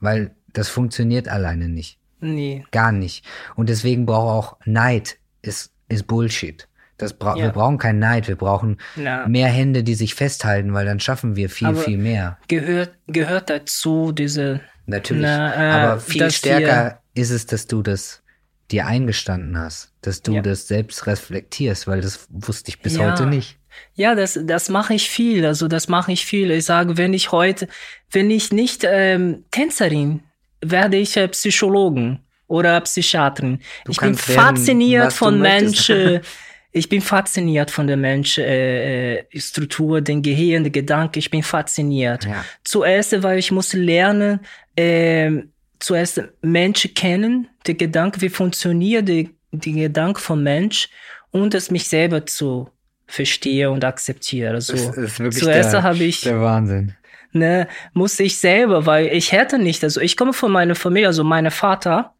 Weil 0.00 0.34
das 0.52 0.68
funktioniert 0.68 1.28
alleine 1.28 1.68
nicht. 1.68 1.98
nee. 2.20 2.64
Gar 2.70 2.92
nicht. 2.92 3.24
Und 3.54 3.68
deswegen 3.68 4.06
braucht 4.06 4.28
auch 4.28 4.66
Neid 4.66 5.18
ist, 5.42 5.72
ist 5.88 6.06
Bullshit. 6.06 6.67
Das 6.98 7.14
bra 7.14 7.36
Ja. 7.36 7.44
Wir 7.44 7.50
brauchen 7.52 7.78
keinen 7.78 8.00
Neid, 8.00 8.28
wir 8.28 8.36
brauchen 8.36 8.78
Ja. 8.96 9.26
mehr 9.26 9.48
Hände, 9.48 9.82
die 9.84 9.94
sich 9.94 10.14
festhalten, 10.14 10.74
weil 10.74 10.84
dann 10.84 11.00
schaffen 11.00 11.36
wir 11.36 11.48
viel, 11.48 11.68
Aber- 11.68 11.78
viel 11.80 11.96
mehr. 11.98 12.38
Gehört, 12.48 12.92
gehört 13.06 13.48
dazu, 13.50 14.12
diese, 14.12 14.60
Natürlich. 14.86 15.22
Na, 15.22 15.54
äh, 15.54 15.72
Aber 15.90 16.00
viel 16.00 16.30
stärker 16.30 17.02
ist 17.14 17.30
es, 17.30 17.44
dass 17.46 17.66
du 17.66 17.82
das 17.82 18.22
dir 18.70 18.86
eingestanden 18.86 19.58
hast, 19.58 19.92
dass 20.00 20.22
du 20.22 20.32
Ja. 20.32 20.42
das 20.42 20.66
selbst 20.66 21.06
reflektierst, 21.06 21.86
weil 21.86 22.00
das 22.00 22.26
wusste 22.30 22.70
ich 22.70 22.80
bis 22.80 22.96
Ja. 22.96 23.10
heute 23.12 23.26
nicht. 23.26 23.58
Ja, 23.94 24.14
das, 24.14 24.38
das 24.42 24.70
mache 24.70 24.94
ich 24.94 25.08
viel. 25.10 25.44
Also 25.46 25.68
das 25.68 25.88
mache 25.88 26.10
ich 26.12 26.24
viel. 26.26 26.50
Ich 26.50 26.64
sage, 26.64 26.96
wenn 26.96 27.12
ich 27.14 27.32
heute, 27.32 27.68
wenn 28.10 28.30
ich 28.30 28.50
nicht 28.50 28.82
ähm, 28.88 29.44
Tänzerin, 29.50 30.22
werde 30.62 30.96
ich 30.96 31.16
äh, 31.16 31.28
Psychologen 31.28 32.20
oder 32.46 32.80
Psychiaterin. 32.80 33.60
Du 33.84 33.92
ich 33.92 33.98
bin 33.98 34.08
werden, 34.08 34.16
fasziniert 34.18 35.06
du 35.12 35.16
von. 35.16 35.38
Menschen. 35.40 36.20
Ich 36.72 36.88
bin 36.88 37.00
fasziniert 37.00 37.70
von 37.70 37.86
der 37.86 37.96
Mensch 37.96 38.38
äh, 38.38 39.16
äh, 39.20 39.24
Struktur, 39.40 40.00
den 40.00 40.22
Gehirn, 40.22 40.64
der 40.64 40.70
Gedanke. 40.70 41.18
Ich 41.18 41.30
bin 41.30 41.42
fasziniert. 41.42 42.24
Ja. 42.24 42.44
Zuerst, 42.62 43.22
weil 43.22 43.38
ich 43.38 43.50
muss 43.50 43.72
lernen, 43.72 44.40
äh, 44.76 45.30
zuerst 45.78 46.22
Menschen 46.42 46.92
kennen, 46.94 47.48
der 47.66 47.74
Gedanke, 47.74 48.20
wie 48.20 48.28
funktioniert 48.28 49.08
der, 49.08 49.26
der 49.52 49.72
Gedanke 49.72 50.20
vom 50.20 50.42
Mensch 50.42 50.88
und 51.30 51.54
es 51.54 51.70
mich 51.70 51.88
selber 51.88 52.26
zu 52.26 52.68
verstehe 53.06 53.70
und 53.70 53.84
akzeptiere. 53.84 54.54
Also, 54.54 54.74
Das 54.74 54.96
ist 54.96 55.18
wirklich 55.18 55.42
zuerst 55.42 55.74
habe 55.74 56.04
ich, 56.04 56.20
der 56.20 56.40
Wahnsinn. 56.40 56.94
ne, 57.32 57.66
musste 57.94 58.24
ich 58.24 58.38
selber, 58.38 58.84
weil 58.84 59.06
ich 59.06 59.32
hätte 59.32 59.58
nicht, 59.58 59.82
also 59.82 60.00
ich 60.00 60.16
komme 60.16 60.34
von 60.34 60.52
meiner 60.52 60.74
Familie, 60.74 61.08
also 61.08 61.24
mein 61.24 61.50
Vater, 61.50 62.12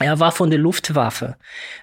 er 0.00 0.18
war 0.18 0.32
von 0.32 0.50
der 0.50 0.58
Luftwaffe. 0.58 1.36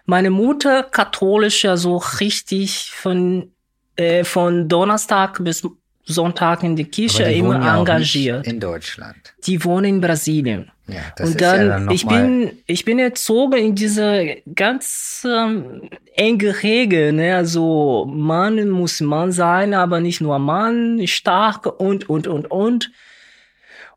Meine 0.05 0.29
Mutter 0.29 0.83
katholisch, 0.83 1.65
also 1.65 1.97
richtig 2.19 2.91
von, 2.91 3.51
äh, 3.95 4.23
von 4.23 4.67
Donnerstag 4.67 5.43
bis 5.43 5.63
Sonntag 6.07 6.63
in 6.63 6.75
die 6.75 6.85
Kirche 6.85 7.25
die 7.25 7.37
immer 7.37 7.61
ja 7.61 7.77
engagiert. 7.77 8.47
in 8.47 8.59
Deutschland. 8.59 9.35
Die 9.45 9.63
wohnen 9.63 9.95
in 9.95 10.01
Brasilien. 10.01 10.71
Ja, 10.87 11.01
das 11.17 11.27
und 11.27 11.35
ist 11.35 11.41
dann, 11.41 11.59
ja 11.59 11.67
dann 11.67 11.91
ich 11.91 12.07
bin, 12.07 12.51
ich 12.65 12.85
bin 12.85 12.97
erzogen 12.97 13.57
in 13.57 13.75
diese 13.75 14.37
ganz 14.55 15.27
ähm, 15.29 15.89
enge 16.15 16.63
Regel, 16.63 17.11
ne? 17.11 17.35
Also 17.35 18.05
Mann 18.09 18.69
muss 18.69 19.01
Mann 19.01 19.33
sein, 19.33 19.73
aber 19.73 19.99
nicht 19.99 20.21
nur 20.21 20.39
Mann, 20.39 21.05
stark 21.07 21.65
und 21.79 22.09
und 22.09 22.27
und 22.27 22.49
und. 22.49 22.91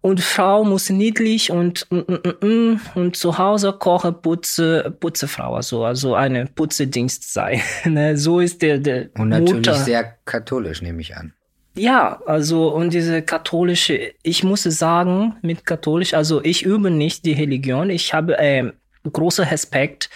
Und 0.02 0.20
Frau 0.20 0.64
muss 0.64 0.88
niedlich 0.88 1.50
und 1.50 1.86
mm, 1.90 1.96
mm, 1.96 2.22
mm, 2.24 2.46
mm, 2.46 2.80
und 2.94 3.16
zu 3.16 3.36
Hause 3.36 3.74
koche, 3.74 4.12
putze, 4.12 4.94
Putzefrau, 4.98 5.54
also 5.54 5.84
also 5.84 6.14
eine 6.14 6.46
Putzedienst 6.46 7.32
sein. 7.32 7.60
ne? 7.84 8.16
So 8.16 8.40
ist 8.40 8.62
der 8.62 8.78
der 8.78 9.10
und 9.18 9.28
natürlich 9.28 9.54
Mutter. 9.56 9.74
sehr 9.74 10.16
katholisch, 10.24 10.80
nehme 10.80 11.02
ich 11.02 11.16
an. 11.16 11.34
Ja, 11.76 12.20
also 12.26 12.68
und 12.74 12.94
diese 12.94 13.22
katholische, 13.22 14.12
ich 14.22 14.42
muss 14.42 14.62
sagen, 14.64 15.36
mit 15.42 15.66
katholisch, 15.66 16.14
also 16.14 16.42
ich 16.42 16.64
übe 16.64 16.90
nicht 16.90 17.24
die 17.26 17.32
Religion, 17.32 17.90
ich 17.90 18.12
habe 18.12 18.36
ähm, 18.38 18.72
großen 19.10 19.44
Respekt, 19.44 20.10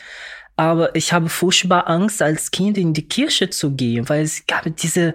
aber 0.56 0.94
ich 0.96 1.12
habe 1.12 1.28
furchtbar 1.28 1.88
Angst, 1.88 2.22
als 2.22 2.50
Kind 2.50 2.78
in 2.78 2.92
die 2.92 3.06
Kirche 3.06 3.50
zu 3.50 3.72
gehen, 3.72 4.08
weil 4.08 4.22
es 4.22 4.46
gab 4.46 4.64
diese 4.76 5.14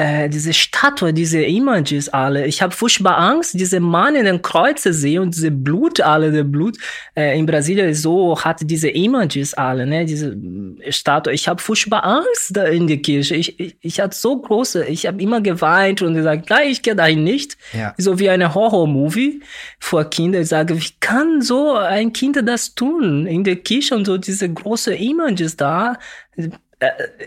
äh, 0.00 0.30
diese 0.30 0.54
Statue, 0.54 1.12
diese 1.12 1.42
Images 1.42 2.08
alle. 2.08 2.46
Ich 2.46 2.62
habe 2.62 2.74
furchtbar 2.74 3.18
Angst, 3.18 3.52
diese 3.52 3.80
Mann 3.80 4.14
in 4.14 4.24
den 4.24 4.40
Kreuze 4.40 4.94
sehe 4.94 5.20
und 5.20 5.34
diese 5.34 5.50
Blut 5.50 6.00
alle, 6.00 6.32
der 6.32 6.44
Blut 6.44 6.78
äh, 7.14 7.38
in 7.38 7.44
Brasilien 7.44 7.92
so 7.92 8.40
hat 8.42 8.60
diese 8.62 8.88
Images 8.88 9.52
alle, 9.52 9.86
ne, 9.86 10.06
diese 10.06 10.34
äh, 10.80 10.90
Statue. 10.90 11.34
Ich 11.34 11.48
habe 11.48 11.60
furchtbar 11.60 12.04
Angst 12.04 12.56
da 12.56 12.64
in 12.64 12.86
der 12.86 12.96
Kirche. 12.96 13.36
Ich, 13.36 13.60
ich, 13.60 13.76
ich 13.82 14.00
hatte 14.00 14.16
so 14.16 14.40
große, 14.40 14.86
ich 14.86 15.06
habe 15.06 15.20
immer 15.20 15.42
geweint 15.42 16.00
und 16.00 16.14
gesagt, 16.14 16.48
nein, 16.48 16.68
ich 16.70 16.80
gehe 16.80 16.96
dahin 16.96 17.22
nicht. 17.22 17.58
Ja. 17.74 17.94
So 17.98 18.18
wie 18.18 18.30
eine 18.30 18.54
Horror-Movie 18.54 19.42
vor 19.80 20.04
Kindern. 20.08 20.42
Ich 20.42 20.48
sage, 20.48 20.80
wie 20.80 20.92
kann 21.00 21.42
so 21.42 21.74
ein 21.74 22.14
Kind 22.14 22.38
das 22.42 22.74
tun 22.74 23.26
in 23.26 23.44
der 23.44 23.56
Kirche 23.56 23.96
und 23.96 24.06
so 24.06 24.16
diese 24.16 24.50
große 24.50 24.94
Images 24.94 25.56
da? 25.56 25.98
Äh, 26.36 26.48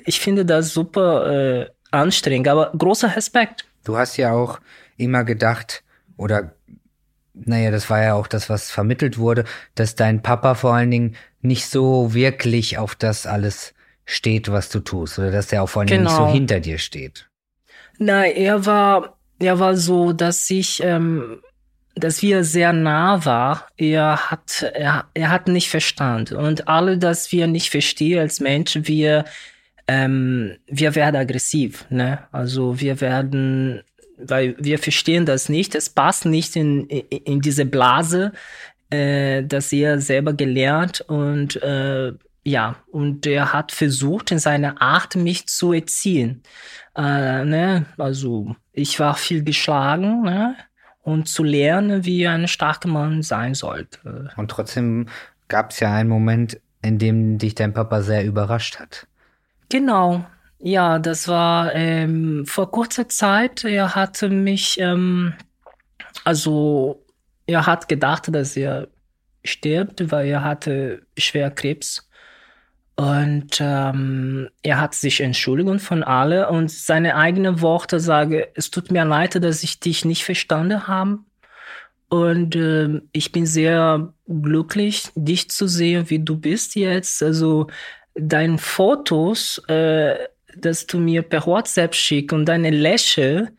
ich 0.06 0.20
finde 0.20 0.44
das 0.44 0.74
super. 0.74 1.70
Anstrengend, 1.94 2.48
aber 2.48 2.72
großer 2.78 3.16
Respekt. 3.16 3.66
Du 3.84 3.98
hast 3.98 4.18
ja 4.18 4.34
auch 4.34 4.60
immer 4.98 5.24
gedacht, 5.24 5.84
oder 6.18 6.54
naja, 7.34 7.72
das 7.72 7.90
war 7.90 8.02
ja 8.02 8.14
auch 8.14 8.28
das, 8.28 8.50
was 8.50 8.72
vermittelt 8.72 9.18
wurde, 9.18 9.46
dass 9.76 9.96
dein 9.96 10.22
Papa 10.22 10.56
vor 10.56 10.74
allen 10.74 10.92
Dingen 10.92 11.16
nicht 11.42 11.68
so 11.68 12.14
wirklich 12.14 12.78
auf 12.78 12.96
das 12.96 13.26
alles 13.26 13.74
steht, 14.06 14.52
was 14.52 14.70
du 14.70 14.80
tust, 14.80 15.18
oder 15.18 15.32
dass 15.32 15.52
er 15.52 15.64
auch 15.64 15.70
vor 15.70 15.82
allen 15.82 15.88
Dingen 15.88 16.04
genau. 16.04 16.10
nicht 16.12 16.18
so 16.18 16.24
genau. 16.24 16.34
hinter 16.34 16.60
dir 16.60 16.78
steht. 16.78 17.28
Nein, 17.98 18.34
er 18.36 18.66
war, 18.66 19.18
er 19.40 19.60
war 19.60 19.76
so, 19.76 20.14
dass 20.14 20.50
ich, 20.50 20.84
ähm, 20.84 21.42
dass 21.96 22.22
wir 22.22 22.44
sehr 22.44 22.74
nah 22.74 23.24
war. 23.26 23.68
Er 23.78 24.32
hat, 24.32 24.64
er, 24.74 25.06
er 25.14 25.30
hat 25.30 25.48
nicht 25.48 25.70
verstanden. 25.70 26.36
Und 26.36 26.68
alle, 26.68 26.98
dass 26.98 27.32
wir 27.32 27.48
nicht 27.48 27.70
verstehen 27.70 28.20
als 28.20 28.40
Menschen, 28.40 28.88
wir 28.88 29.26
ähm, 29.88 30.58
wir 30.68 30.96
werden 30.96 31.16
aggressiv. 31.16 31.86
Ne? 31.90 32.20
Also 32.32 32.80
wir 32.80 33.02
werden, 33.02 33.82
weil 34.18 34.56
wir 34.60 34.80
verstehen 34.80 35.26
das 35.26 35.50
nicht, 35.50 35.76
es 35.76 35.90
passt 35.90 36.26
nicht 36.26 36.56
in, 36.56 36.88
in, 36.88 37.42
diese 37.42 37.66
Blase, 37.66 38.32
äh, 38.90 39.44
dass 39.44 39.72
er 39.74 40.00
selber 40.00 40.34
gelernt 40.34 41.02
und 41.02 41.62
äh, 41.62 42.14
ja, 42.46 42.76
und 42.92 43.26
er 43.26 43.54
hat 43.54 43.72
versucht, 43.72 44.32
in 44.32 44.40
seiner 44.40 44.82
Art 44.82 45.16
mich 45.16 45.48
zu 45.48 45.72
erziehen. 45.72 46.44
Äh, 46.96 47.46
ne? 47.46 47.86
Also 47.98 48.56
ich 48.74 49.00
war 49.00 49.16
viel 49.16 49.44
geschlagen 49.44 50.24
ne? 50.24 50.56
und 51.04 51.30
zu 51.30 51.44
lernen, 51.44 52.04
wie 52.04 52.28
ein 52.28 52.48
starker 52.50 52.90
Mann 52.90 53.22
sein 53.24 53.54
sollte. 53.54 54.30
Und 54.36 54.52
trotzdem 54.52 55.08
gab 55.48 55.72
es 55.72 55.80
ja 55.80 55.94
einen 55.94 56.10
Moment, 56.10 56.60
in 56.82 57.00
dem 57.00 57.38
dich 57.38 57.56
dein 57.56 57.74
Papa 57.74 58.02
sehr 58.02 58.26
überrascht 58.26 58.78
hat. 58.78 59.08
Genau. 59.74 60.24
Ja, 60.60 61.00
das 61.00 61.28
war 61.28 61.74
ähm, 61.74 62.46
vor 62.46 62.70
kurzer 62.70 63.10
Zeit. 63.10 63.64
Er 63.64 63.96
hatte 63.96 64.30
mich, 64.30 64.80
ähm, 64.80 65.34
also 66.24 67.04
er 67.48 67.66
hat 67.66 67.88
gedacht, 67.88 68.28
dass 68.32 68.56
er 68.56 68.88
stirbt, 69.44 70.12
weil 70.12 70.28
er 70.28 70.44
hatte 70.44 71.02
schwer 71.18 71.50
Krebs. 71.50 72.08
Und 72.98 73.58
ähm, 73.62 74.48
er 74.62 74.80
hat 74.80 74.94
sich 74.94 75.22
entschuldigt 75.22 75.82
von 75.82 76.04
alle 76.04 76.50
und 76.50 76.70
seine 76.70 77.16
eigenen 77.16 77.60
Worte 77.62 78.00
sage, 78.00 78.50
es 78.54 78.70
tut 78.70 78.92
mir 78.92 79.06
leid, 79.06 79.44
dass 79.44 79.64
ich 79.64 79.80
dich 79.80 80.06
nicht 80.06 80.24
verstanden 80.24 80.88
habe. 80.88 81.18
Und 82.10 82.56
äh, 82.56 83.02
ich 83.12 83.32
bin 83.32 83.48
sehr 83.48 84.14
glücklich, 84.28 85.10
dich 85.16 85.50
zu 85.50 85.68
sehen, 85.68 86.12
wie 86.12 86.20
du 86.20 86.38
bist 86.38 86.76
jetzt. 86.76 87.24
Also 87.24 87.70
deine 88.16 88.58
Fotos, 88.58 89.60
äh, 89.68 90.16
dass 90.56 90.86
du 90.86 91.00
mir 91.00 91.24
per 91.24 91.46
WhatsApp 91.46 91.96
schickst 91.96 92.34
und 92.34 92.46
deine 92.46 92.70
Lächeln, 92.70 93.58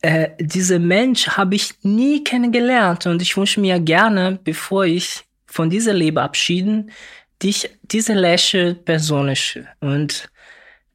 äh, 0.00 0.30
diese 0.40 0.78
Mensch 0.78 1.28
habe 1.28 1.54
ich 1.54 1.74
nie 1.82 2.24
kennengelernt 2.24 3.06
und 3.06 3.22
ich 3.22 3.36
wünsche 3.36 3.60
mir 3.60 3.78
gerne, 3.78 4.38
bevor 4.42 4.84
ich 4.84 5.24
von 5.46 5.70
dieser 5.70 5.92
Leben 5.92 6.18
abschieden, 6.18 6.90
dich 7.42 7.70
diese 7.82 8.14
Lächeln 8.14 8.82
persönlich 8.84 9.60
und 9.80 10.28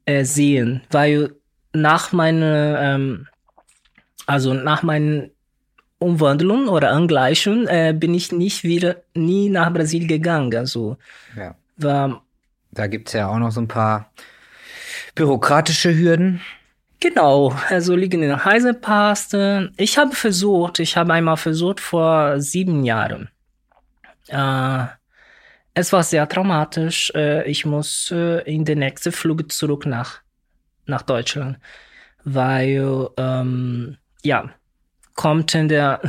äh, 0.06 0.24
sehen, 0.24 0.82
weil 0.90 1.34
nach 1.74 2.12
meiner, 2.12 2.82
ähm, 2.82 3.28
also 4.26 4.54
nach 4.54 4.84
meinen 4.84 5.32
Umwandlung 6.00 6.68
oder 6.68 6.92
Angleichung 6.92 7.68
äh, 7.68 7.94
bin 7.98 8.14
ich 8.14 8.32
nicht 8.32 8.64
wieder 8.64 8.98
nie 9.14 9.50
nach 9.50 9.72
Brasilien 9.74 10.08
gegangen. 10.08 10.56
Also 10.56 10.98
ja. 11.36 11.56
war 11.78 12.24
da 12.78 12.88
gibt's 12.88 13.14
ja 13.14 13.28
auch 13.28 13.40
noch 13.40 13.52
so 13.52 13.62
ein 13.62 13.68
paar 13.68 14.12
bürokratische 15.16 15.96
Hürden. 15.98 16.42
Genau, 17.00 17.56
also 17.70 17.96
liegen 17.96 18.24
in 18.24 18.30
der 18.30 18.46
Heisepaste. 18.46 19.72
Ich 19.78 19.98
habe 19.98 20.16
versucht, 20.16 20.80
ich 20.80 20.98
habe 20.98 21.14
einmal 21.14 21.38
versucht 21.38 21.80
vor 21.80 22.40
sieben 22.40 22.84
Jahren. 22.84 23.30
Äh, 24.28 24.86
es 25.74 25.94
war 25.94 26.04
sehr 26.04 26.28
traumatisch. 26.28 27.12
Äh, 27.16 27.48
ich 27.50 27.66
muss 27.66 28.12
äh, 28.12 28.42
in 28.52 28.66
den 28.66 28.80
nächsten 28.80 29.12
Flug 29.12 29.52
zurück 29.52 29.86
nach, 29.86 30.22
nach 30.86 31.04
Deutschland, 31.04 31.60
weil, 32.24 33.10
ähm, 33.18 33.98
ja, 34.24 34.50
kommt 35.16 35.54
in 35.54 35.68
der, 35.68 36.02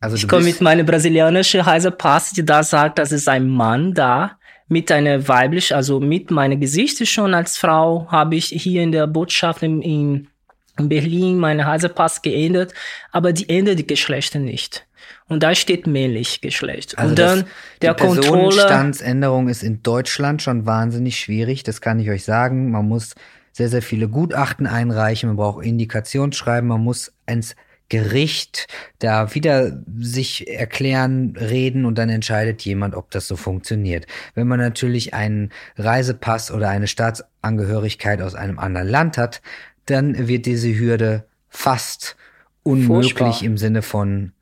also 0.00 0.16
ich 0.16 0.28
komme 0.28 0.44
mit 0.44 0.60
meiner 0.60 0.84
brasilianischen 0.84 1.64
Heisepass, 1.64 2.32
die 2.32 2.44
da 2.44 2.62
sagt, 2.62 2.98
das 2.98 3.12
ist 3.12 3.28
ein 3.28 3.48
Mann 3.48 3.94
da 3.94 4.39
mit 4.70 4.92
einer 4.92 5.26
weiblich, 5.26 5.74
also 5.74 5.98
mit 5.98 6.30
meinem 6.30 6.60
Gesicht 6.60 7.06
schon 7.06 7.34
als 7.34 7.58
Frau 7.58 8.06
habe 8.08 8.36
ich 8.36 8.46
hier 8.46 8.82
in 8.82 8.92
der 8.92 9.08
Botschaft 9.08 9.64
in, 9.64 9.82
in 9.82 10.28
Berlin 10.76 11.38
meine 11.38 11.66
Reisepass 11.66 12.22
geändert, 12.22 12.72
aber 13.10 13.32
die 13.32 13.48
ändert 13.48 13.80
die 13.80 13.86
Geschlechter 13.86 14.38
nicht. 14.38 14.86
Und 15.26 15.42
da 15.42 15.56
steht 15.56 15.88
männlich 15.88 16.40
Geschlecht. 16.40 16.96
Also 16.96 17.10
und 17.10 17.18
dann 17.18 17.44
der 17.82 17.94
die 17.94 18.04
Personenstandsänderung 18.04 19.48
ist 19.48 19.64
in 19.64 19.82
Deutschland 19.82 20.40
schon 20.40 20.66
wahnsinnig 20.66 21.18
schwierig, 21.18 21.64
das 21.64 21.80
kann 21.80 21.98
ich 21.98 22.08
euch 22.08 22.24
sagen. 22.24 22.70
Man 22.70 22.86
muss 22.86 23.16
sehr, 23.50 23.68
sehr 23.68 23.82
viele 23.82 24.08
Gutachten 24.08 24.68
einreichen, 24.68 25.30
man 25.30 25.36
braucht 25.36 25.64
Indikationsschreiben, 25.64 26.68
man 26.68 26.80
muss 26.80 27.12
ins 27.26 27.56
Gericht 27.90 28.68
da 29.00 29.34
wieder 29.34 29.82
sich 29.98 30.48
erklären, 30.48 31.36
reden 31.36 31.84
und 31.84 31.98
dann 31.98 32.08
entscheidet 32.08 32.62
jemand, 32.62 32.94
ob 32.94 33.10
das 33.10 33.26
so 33.28 33.36
funktioniert. 33.36 34.06
Wenn 34.34 34.46
man 34.46 34.60
natürlich 34.60 35.12
einen 35.12 35.50
Reisepass 35.76 36.52
oder 36.52 36.70
eine 36.70 36.86
Staatsangehörigkeit 36.86 38.22
aus 38.22 38.34
einem 38.34 38.58
anderen 38.58 38.88
Land 38.88 39.18
hat, 39.18 39.42
dann 39.86 40.28
wird 40.28 40.46
diese 40.46 40.72
Hürde 40.72 41.26
fast 41.48 42.16
unmöglich 42.62 43.14
Furchtbar. 43.14 43.42
im 43.42 43.58
Sinne 43.58 43.82
von, 43.82 44.32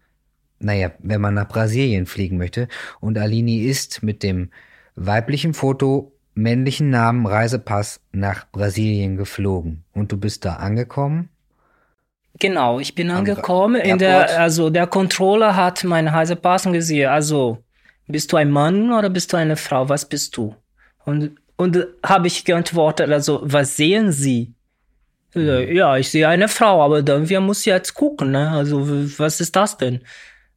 naja, 0.59 0.93
wenn 0.99 1.23
man 1.23 1.35
nach 1.35 1.49
Brasilien 1.49 2.05
fliegen 2.05 2.37
möchte. 2.37 2.69
Und 3.01 3.17
Alini 3.17 3.63
ist 3.63 4.03
mit 4.03 4.23
dem 4.23 4.51
weiblichen 4.95 5.55
Foto, 5.55 6.13
männlichen 6.35 6.91
Namen, 6.91 7.25
Reisepass 7.25 8.01
nach 8.13 8.51
Brasilien 8.53 9.17
geflogen. 9.17 9.85
Und 9.95 10.13
du 10.13 10.19
bist 10.19 10.45
da 10.45 10.57
angekommen 10.57 11.31
Genau, 12.39 12.79
ich 12.79 12.95
bin 12.95 13.11
angekommen. 13.11 13.81
In 13.81 13.99
der, 13.99 14.39
also 14.39 14.71
der 14.71 14.87
Controller 14.87 15.57
hat 15.57 15.83
meine 15.85 16.13
Reisepass 16.13 16.65
gesehen. 16.65 17.09
Also, 17.09 17.59
bist 18.07 18.33
du 18.33 18.37
ein 18.37 18.51
Mann 18.51 18.93
oder 18.93 19.11
bist 19.11 19.33
du 19.33 19.37
eine 19.37 19.57
Frau? 19.57 19.89
Was 19.89 20.09
bist 20.09 20.37
du? 20.37 20.55
Und, 21.05 21.37
und 21.57 21.87
habe 22.05 22.27
ich 22.27 22.45
geantwortet, 22.45 23.11
also, 23.11 23.41
was 23.43 23.77
sehen 23.77 24.13
Sie? 24.13 24.55
Mhm. 25.35 25.75
Ja, 25.75 25.97
ich 25.97 26.11
sehe 26.11 26.29
eine 26.29 26.49
Frau, 26.49 26.83
aber 26.83 27.03
dann, 27.03 27.29
wir 27.29 27.41
müssen 27.41 27.71
jetzt 27.71 27.95
gucken, 27.95 28.31
ne? 28.31 28.51
Also, 28.51 28.87
was 29.19 29.41
ist 29.41 29.57
das 29.57 29.77
denn? 29.77 30.01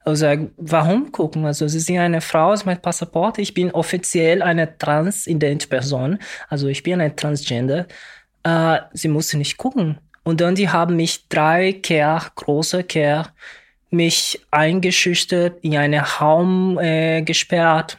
Also, 0.04 0.28
warum 0.58 1.12
gucken? 1.12 1.46
Also, 1.46 1.68
Sie 1.68 1.80
sind 1.80 2.00
eine 2.00 2.22
Frau, 2.22 2.54
ist 2.54 2.66
mein 2.66 2.82
Passaport. 2.82 3.38
Ich 3.40 3.54
bin 3.54 3.72
offiziell 3.72 4.42
eine 4.42 4.78
transident 4.78 5.70
Person. 5.70 6.20
Also, 6.48 6.68
ich 6.68 6.84
bin 6.84 7.02
ein 7.02 7.16
Transgender. 7.16 7.88
Äh, 8.44 8.80
Sie 8.94 9.08
müssen 9.08 9.40
nicht 9.40 9.58
gucken. 9.58 9.98
Und 10.24 10.42
dann 10.42 10.56
die 10.56 10.70
haben 10.70 10.96
mich 10.96 11.28
drei 11.30 11.74
Kerl, 11.74 12.22
große 12.36 12.84
Kerl, 12.84 13.28
mich 13.90 14.42
eingeschüchtert, 14.52 15.64
in 15.64 15.78
einen 15.78 16.00
Raum 16.00 16.78
äh, 16.80 17.22
gesperrt, 17.24 17.98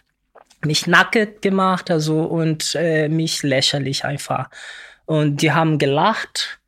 mich 0.64 0.86
nackt 0.86 1.42
gemacht, 1.42 1.90
also 1.90 2.22
und 2.22 2.74
äh, 2.74 3.08
mich 3.08 3.42
lächerlich 3.42 4.04
einfach. 4.04 4.48
Und 5.04 5.42
die 5.42 5.52
haben 5.52 5.78
gelacht. 5.78 6.60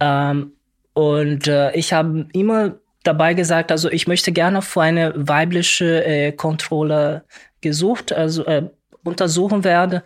Ähm, 0.00 0.52
und 0.94 1.46
äh, 1.46 1.72
ich 1.72 1.92
habe 1.92 2.26
immer 2.32 2.76
dabei 3.02 3.34
gesagt, 3.34 3.70
also 3.70 3.90
ich 3.90 4.06
möchte 4.06 4.32
gerne 4.32 4.62
vor 4.62 4.82
eine 4.82 5.12
weibliche 5.14 6.04
äh, 6.04 6.32
Kontrolle 6.32 7.24
gesucht, 7.60 8.12
also 8.12 8.44
äh, 8.46 8.68
untersuchen 9.04 9.64
werde. 9.64 10.02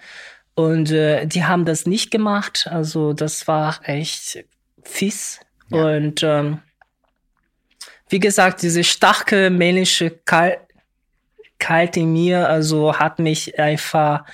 Und 0.54 0.90
äh, 0.90 1.24
die 1.26 1.44
haben 1.44 1.64
das 1.64 1.86
nicht 1.86 2.10
gemacht. 2.10 2.68
Also 2.70 3.12
das 3.12 3.46
war 3.46 3.78
echt 3.84 4.44
fies. 4.88 5.40
Ja. 5.70 5.96
Und 5.96 6.22
ähm, 6.22 6.60
wie 8.08 8.20
gesagt, 8.20 8.62
diese 8.62 8.84
starke 8.84 9.50
männliche 9.50 10.10
Kalt, 10.10 10.58
Kalt 11.58 11.96
in 11.96 12.12
mir, 12.12 12.48
also 12.48 12.98
hat 12.98 13.18
mich 13.18 13.58
einfach, 13.58 14.24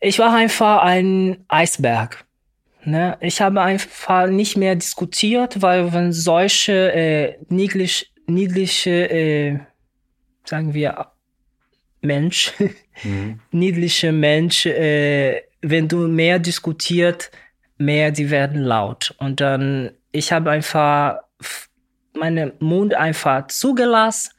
ich 0.00 0.18
war 0.18 0.34
einfach 0.34 0.82
ein 0.82 1.44
Eisberg. 1.48 2.24
Ne? 2.84 3.18
Ich 3.20 3.40
habe 3.40 3.60
einfach 3.60 4.26
nicht 4.28 4.56
mehr 4.56 4.74
diskutiert, 4.74 5.60
weil 5.60 5.92
wenn 5.92 6.12
solche 6.12 6.92
äh, 6.92 7.36
niedlich, 7.48 8.12
niedliche, 8.26 9.10
äh, 9.10 9.58
sagen 10.44 10.72
wir, 10.72 11.08
Mensch, 12.00 12.54
mhm. 13.02 13.40
niedliche 13.50 14.12
Mensch, 14.12 14.66
äh, 14.66 15.42
wenn 15.60 15.88
du 15.88 16.08
mehr 16.08 16.38
diskutiert, 16.38 17.30
mehr 17.78 18.10
die 18.10 18.30
werden 18.30 18.62
laut. 18.62 19.14
Und 19.18 19.40
dann, 19.40 19.92
ich 20.12 20.32
habe 20.32 20.50
einfach 20.50 21.18
meinen 22.12 22.52
Mund 22.58 22.94
einfach 22.94 23.46
zugelassen 23.46 24.32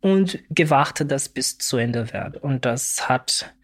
und 0.00 0.38
gewartet, 0.50 1.10
dass 1.10 1.28
bis 1.28 1.58
zu 1.58 1.76
Ende 1.76 2.12
wird. 2.12 2.36
Und 2.36 2.64
das 2.64 3.08
hat 3.08 3.54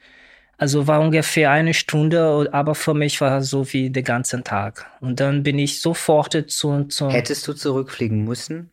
also 0.60 0.86
war 0.86 1.00
ungefähr 1.00 1.50
eine 1.50 1.72
Stunde, 1.72 2.50
aber 2.52 2.74
für 2.74 2.92
mich 2.92 3.22
war 3.22 3.40
so 3.40 3.72
wie 3.72 3.88
den 3.88 4.04
ganzen 4.04 4.44
Tag. 4.44 4.90
Und 5.00 5.18
dann 5.18 5.42
bin 5.42 5.58
ich 5.58 5.80
sofort 5.80 6.36
zu. 6.50 6.84
zu 6.84 7.08
Hättest 7.08 7.48
du 7.48 7.54
zurückfliegen 7.54 8.24
müssen? 8.24 8.70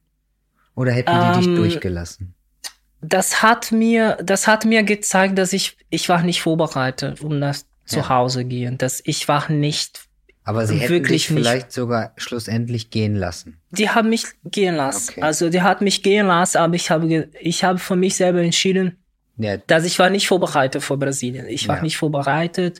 Oder 0.76 0.92
hätten 0.92 1.14
die 1.14 1.18
ähm, 1.18 1.34
dich 1.34 1.56
durchgelassen? 1.56 2.36
Das 3.00 3.42
hat 3.42 3.72
mir, 3.72 4.18
das 4.22 4.48
hat 4.48 4.66
mir 4.66 4.84
gezeigt, 4.84 5.38
dass 5.38 5.54
ich, 5.54 5.78
ich 5.90 6.10
war 6.10 6.24
nicht 6.24 6.42
vorbereitet, 6.42 7.22
um 7.22 7.40
das 7.40 7.62
ja. 7.62 7.86
zu 7.86 8.10
Hause 8.10 8.44
gehen. 8.44 8.78
Dass 8.78 9.02
ich 9.06 9.30
war 9.30 9.50
nicht. 9.50 10.07
Aber 10.48 10.66
sie 10.66 10.78
hätten 10.78 11.04
dich 11.04 11.28
vielleicht 11.28 11.68
nicht. 11.68 11.72
sogar 11.74 12.14
schlussendlich 12.16 12.90
gehen 12.90 13.16
lassen. 13.18 13.60
Die 13.72 13.90
haben 13.90 14.10
mich 14.10 14.24
gehen 14.46 14.76
lassen. 14.76 15.12
Okay. 15.12 15.22
Also 15.22 15.50
die 15.50 15.62
hat 15.62 15.82
mich 15.82 16.04
gehen 16.04 16.28
lassen, 16.28 16.60
aber 16.60 16.76
ich 16.76 16.90
habe, 16.90 17.28
ich 17.42 17.66
habe 17.66 17.80
für 17.80 17.98
mich 17.98 18.16
selber 18.16 18.42
entschieden, 18.42 18.96
ja. 19.40 19.58
Dass 19.58 19.86
ich 19.86 20.00
war 20.00 20.10
nicht 20.10 20.28
vorbereitet 20.28 20.82
vor 20.82 20.98
Brasilien. 20.98 21.48
Ich 21.48 21.68
war 21.68 21.76
ja. 21.76 21.84
nicht 21.84 21.98
vorbereitet. 21.98 22.80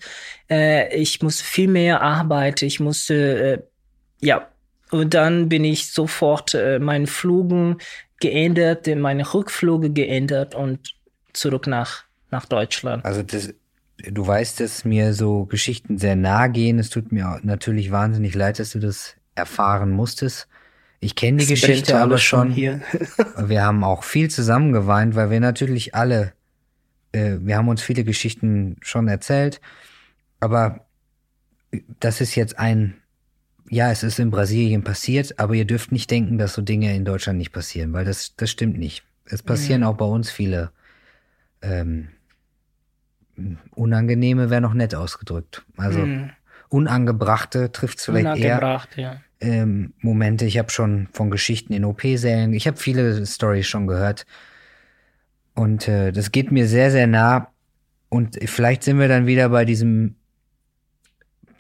Äh, 0.50 0.96
ich 0.96 1.22
muss 1.22 1.40
viel 1.40 1.68
mehr 1.68 2.02
arbeiten. 2.02 2.66
Ich 2.66 2.80
musste, 2.80 3.14
äh, 3.14 4.26
ja. 4.26 4.48
Und 4.90 5.14
dann 5.14 5.50
bin 5.50 5.64
ich 5.64 5.92
sofort 5.92 6.56
äh, 6.56 6.80
meinen 6.80 7.06
Flügen 7.06 7.78
geändert, 8.20 8.88
meine 8.88 9.32
Rückflüge 9.32 9.92
geändert 9.92 10.56
und 10.56 10.96
zurück 11.34 11.68
nach, 11.68 12.06
nach 12.32 12.46
Deutschland. 12.46 13.06
Also 13.06 13.22
das, 13.22 13.54
du 13.98 14.26
weißt, 14.26 14.60
dass 14.60 14.86
mir 14.86 15.14
so 15.14 15.46
Geschichten 15.46 15.98
sehr 15.98 16.16
nahe 16.16 16.50
gehen. 16.50 16.80
Es 16.80 16.90
tut 16.90 17.12
mir 17.12 17.40
natürlich 17.44 17.92
wahnsinnig 17.92 18.36
leid, 18.36 18.60
dass 18.60 18.72
du 18.72 18.80
das 18.80 19.16
erfahren 19.36 19.92
musstest. 19.92 20.48
Ich 21.00 21.16
kenne 21.16 21.38
die 21.38 21.46
das 21.46 21.62
Geschichte 21.62 22.00
aber 22.00 22.18
schon. 22.18 22.52
Hier. 22.52 22.82
wir 23.38 23.64
haben 23.64 23.84
auch 23.84 24.04
viel 24.04 24.30
zusammen 24.30 24.74
geweint, 24.74 25.16
weil 25.16 25.30
wir 25.30 25.40
natürlich 25.40 25.94
alle 25.94 26.34
äh, 27.12 27.38
wir 27.42 27.58
haben 27.58 27.68
uns 27.68 27.82
viele 27.82 28.04
Geschichten 28.04 28.78
schon 28.82 29.08
erzählt, 29.08 29.62
aber 30.40 30.86
das 32.00 32.22
ist 32.22 32.36
jetzt 32.36 32.58
ein, 32.60 32.96
ja, 33.70 33.92
es 33.92 34.04
ist 34.04 34.20
in 34.20 34.32
Brasilien 34.32 34.84
passiert, 34.84 35.40
aber 35.40 35.54
ihr 35.54 35.66
dürft 35.66 35.92
nicht 35.92 36.10
denken, 36.10 36.38
dass 36.38 36.54
so 36.54 36.62
Dinge 36.62 36.96
in 36.96 37.06
Deutschland 37.06 37.38
nicht 37.38 37.52
passieren, 37.52 37.94
weil 37.94 38.06
das, 38.06 38.36
das 38.36 38.50
stimmt 38.50 38.78
nicht. 38.78 39.04
Es 39.26 39.44
passieren 39.44 39.82
mhm. 39.82 39.88
auch 39.88 39.98
bei 39.98 40.06
uns 40.06 40.32
viele 40.32 40.72
ähm, 41.62 42.10
unangenehme, 43.76 44.50
wäre 44.50 44.62
noch 44.62 44.74
nett 44.74 44.96
ausgedrückt. 44.96 45.64
Also 45.78 46.00
mhm. 46.00 46.32
unangebrachte 46.70 47.72
trifft 47.72 48.00
es 48.00 48.06
vielleicht 48.06 48.38
eher. 48.38 48.82
Ja. 48.96 49.18
Ähm, 49.40 49.94
Momente, 50.00 50.46
ich 50.46 50.58
habe 50.58 50.72
schon 50.72 51.08
von 51.14 51.30
Geschichten 51.30 51.74
in 51.74 51.86
OP-Sälen, 51.86 52.54
ich 52.54 52.68
habe 52.68 52.78
viele 52.78 53.26
Stories 53.26 53.68
schon 53.68 53.86
gehört, 53.88 54.26
und 55.58 55.88
äh, 55.88 56.12
das 56.12 56.32
geht 56.32 56.52
mir 56.52 56.68
sehr, 56.68 56.92
sehr 56.92 57.08
nah. 57.08 57.48
Und 58.10 58.38
vielleicht 58.46 58.84
sind 58.84 59.00
wir 59.00 59.08
dann 59.08 59.26
wieder 59.26 59.50
bei 59.50 59.66
diesem 59.66 60.16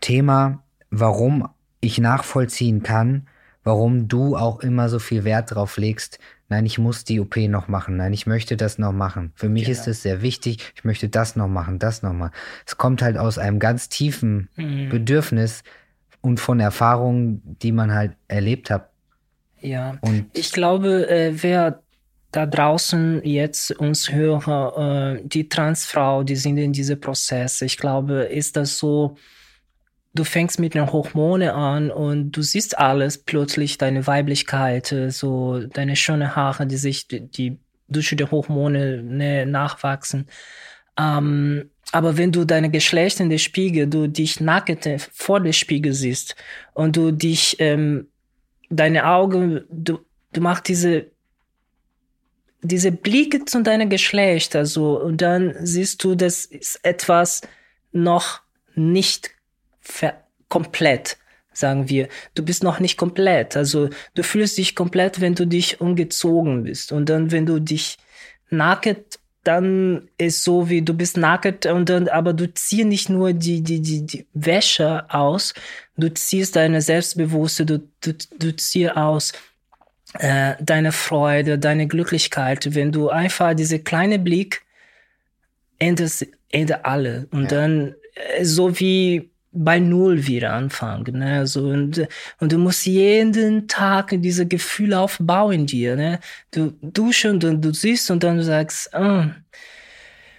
Thema, 0.01 0.63
warum 0.91 1.49
ich 1.81 1.97
nachvollziehen 1.97 2.83
kann, 2.83 3.27
warum 3.63 4.07
du 4.07 4.37
auch 4.37 4.59
immer 4.59 4.87
so 4.89 4.99
viel 4.99 5.23
Wert 5.23 5.55
drauf 5.55 5.77
legst. 5.77 6.19
Nein, 6.49 6.65
ich 6.65 6.77
muss 6.77 7.03
die 7.03 7.19
OP 7.19 7.35
noch 7.35 7.67
machen. 7.67 7.97
Nein, 7.97 8.13
ich 8.13 8.25
möchte 8.25 8.55
das 8.55 8.77
noch 8.77 8.93
machen. 8.93 9.33
Für 9.35 9.49
mich 9.49 9.65
genau. 9.65 9.77
ist 9.77 9.87
es 9.87 10.01
sehr 10.01 10.21
wichtig. 10.21 10.73
Ich 10.75 10.85
möchte 10.85 11.09
das 11.09 11.35
noch 11.35 11.49
machen, 11.49 11.77
das 11.77 12.03
noch 12.03 12.13
mal. 12.13 12.31
Es 12.65 12.77
kommt 12.77 13.01
halt 13.01 13.17
aus 13.17 13.37
einem 13.37 13.59
ganz 13.59 13.89
tiefen 13.89 14.49
mhm. 14.55 14.89
Bedürfnis 14.89 15.63
und 16.21 16.39
von 16.39 16.59
Erfahrungen, 16.59 17.41
die 17.61 17.71
man 17.71 17.93
halt 17.93 18.13
erlebt 18.27 18.69
hat. 18.69 18.89
Ja. 19.59 19.97
Und 20.01 20.27
ich 20.33 20.53
glaube, 20.53 21.09
äh, 21.09 21.33
wer 21.41 21.81
da 22.31 22.45
draußen 22.45 23.23
jetzt 23.23 23.71
uns 23.71 24.11
hören, 24.11 25.17
äh, 25.17 25.21
die 25.25 25.49
Transfrau, 25.49 26.23
die 26.23 26.35
sind 26.35 26.57
in 26.57 26.71
diese 26.71 26.95
Prozesse. 26.95 27.65
Ich 27.65 27.77
glaube, 27.77 28.23
ist 28.23 28.55
das 28.55 28.77
so, 28.77 29.17
du 30.17 30.23
fängst 30.23 30.59
mit 30.59 30.73
den 30.73 30.91
Hormone 30.91 31.53
an 31.53 31.91
und 31.91 32.31
du 32.31 32.41
siehst 32.41 32.77
alles 32.77 33.17
plötzlich, 33.17 33.77
deine 33.77 34.07
Weiblichkeit, 34.07 34.91
äh, 34.91 35.11
so 35.11 35.59
deine 35.59 35.95
schönen 35.95 36.35
Haare, 36.35 36.67
die 36.67 36.77
sich, 36.77 37.07
die, 37.07 37.57
durch 37.87 38.09
die 38.09 38.23
Hormone 38.23 39.03
ne, 39.03 39.45
nachwachsen. 39.45 40.27
Ähm, 40.97 41.69
aber 41.91 42.17
wenn 42.17 42.31
du 42.31 42.45
deine 42.45 42.69
Geschlecht 42.69 43.19
in 43.19 43.29
der 43.29 43.37
Spiegel, 43.37 43.87
du 43.87 44.07
dich 44.07 44.41
nackt 44.41 44.89
vor 45.13 45.39
der 45.39 45.53
Spiegel 45.53 45.93
siehst 45.93 46.35
und 46.73 46.97
du 46.97 47.11
dich, 47.11 47.55
ähm, 47.59 48.07
deine 48.69 49.07
Augen, 49.07 49.63
du, 49.69 49.99
du 50.33 50.41
machst 50.41 50.67
diese 50.67 51.11
diese 52.63 52.91
Blicke 52.91 53.45
zu 53.45 53.61
deinem 53.61 53.87
Geschlecht, 53.87 54.55
also, 54.55 54.99
und 54.99 55.21
dann 55.21 55.53
siehst 55.61 56.03
du, 56.03 56.15
das 56.15 56.43
ist 56.43 56.79
etwas 56.83 57.41
noch 57.91 58.41
nicht 58.75 59.36
komplett, 60.49 61.17
sagen 61.53 61.89
wir. 61.89 62.07
Du 62.35 62.43
bist 62.43 62.63
noch 62.63 62.79
nicht 62.79 62.97
komplett. 62.97 63.57
Also, 63.57 63.89
du 64.13 64.23
fühlst 64.23 64.57
dich 64.57 64.75
komplett, 64.75 65.21
wenn 65.21 65.35
du 65.35 65.45
dich 65.45 65.81
umgezogen 65.81 66.63
bist. 66.63 66.91
Und 66.91 67.09
dann, 67.09 67.31
wenn 67.31 67.45
du 67.45 67.59
dich 67.59 67.97
nackt, 68.49 69.19
dann 69.47 70.09
ist 70.17 70.43
so 70.43 70.69
wie 70.69 70.81
du 70.81 70.93
bist 70.93 71.15
nackt 71.15 71.65
und 71.65 71.87
dann, 71.87 72.09
aber 72.09 72.33
du 72.33 72.53
ziehst 72.53 72.85
nicht 72.85 73.09
nur 73.09 73.31
die, 73.31 73.63
die, 73.63 73.81
die, 73.81 74.05
die 74.05 74.27
Wäsche 74.33 75.05
aus, 75.09 75.53
du 75.95 76.13
ziehst 76.13 76.57
deine 76.57 76.81
Selbstbewusste, 76.81 77.65
du, 77.65 77.79
du, 78.01 78.13
du 78.37 78.55
ziehst 78.57 78.97
aus 78.97 79.31
äh, 80.19 80.55
deine 80.59 80.91
Freude, 80.91 81.57
deine 81.57 81.87
Glücklichkeit, 81.87 82.75
wenn 82.75 82.91
du 82.91 83.07
einfach 83.09 83.53
diese 83.53 83.79
kleine 83.79 84.19
Blick 84.19 84.63
ändert, 85.79 86.27
ändert 86.51 86.83
alle 86.83 87.27
und 87.31 87.43
ja. 87.43 87.47
dann 87.47 87.95
äh, 88.15 88.43
so 88.43 88.77
wie 88.81 89.29
bei 89.57 89.79
Null 89.79 90.27
wieder 90.27 90.53
anfangen. 90.53 91.19
Ne? 91.19 91.47
So, 91.47 91.67
und, 91.67 92.07
und 92.39 92.51
du 92.51 92.57
musst 92.57 92.85
jeden 92.85 93.67
Tag 93.67 94.13
diese 94.13 94.45
Gefühle 94.45 94.99
aufbauen 94.99 95.53
in 95.53 95.65
dir. 95.65 95.95
Ne? 95.95 96.19
Du 96.51 96.73
duschen 96.81 97.43
und 97.43 97.61
du 97.61 97.73
siehst 97.73 98.09
und 98.11 98.23
dann 98.23 98.37
du 98.37 98.43
sagst, 98.43 98.91
oh. 98.93 99.25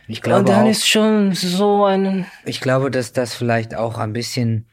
ich 0.07 0.23
glaube 0.23 0.41
und 0.41 0.49
dann 0.49 0.67
auch, 0.67 0.71
ist 0.71 0.89
schon 0.89 1.35
so 1.35 1.85
ein. 1.85 2.27
Ich 2.45 2.61
glaube, 2.61 2.91
dass 2.91 3.13
das 3.13 3.35
vielleicht 3.35 3.75
auch 3.75 3.99
ein 3.99 4.13
bisschen 4.13 4.67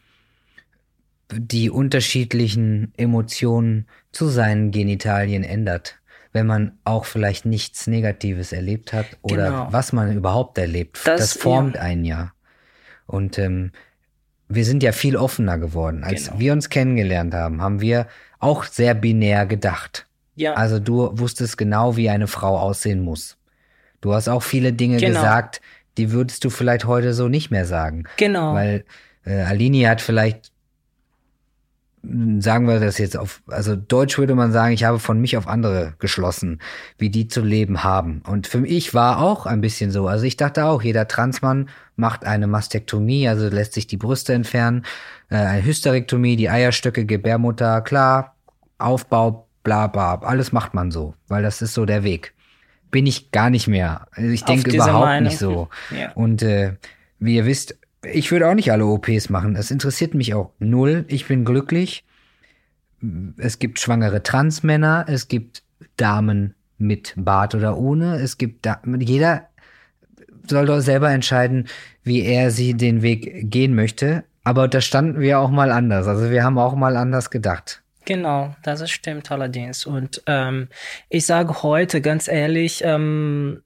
die 1.32 1.70
unterschiedlichen 1.70 2.94
Emotionen 2.98 3.88
zu 4.12 4.28
seinen 4.28 4.72
Genitalien 4.72 5.44
ändert, 5.44 6.00
wenn 6.34 6.46
man 6.46 6.78
auch 6.84 7.06
vielleicht 7.06 7.46
nichts 7.46 7.88
Negatives 7.88 8.52
erlebt 8.52 8.94
hat 8.94 9.08
oder 9.22 9.50
genau. 9.50 9.68
was 9.72 9.92
man 9.92 10.16
überhaupt 10.16 10.58
erlebt. 10.58 11.00
Das, 11.04 11.20
das 11.20 11.34
formt 11.34 11.76
ja. 11.76 11.82
einen 11.82 12.06
ja. 12.06 12.32
Und 13.08 13.38
ähm, 13.40 13.72
wir 14.48 14.66
sind 14.66 14.84
ja 14.84 14.92
viel 14.92 15.16
offener 15.16 15.58
geworden. 15.58 16.04
Als 16.04 16.26
genau. 16.26 16.40
wir 16.40 16.54
uns 16.54 16.70
kennengelernt 16.70 17.34
haben, 17.34 17.62
haben 17.62 17.82
wir 17.82 18.08
auch 18.40 18.64
sehr 18.64 18.94
binär 18.94 19.46
gedacht. 19.46 20.06
Ja. 20.36 20.54
Also 20.54 20.80
du 20.80 21.10
wusstest 21.18 21.58
genau, 21.58 21.96
wie 21.98 22.10
eine 22.10 22.28
Frau 22.28 22.58
aussehen 22.58 23.02
muss. 23.02 23.38
Du 24.02 24.14
hast 24.14 24.28
auch 24.28 24.44
viele 24.44 24.74
Dinge 24.74 24.98
genau. 24.98 25.14
gesagt, 25.14 25.62
die 25.98 26.12
würdest 26.12 26.44
du 26.44 26.50
vielleicht 26.50 26.86
heute 26.86 27.14
so 27.14 27.28
nicht 27.28 27.52
mehr 27.52 27.66
sagen. 27.66 28.04
Genau. 28.18 28.54
Weil 28.54 28.84
äh, 29.26 29.42
Alini 29.42 29.84
hat 29.84 30.02
vielleicht 30.02 30.52
sagen 32.40 32.68
wir 32.68 32.80
das 32.80 32.98
jetzt 32.98 33.18
auf, 33.18 33.42
also 33.48 33.76
Deutsch 33.76 34.18
würde 34.18 34.36
man 34.36 34.52
sagen, 34.52 34.74
ich 34.74 34.84
habe 34.84 35.00
von 35.00 35.20
mich 35.20 35.38
auf 35.38 35.48
andere 35.48 35.94
geschlossen, 36.00 36.60
wie 36.98 37.10
die 37.10 37.28
zu 37.28 37.42
leben 37.42 37.84
haben. 37.84 38.22
Und 38.28 38.48
für 38.48 38.60
mich 38.60 38.94
war 38.94 39.20
auch 39.22 39.46
ein 39.46 39.62
bisschen 39.62 39.92
so. 39.92 40.08
Also 40.08 40.26
ich 40.26 40.38
dachte 40.38 40.66
auch, 40.66 40.82
jeder 40.82 41.08
Transmann 41.08 41.70
macht 41.96 42.26
eine 42.26 42.48
Mastektomie, 42.48 43.28
also 43.28 43.48
lässt 43.48 43.74
sich 43.74 43.88
die 43.88 43.98
Brüste 43.98 44.34
entfernen, 44.34 44.86
äh, 45.30 45.36
eine 45.36 45.66
Hysterektomie, 45.66 46.36
die 46.36 46.50
Eierstöcke, 46.50 47.06
Gebärmutter, 47.06 47.82
klar, 47.82 48.36
Aufbau, 48.78 49.48
bla 49.64 49.88
bla, 49.88 50.16
alles 50.20 50.52
macht 50.52 50.74
man 50.74 50.92
so, 50.92 51.16
weil 51.28 51.44
das 51.44 51.62
ist 51.62 51.74
so 51.74 51.86
der 51.86 52.04
Weg. 52.04 52.34
Bin 52.92 53.08
ich 53.08 53.32
gar 53.32 53.50
nicht 53.50 53.68
mehr. 53.68 54.08
Also 54.12 54.30
ich 54.30 54.44
denke 54.44 54.72
überhaupt 54.72 55.06
Meinung. 55.06 55.30
nicht 55.30 55.40
so. 55.40 55.70
Ja. 55.98 56.12
Und 56.14 56.44
äh, 56.44 56.74
wie 57.20 57.36
ihr 57.36 57.46
wisst, 57.46 57.78
ich 58.12 58.32
würde 58.32 58.48
auch 58.48 58.54
nicht 58.54 58.72
alle 58.72 58.86
OPs 58.86 59.30
machen. 59.30 59.54
Das 59.54 59.72
interessiert 59.72 60.14
mich 60.14 60.34
auch 60.34 60.52
null. 60.60 61.06
Ich 61.08 61.28
bin 61.28 61.46
glücklich. 61.46 62.06
Es 63.38 63.60
gibt 63.60 63.80
schwangere 63.80 64.24
Transmänner, 64.24 65.06
es 65.08 65.28
gibt 65.28 65.64
Damen 65.98 66.56
mit 66.78 67.14
Bart 67.16 67.54
oder 67.54 67.78
ohne. 67.78 68.16
Es 68.16 68.38
gibt 68.38 68.66
da 68.66 68.82
jeder 69.00 69.50
soll 70.50 70.66
doch 70.66 70.80
selber 70.80 71.12
entscheiden, 71.12 71.68
wie 72.04 72.22
er 72.22 72.52
sie 72.52 72.76
den 72.76 73.02
Weg 73.02 73.50
gehen 73.50 73.76
möchte. 73.76 74.24
Aber 74.44 74.68
da 74.68 74.80
standen 74.80 75.20
wir 75.20 75.40
auch 75.40 75.50
mal 75.50 75.72
anders. 75.72 76.08
Also 76.08 76.30
wir 76.30 76.44
haben 76.44 76.58
auch 76.58 76.76
mal 76.76 76.98
anders 76.98 77.32
gedacht. 77.32 77.82
Genau, 78.06 78.56
das 78.62 78.88
stimmt 78.92 79.32
allerdings. 79.32 79.86
Und 79.86 80.22
ähm, 80.28 80.68
ich 81.10 81.26
sage 81.26 81.64
heute 81.64 82.02
ganz 82.02 82.28
ehrlich, 82.28 82.84
ähm, 82.86 83.64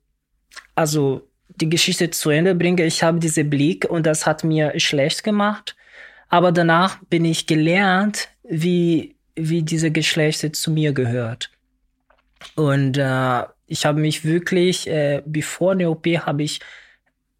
also 0.75 1.28
die 1.49 1.69
Geschichte 1.69 2.09
zu 2.09 2.29
Ende 2.29 2.55
bringe, 2.55 2.85
ich 2.85 3.03
habe 3.03 3.19
diese 3.19 3.43
Blick 3.43 3.85
und 3.89 4.05
das 4.05 4.25
hat 4.25 4.43
mir 4.43 4.79
schlecht 4.79 5.23
gemacht. 5.23 5.75
Aber 6.29 6.51
danach 6.51 6.99
bin 7.09 7.25
ich 7.25 7.47
gelernt, 7.47 8.29
wie, 8.43 9.15
wie 9.35 9.63
diese 9.63 9.91
Geschlechter 9.91 10.53
zu 10.53 10.71
mir 10.71 10.93
gehört. 10.93 11.49
Und 12.55 12.97
äh, 12.97 13.43
ich 13.67 13.85
habe 13.85 13.99
mich 13.99 14.23
wirklich, 14.23 14.87
äh, 14.87 15.21
bevor 15.25 15.75
der 15.75 15.89
OP, 15.91 16.05
habe 16.05 16.43
ich 16.43 16.59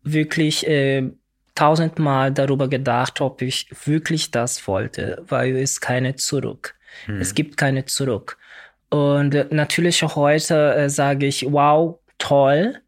wirklich 0.04 0.67
äh, 0.67 1.10
tausendmal 1.56 2.32
darüber 2.32 2.67
gedacht, 2.67 3.22
ob 3.22 3.41
ich 3.41 3.67
wirklich 3.86 4.32
das 4.32 4.65
wollte, 4.67 5.24
weil 5.28 5.56
es 5.58 5.82
keine 5.82 6.15
Zurück. 6.15 6.76
Hm. 7.06 7.22
Es 7.22 7.36
gibt 7.36 7.58
keine 7.58 7.86
Zurück. 7.86 8.38
Und 8.89 9.36
äh, 9.36 9.45
natürlich 9.52 10.02
heute 10.04 10.76
äh, 10.76 10.89
sage 10.89 11.26
ich, 11.28 11.45
wow, 11.50 12.00
toll. 12.17 12.80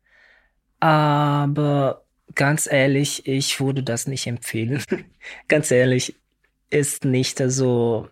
Aber 0.81 2.03
ganz 2.35 2.67
ehrlich, 2.69 3.27
ich 3.27 3.61
würde 3.61 3.83
das 3.83 4.07
nicht 4.07 4.27
empfehlen. 4.27 4.83
ganz 5.47 5.71
ehrlich, 5.71 6.15
ist 6.69 7.05
nicht 7.05 7.37
so 7.47 8.09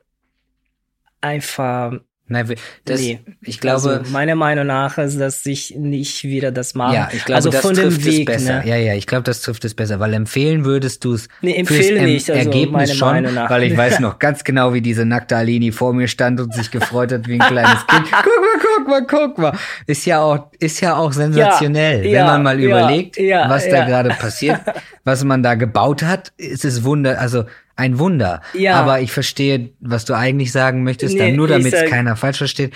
einfach 1.21 1.99
Nein, 2.31 2.55
das, 2.85 3.01
nee. 3.01 3.19
ich 3.41 3.59
glaube. 3.59 3.89
Also 3.89 4.11
meiner 4.11 4.35
Meinung 4.35 4.67
nach 4.67 4.99
ist, 4.99 5.19
dass 5.19 5.43
ich 5.47 5.75
nicht 5.75 6.23
wieder 6.23 6.51
das 6.51 6.75
mache. 6.75 6.93
Ja, 6.93 7.09
ich 7.11 7.25
glaube, 7.25 7.37
also 7.37 7.49
das 7.49 7.61
von 7.61 7.73
trifft 7.73 8.05
Weg, 8.05 8.29
es 8.29 8.35
besser. 8.37 8.59
Ne? 8.59 8.69
Ja, 8.69 8.75
ja, 8.75 8.93
ich 8.93 9.07
glaube, 9.07 9.23
das 9.23 9.41
trifft 9.41 9.65
es 9.65 9.73
besser, 9.73 9.99
weil 9.99 10.13
empfehlen 10.13 10.63
würdest 10.63 11.03
du 11.03 11.13
es. 11.13 11.27
Nee, 11.41 11.55
empfehle 11.55 12.03
nicht. 12.03 12.29
Also 12.29 12.49
Ergebnis 12.49 12.95
schon, 12.95 13.25
weil 13.25 13.63
ich 13.63 13.75
weiß 13.75 13.99
noch 13.99 14.19
ganz 14.19 14.43
genau, 14.43 14.73
wie 14.73 14.81
diese 14.81 15.05
nackte 15.05 15.37
Alini 15.37 15.71
vor 15.71 15.91
mir 15.93 16.07
stand 16.07 16.39
und 16.39 16.53
sich 16.53 16.69
gefreut 16.69 17.11
hat 17.11 17.27
wie 17.27 17.33
ein 17.33 17.47
kleines 17.47 17.87
Kind. 17.87 18.05
Guck 18.11 18.87
mal, 18.87 19.05
guck 19.07 19.09
mal, 19.09 19.27
guck 19.27 19.37
mal. 19.39 19.59
Ist 19.87 20.05
ja 20.05 20.21
auch, 20.21 20.51
ist 20.59 20.81
ja 20.81 20.95
auch 20.95 21.11
sensationell, 21.11 22.05
ja, 22.05 22.19
wenn 22.19 22.25
man 22.27 22.43
mal 22.43 22.59
ja, 22.59 22.67
überlegt, 22.67 23.17
ja, 23.17 23.49
was 23.49 23.67
da 23.67 23.85
gerade 23.85 24.09
passiert, 24.09 24.61
was 25.03 25.23
man 25.23 25.41
da 25.41 25.55
gebaut 25.55 26.03
hat. 26.03 26.31
Ist 26.37 26.63
es 26.63 26.83
Wunder, 26.83 27.19
also 27.19 27.45
ein 27.79 27.97
Wunder. 27.97 28.41
Ja. 28.53 28.75
Aber 28.75 29.01
ich 29.01 29.11
verstehe, 29.11 29.71
was 29.79 30.05
du 30.05 30.13
eigentlich 30.13 30.51
sagen 30.51 30.83
möchtest, 30.83 31.13
nee, 31.13 31.19
dann 31.19 31.35
nur 31.35 31.47
damit 31.47 31.73
es 31.73 31.89
keiner 31.89 32.15
falsch 32.15 32.37
versteht. 32.37 32.73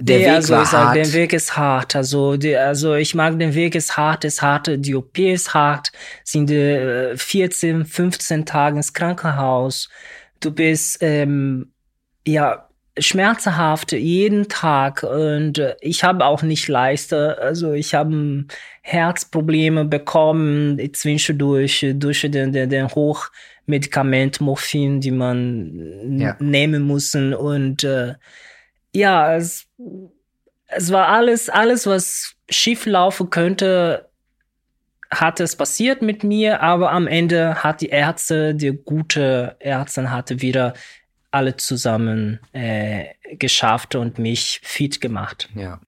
Der 0.00 0.18
nee, 0.18 0.24
Weg 0.26 0.32
also 0.32 0.54
war 0.54 0.62
ich 0.62 0.72
hart. 0.72 0.84
Sag, 0.84 0.94
der 0.94 1.12
Weg 1.12 1.32
ist 1.32 1.56
hart. 1.56 1.96
Also, 1.96 2.36
die, 2.36 2.56
also 2.56 2.94
ich 2.94 3.14
mag 3.14 3.38
den 3.38 3.54
Weg 3.54 3.74
ist 3.74 3.96
hart, 3.96 4.24
ist 4.24 4.42
hart, 4.42 4.70
die 4.72 4.94
OP 4.94 5.18
ist 5.18 5.54
hart, 5.54 5.90
sind 6.24 6.50
äh, 6.50 7.16
14, 7.16 7.84
15 7.84 8.46
Tage 8.46 8.76
ins 8.76 8.92
Krankenhaus. 8.92 9.88
Du 10.40 10.52
bist 10.52 10.98
ähm, 11.02 11.72
ja 12.26 12.68
schmerzhaft 13.00 13.92
jeden 13.92 14.48
Tag 14.48 15.02
und 15.02 15.58
äh, 15.58 15.76
ich 15.80 16.04
habe 16.04 16.24
auch 16.24 16.42
nicht 16.42 16.68
leichter. 16.68 17.38
Also 17.40 17.72
ich 17.72 17.94
habe 17.94 18.44
Herzprobleme 18.88 19.84
bekommen 19.84 20.80
zwischendurch 20.94 21.84
durch 21.94 22.22
den, 22.22 22.52
den, 22.52 22.70
den 22.70 22.88
Hoch 22.88 23.28
Medikament, 23.66 24.40
Morphin, 24.40 25.02
die 25.02 25.10
man 25.10 26.18
ja. 26.18 26.36
nehmen 26.38 26.84
mussten. 26.84 27.34
Und 27.34 27.84
äh, 27.84 28.14
ja, 28.94 29.36
es, 29.36 29.66
es 30.68 30.90
war 30.90 31.08
alles, 31.08 31.50
alles, 31.50 31.86
was 31.86 32.34
schief 32.48 32.86
laufen 32.86 33.28
könnte, 33.28 34.08
hat 35.10 35.40
es 35.40 35.54
passiert 35.54 36.00
mit 36.00 36.24
mir, 36.24 36.62
aber 36.62 36.90
am 36.90 37.06
Ende 37.06 37.62
hat 37.62 37.82
die 37.82 37.88
Ärzte, 37.88 38.54
die 38.54 38.72
gute 38.72 39.56
Ärzte 39.60 40.10
hatte 40.10 40.40
wieder 40.40 40.72
alle 41.30 41.56
zusammen 41.56 42.40
äh, 42.52 43.04
geschafft 43.38 43.94
und 43.96 44.18
mich 44.18 44.60
fit 44.62 45.02
gemacht. 45.02 45.50
Ja. 45.54 45.78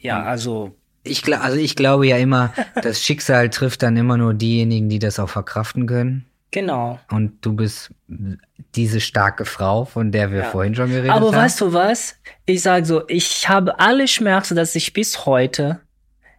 Ja, 0.00 0.24
also. 0.24 0.77
Ich, 1.04 1.26
also 1.32 1.56
ich 1.56 1.76
glaube 1.76 2.06
ja 2.06 2.16
immer, 2.16 2.52
das 2.82 3.02
Schicksal 3.02 3.50
trifft 3.50 3.82
dann 3.82 3.96
immer 3.96 4.16
nur 4.16 4.34
diejenigen, 4.34 4.88
die 4.88 4.98
das 4.98 5.18
auch 5.18 5.28
verkraften 5.28 5.86
können. 5.86 6.24
Genau. 6.50 6.98
Und 7.10 7.44
du 7.44 7.52
bist 7.54 7.90
diese 8.74 9.00
starke 9.00 9.44
Frau, 9.44 9.84
von 9.84 10.12
der 10.12 10.30
wir 10.30 10.40
ja. 10.40 10.50
vorhin 10.50 10.74
schon 10.74 10.88
geredet 10.88 11.10
Aber 11.10 11.26
haben. 11.26 11.34
Aber 11.34 11.44
weißt 11.44 11.60
du 11.60 11.72
was? 11.72 12.16
Ich 12.46 12.62
sage 12.62 12.86
so, 12.86 13.06
ich 13.08 13.48
habe 13.48 13.78
alle 13.78 14.08
Schmerzen, 14.08 14.56
dass 14.56 14.74
ich 14.74 14.92
bis 14.92 15.26
heute 15.26 15.80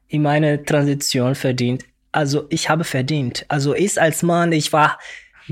in 0.07 0.23
meine 0.23 0.63
Transition 0.63 1.35
verdient. 1.35 1.85
Also 2.11 2.47
ich 2.49 2.69
habe 2.69 2.83
verdient. 2.83 3.45
Also 3.49 3.75
ich 3.75 4.01
als 4.01 4.23
Mann, 4.23 4.51
ich 4.51 4.73
war 4.73 4.97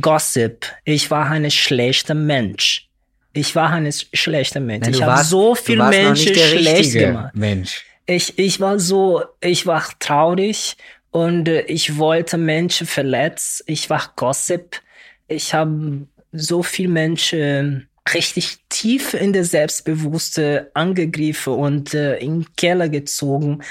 Gossip. 0.01 0.65
Ich 0.85 1.11
war 1.11 1.29
ein 1.29 1.49
schlechter 1.51 2.15
Mensch. 2.15 2.89
Ich 3.33 3.55
war 3.55 3.71
ein 3.71 3.91
schlechter 3.91 4.59
Mensch. 4.59 4.85
Nein, 4.85 4.93
ich 4.95 5.03
habe 5.03 5.23
so 5.23 5.53
viel 5.53 5.77
Menschen 5.77 6.33
schlecht 6.33 6.93
gemacht. 6.93 7.35
Mensch. 7.35 7.85
Ich, 8.07 8.39
ich 8.39 8.59
war 8.59 8.79
so, 8.79 9.23
ich 9.41 9.67
war 9.67 9.83
traurig 9.99 10.77
und 11.11 11.47
äh, 11.47 11.61
ich 11.61 11.97
wollte 11.97 12.37
Menschen 12.37 12.87
verletzen. 12.87 13.63
Ich 13.67 13.89
war 13.89 14.13
Gossip. 14.15 14.81
Ich 15.27 15.53
habe 15.53 16.07
so 16.31 16.63
viel 16.63 16.87
Menschen 16.87 17.89
richtig 18.13 18.59
tief 18.69 19.13
in 19.13 19.33
der 19.33 19.43
Selbstbewusste 19.43 20.71
angegriffen 20.73 21.53
und 21.53 21.93
äh, 21.93 22.17
in 22.17 22.41
den 22.41 22.55
Keller 22.55 22.89
gezogen. 22.89 23.61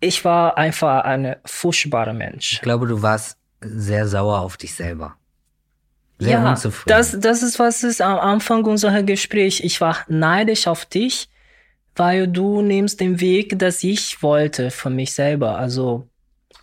Ich 0.00 0.24
war 0.24 0.58
einfach 0.58 1.04
ein 1.04 1.36
furchtbarer 1.44 2.12
Mensch. 2.12 2.54
Ich 2.54 2.60
glaube, 2.60 2.86
du 2.86 3.00
warst 3.02 3.38
sehr 3.60 4.06
sauer 4.06 4.40
auf 4.40 4.56
dich 4.56 4.74
selber. 4.74 5.16
Sehr 6.18 6.32
ja, 6.32 6.50
unzufrieden. 6.50 6.96
Das, 6.96 7.16
das 7.18 7.42
ist, 7.42 7.58
was 7.58 7.82
ist 7.82 8.00
am 8.00 8.18
Anfang 8.18 8.64
unserer 8.64 9.02
Gespräch. 9.02 9.62
Ich 9.64 9.80
war 9.80 9.98
neidisch 10.08 10.66
auf 10.66 10.84
dich, 10.84 11.28
weil 11.96 12.28
du 12.28 12.62
nimmst 12.62 13.00
den 13.00 13.20
Weg, 13.20 13.58
das 13.58 13.84
ich 13.84 14.22
wollte 14.22 14.70
von 14.70 14.94
mich 14.94 15.12
selber. 15.12 15.58
Also 15.58 16.08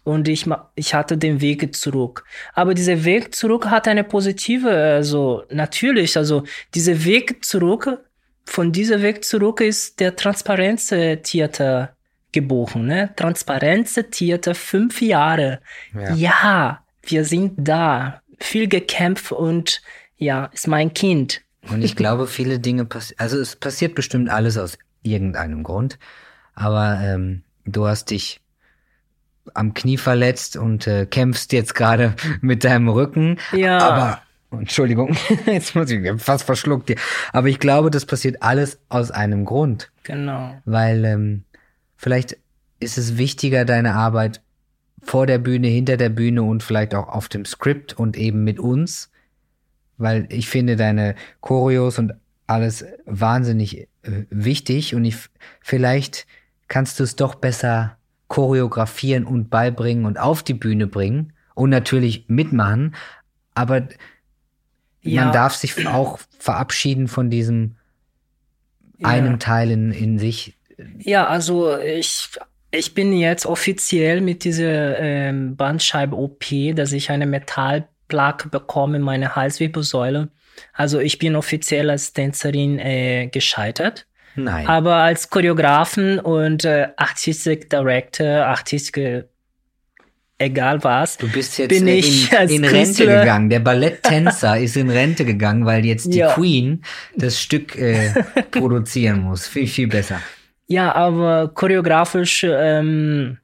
und 0.04 0.28
ich, 0.28 0.46
ich 0.76 0.94
hatte 0.94 1.18
den 1.18 1.40
Weg 1.42 1.76
zurück. 1.76 2.24
Aber 2.54 2.74
dieser 2.74 3.04
Weg 3.04 3.36
zurück 3.36 3.68
hat 3.68 3.88
eine 3.88 4.04
positive, 4.04 4.70
also 4.70 5.44
natürlich, 5.52 6.18
also 6.18 6.44
dieser 6.74 7.04
Weg 7.06 7.46
zurück, 7.46 8.00
von 8.46 8.72
dieser 8.72 9.02
Weg 9.04 9.24
zurück 9.24 9.62
ist 9.62 10.00
der 10.00 10.16
Transparenz-Theater 10.16 11.96
geboren, 12.32 12.86
ne? 12.88 13.12
Transparenz-Theater, 13.16 14.56
fünf 14.56 15.02
Jahre. 15.02 15.60
Ja. 15.94 16.14
ja, 16.16 16.84
wir 17.04 17.26
sind 17.26 17.54
da, 17.58 18.22
viel 18.40 18.68
gekämpft 18.68 19.32
und 19.32 19.82
ja, 20.18 20.46
ist 20.54 20.68
mein 20.68 20.94
Kind. 20.94 21.42
Und 21.70 21.84
ich 21.84 21.96
glaube, 21.96 22.26
viele 22.26 22.60
Dinge 22.60 22.86
passieren, 22.86 23.20
also 23.20 23.40
es 23.40 23.56
passiert 23.56 23.94
bestimmt 23.94 24.30
alles 24.30 24.58
aus 24.58 24.78
irgendeinem 25.02 25.64
Grund, 25.64 26.00
aber 26.54 27.00
ähm, 27.02 27.44
du 27.66 27.88
hast 27.88 28.12
dich 28.12 28.42
am 29.54 29.74
Knie 29.74 29.98
verletzt 29.98 30.58
und 30.58 30.88
äh, 30.88 31.06
kämpfst 31.06 31.54
jetzt 31.54 31.76
gerade 31.76 32.16
mit 32.42 32.64
deinem 32.64 32.90
Rücken. 32.90 33.38
Ja. 33.52 33.80
Aber 33.80 34.22
Entschuldigung, 34.52 35.16
jetzt 35.46 35.76
muss 35.76 35.92
ich 35.92 36.22
fast 36.22 36.44
verschluckt 36.44 36.88
hier. 36.88 36.98
Aber 37.34 37.48
ich 37.48 37.60
glaube, 37.60 37.92
das 37.92 38.06
passiert 38.06 38.42
alles 38.42 38.80
aus 38.90 39.12
einem 39.12 39.46
Grund. 39.46 39.92
Genau. 40.04 40.56
Weil 40.66 41.06
ähm, 41.06 41.44
vielleicht 41.98 42.38
ist 42.80 42.98
es 42.98 43.18
wichtiger, 43.18 43.66
deine 43.66 43.96
Arbeit 43.96 44.42
vor 45.02 45.28
der 45.28 45.38
Bühne, 45.38 45.68
hinter 45.68 45.98
der 45.98 46.10
Bühne 46.10 46.44
und 46.44 46.64
vielleicht 46.64 46.96
auch 46.96 47.08
auf 47.08 47.30
dem 47.30 47.46
Skript 47.46 47.94
und 47.94 48.18
eben 48.18 48.44
mit 48.44 48.60
uns. 48.60 49.12
Weil 49.98 50.28
ich 50.30 50.48
finde 50.48 50.76
deine 50.76 51.16
Choreos 51.42 52.00
und 52.00 52.14
alles 52.48 52.86
wahnsinnig 53.06 53.89
wichtig 54.30 54.96
und 54.96 55.06
ich 55.06 55.18
vielleicht 55.62 56.28
kannst 56.68 57.00
du 57.00 57.04
es 57.04 57.16
doch 57.16 57.36
besser 57.36 57.98
choreografieren 58.28 59.26
und 59.26 59.50
beibringen 59.50 60.06
und 60.06 60.20
auf 60.20 60.44
die 60.44 60.54
Bühne 60.54 60.88
bringen 60.88 61.34
und 61.56 61.70
natürlich 61.72 62.26
mitmachen. 62.28 62.96
Aber 63.56 63.88
ja. 65.02 65.24
man 65.24 65.34
darf 65.34 65.56
sich 65.56 65.88
auch 65.88 66.20
verabschieden 66.38 67.08
von 67.08 67.30
diesem 67.30 67.76
ja. 68.98 69.10
einem 69.10 69.40
Teil 69.40 69.72
in, 69.72 69.92
in 69.92 70.20
sich. 70.20 70.58
Ja, 71.00 71.28
also 71.28 71.78
ich, 71.78 72.30
ich 72.72 72.94
bin 72.94 73.14
jetzt 73.14 73.46
offiziell 73.46 74.22
mit 74.22 74.44
dieser 74.44 75.00
ähm, 75.00 75.56
Bandscheibe-OP, 75.56 76.76
dass 76.76 76.92
ich 76.92 77.10
eine 77.10 77.26
Metallplaque 77.26 78.50
bekomme 78.50 78.98
in 78.98 79.04
meine 79.04 79.36
Halswirbelsäule. 79.36 80.30
Also 80.74 81.00
ich 81.00 81.18
bin 81.18 81.36
offiziell 81.36 81.90
als 81.90 82.14
Tänzerin 82.14 82.80
äh, 82.80 83.28
gescheitert. 83.28 84.06
Nein. 84.36 84.68
Aber 84.68 84.96
als 84.96 85.30
Choreografen 85.30 86.20
und 86.20 86.66
äh, 86.66 86.88
Artistic 86.98 87.70
Director, 87.70 88.46
Artistic 88.46 89.26
egal 90.40 90.84
was. 90.84 91.18
Du 91.18 91.30
bist 91.30 91.58
jetzt 91.58 91.70
bin 91.70 91.88
ich 91.88 92.32
in, 92.32 92.50
in 92.50 92.66
Rente 92.66 93.06
gegangen. 93.06 93.50
Der 93.50 93.60
Balletttänzer 93.60 94.58
ist 94.60 94.76
in 94.78 94.90
Rente 94.90 95.26
gegangen, 95.26 95.66
weil 95.66 95.86
jetzt 95.86 96.12
die 96.14 96.20
ja. 96.20 96.34
Queen 96.34 96.84
das 97.16 97.40
Stück 97.40 97.76
äh, 97.76 98.12
produzieren 98.52 99.22
muss. 99.22 99.48
Viel, 99.48 99.68
viel 99.68 99.88
besser. 99.88 100.22
Ja, 100.68 100.94
aber 100.96 101.50
choreografisch 101.54 102.46
ähm, 102.48 103.38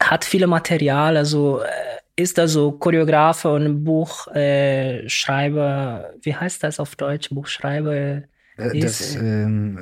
hat 0.00 0.24
viele 0.24 0.46
Material. 0.46 1.16
Also 1.16 1.60
äh, 1.60 1.91
ist 2.16 2.38
also 2.38 2.72
Choreografe 2.72 3.48
und 3.52 3.84
Buchschreiber, 3.84 5.04
äh, 6.14 6.18
wie 6.22 6.34
heißt 6.34 6.62
das 6.62 6.78
auf 6.78 6.94
Deutsch? 6.96 7.30
Buchschreiber. 7.30 7.94
Äh, 7.94 8.78
ist, 8.78 9.00
das, 9.00 9.16
ähm, 9.16 9.78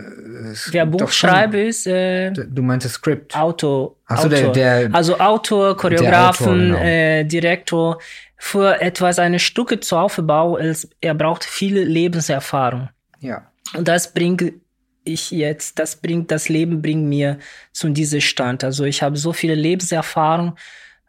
wer 0.71 0.87
Buchschreiber 0.87 1.59
ist, 1.59 1.87
äh, 1.87 2.31
du 2.33 2.63
meinst 2.63 2.85
das 2.87 2.93
Script. 2.93 3.37
Autor. 3.37 3.97
Achso, 4.07 4.29
der, 4.29 4.51
der, 4.51 4.91
also 4.93 5.19
Autor, 5.19 5.77
Choreografen, 5.77 6.47
Autor, 6.47 6.57
genau. 6.57 6.79
äh, 6.79 7.25
Direktor. 7.25 7.99
Für 8.43 8.81
etwas 8.81 9.19
eine 9.19 9.39
Stücke 9.39 9.81
zu 9.81 9.97
aufbauen, 9.97 10.75
er 11.03 11.15
braucht 11.15 11.45
viel 11.45 11.79
Lebenserfahrung. 11.79 12.89
Ja. 13.19 13.51
Und 13.77 13.87
das 13.87 14.15
bringt 14.15 14.55
ich 15.05 15.31
jetzt, 15.31 15.79
das 15.79 15.97
bringt, 15.97 16.31
das 16.31 16.49
Leben 16.49 16.83
bringt 16.83 17.07
mir 17.07 17.39
zu 17.73 17.89
diesem 17.89 18.21
Stand. 18.21 18.65
Also 18.65 18.85
ich 18.85 19.03
habe 19.03 19.17
so 19.17 19.33
viele 19.33 19.55
Lebenserfahrung, 19.55 20.57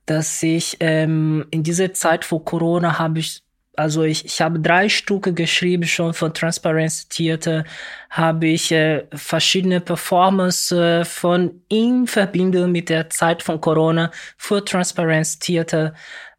dass 0.05 0.41
ich 0.43 0.77
ähm, 0.79 1.45
in 1.51 1.63
dieser 1.63 1.93
Zeit 1.93 2.25
vor 2.25 2.43
Corona 2.43 2.99
habe 2.99 3.19
ich, 3.19 3.43
also 3.75 4.03
ich, 4.03 4.25
ich 4.25 4.41
habe 4.41 4.59
drei 4.59 4.89
Stücke 4.89 5.33
geschrieben 5.33 5.85
schon 5.85 6.13
von 6.13 6.33
Transparency 6.33 7.07
Theater, 7.09 7.63
habe 8.09 8.47
ich 8.47 8.71
äh, 8.71 9.05
verschiedene 9.13 9.79
Performances 9.79 10.71
äh, 10.71 11.05
von 11.05 11.61
in 11.69 12.07
Verbindung 12.07 12.71
mit 12.71 12.89
der 12.89 13.09
Zeit 13.09 13.43
von 13.43 13.61
Corona 13.61 14.11
für 14.37 14.63
Transparency 14.63 15.39
Theater. 15.39 15.93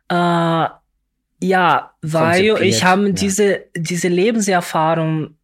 Äh, 0.09 0.67
ja, 1.43 1.93
weil 2.03 2.63
ich 2.63 2.85
habe 2.85 3.09
ja. 3.09 3.13
diese, 3.13 3.65
diese 3.75 4.09
Lebenserfahrung 4.09 5.37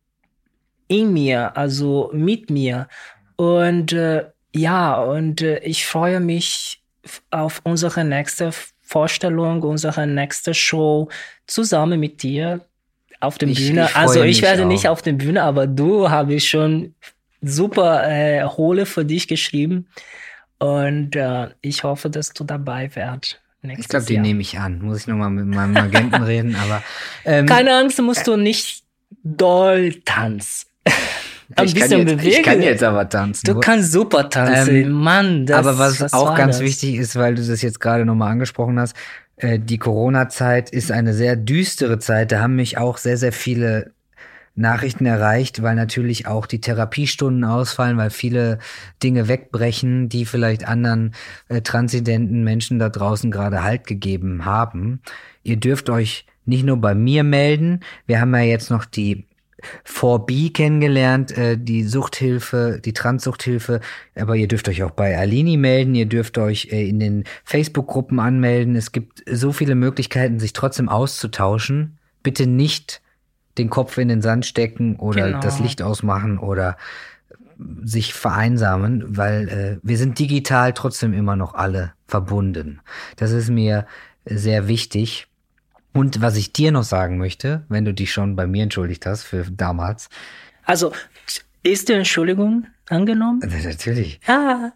in 0.87 1.13
mir, 1.13 1.57
also 1.57 2.11
mit 2.13 2.51
mir. 2.51 2.89
Und 3.37 3.93
äh, 3.93 4.27
ja, 4.55 5.01
und 5.01 5.43
äh, 5.43 5.59
ich 5.61 5.87
freue 5.87 6.21
mich 6.21 6.78
auf 7.31 7.61
unsere 7.65 8.05
nächste 8.05 8.51
Vorstellung, 8.83 9.63
unsere 9.63 10.07
nächste 10.07 10.55
Show 10.55 11.09
zusammen 11.47 12.01
mit 12.01 12.23
dir 12.23 12.65
auf 13.21 13.39
der 13.39 13.47
Bühne. 13.47 13.87
Ich 13.87 13.97
also 13.97 14.23
ich 14.23 14.43
werde 14.43 14.65
auch. 14.65 14.69
nicht 14.69 14.89
auf 14.89 15.03
der 15.03 15.13
Bühne, 15.13 15.43
aber 15.43 15.67
du 15.67 16.11
habe 16.11 16.35
ich 16.35 16.49
schon 16.49 16.95
super 17.43 18.09
äh, 18.09 18.45
Hole 18.45 18.87
für 18.87 19.05
dich 19.05 19.29
geschrieben. 19.29 19.89
Und 20.59 21.15
äh, 21.15 21.49
ich 21.61 21.85
hoffe, 21.85 22.11
dass 22.11 22.33
du 22.33 22.45
dabei 22.45 22.95
wärst. 22.95 23.41
Ich 23.63 23.89
glaube, 23.89 24.07
die 24.07 24.19
nehme 24.19 24.41
ich 24.41 24.59
an. 24.59 24.81
Muss 24.81 25.01
ich 25.01 25.07
nochmal 25.07 25.31
mit 25.31 25.47
meinem 25.47 25.77
Agenten 25.77 26.23
reden, 26.23 26.57
aber. 26.57 26.83
Ähm, 27.25 27.47
Keine 27.47 27.77
Angst, 27.77 28.01
musst 28.01 28.27
du 28.27 28.37
nicht 28.37 28.85
doll 29.23 29.93
tanzen. 30.05 30.68
Ein 31.57 31.67
ich 31.67 31.75
bisschen 31.75 31.91
kann 31.91 32.09
jetzt, 32.09 32.17
bewegen. 32.17 32.37
Ich 32.37 32.43
kann 32.43 32.63
jetzt 32.63 32.83
aber 32.83 33.09
tanzen. 33.09 33.47
Du 33.47 33.59
kannst 33.59 33.93
super 33.93 34.29
tanzen, 34.29 34.77
ähm, 34.77 34.91
Mann. 34.91 35.47
Das, 35.47 35.59
aber 35.59 35.79
was, 35.79 36.01
was 36.01 36.13
auch 36.13 36.35
ganz 36.35 36.59
das? 36.59 36.67
wichtig 36.67 36.97
ist, 36.97 37.17
weil 37.17 37.35
du 37.35 37.45
das 37.45 37.63
jetzt 37.63 37.81
gerade 37.81 38.05
nochmal 38.05 38.33
angesprochen 38.33 38.79
hast, 38.79 38.95
äh, 39.37 39.59
die 39.59 39.79
Corona-Zeit 39.79 40.71
ist 40.71 40.93
eine 40.93 41.15
sehr 41.15 41.37
düstere 41.37 41.99
Zeit. 41.99 42.33
Da 42.33 42.41
haben 42.41 42.57
mich 42.57 42.77
auch 42.77 42.99
sehr, 42.99 43.17
sehr 43.17 43.33
viele 43.33 43.93
Nachrichten 44.59 45.07
erreicht, 45.07 45.63
weil 45.63 45.77
natürlich 45.77 46.27
auch 46.27 46.45
die 46.45 46.61
Therapiestunden 46.61 47.45
ausfallen, 47.45 47.97
weil 47.97 48.11
viele 48.11 48.59
Dinge 49.03 49.29
wegbrechen, 49.29 50.09
die 50.09 50.27
vielleicht 50.27 50.67
anderen 50.67 51.15
äh, 51.49 51.63
transidenten 51.63 52.43
Menschen 52.43 52.79
da 52.79 52.89
draußen 52.89 53.31
gerade 53.31 53.63
Halt 53.63 53.87
gegeben 53.87 54.45
haben. 54.45 55.01
Ihr 55.45 55.57
dürft 55.57 55.89
euch 55.89 56.27
nicht 56.45 56.65
nur 56.65 56.79
bei 56.79 56.95
mir 56.95 57.25
melden. 57.25 57.81
Wir 58.07 58.21
haben 58.21 58.35
ja 58.35 58.43
jetzt 58.43 58.71
noch 58.71 58.85
die 58.85 59.27
4B 59.87 60.53
kennengelernt, 60.53 61.37
äh, 61.37 61.57
die 61.59 61.85
Suchthilfe, 61.85 62.81
die 62.85 62.93
Transsuchthilfe. 62.93 63.81
Aber 64.15 64.37
ihr 64.37 64.49
dürft 64.49 64.69
euch 64.69 64.83
auch 64.83 64.91
bei 64.91 65.19
Alini 65.19 65.57
melden, 65.57 65.95
ihr 65.95 66.07
dürft 66.07 66.39
euch 66.39 66.69
äh, 66.71 66.89
in 66.89 67.01
den 67.01 67.25
Facebook-Gruppen 67.45 68.21
anmelden. 68.21 68.77
Es 68.77 68.93
gibt 68.93 69.23
so 69.31 69.53
viele 69.53 69.75
Möglichkeiten, 69.75 70.39
sich 70.39 70.53
trotzdem 70.53 70.89
auszutauschen. 70.89 71.99
Bitte 72.23 72.47
nicht 72.47 73.01
den 73.59 73.71
Kopf 73.71 73.99
in 73.99 74.09
den 74.09 74.23
Sand 74.23 74.47
stecken 74.47 74.97
oder 74.97 75.27
genau. 75.27 75.41
das 75.41 75.59
Licht 75.59 75.83
ausmachen 75.83 76.39
oder 76.39 76.77
sich 77.83 78.15
vereinsamen, 78.15 79.17
weil 79.17 79.49
äh, 79.49 79.79
wir 79.83 79.99
sind 79.99 80.19
digital 80.19 80.73
trotzdem 80.73 81.13
immer 81.13 81.37
noch 81.37 81.55
alle 81.55 81.93
verbunden. 82.07 82.81
Das 83.17 83.33
ist 83.33 83.51
mir 83.51 83.87
sehr 84.25 84.69
wichtig. 84.69 85.28
Und 85.93 86.21
was 86.21 86.37
ich 86.37 86.53
dir 86.53 86.73
noch 86.73 86.85
sagen 86.85 87.19
möchte, 87.19 87.65
wenn 87.69 87.85
du 87.85 87.93
dich 87.93 88.13
schon 88.13 88.37
bei 88.37 88.47
mir 88.47 88.63
entschuldigt 88.65 89.07
hast 89.07 89.25
für 89.25 89.45
damals. 89.51 90.09
Also, 90.65 90.93
ist 91.63 91.89
die 91.89 91.95
Entschuldigung 91.95 92.67
angenommen? 92.89 93.41
Natürlich. 93.65 94.21
Ja. 94.27 94.73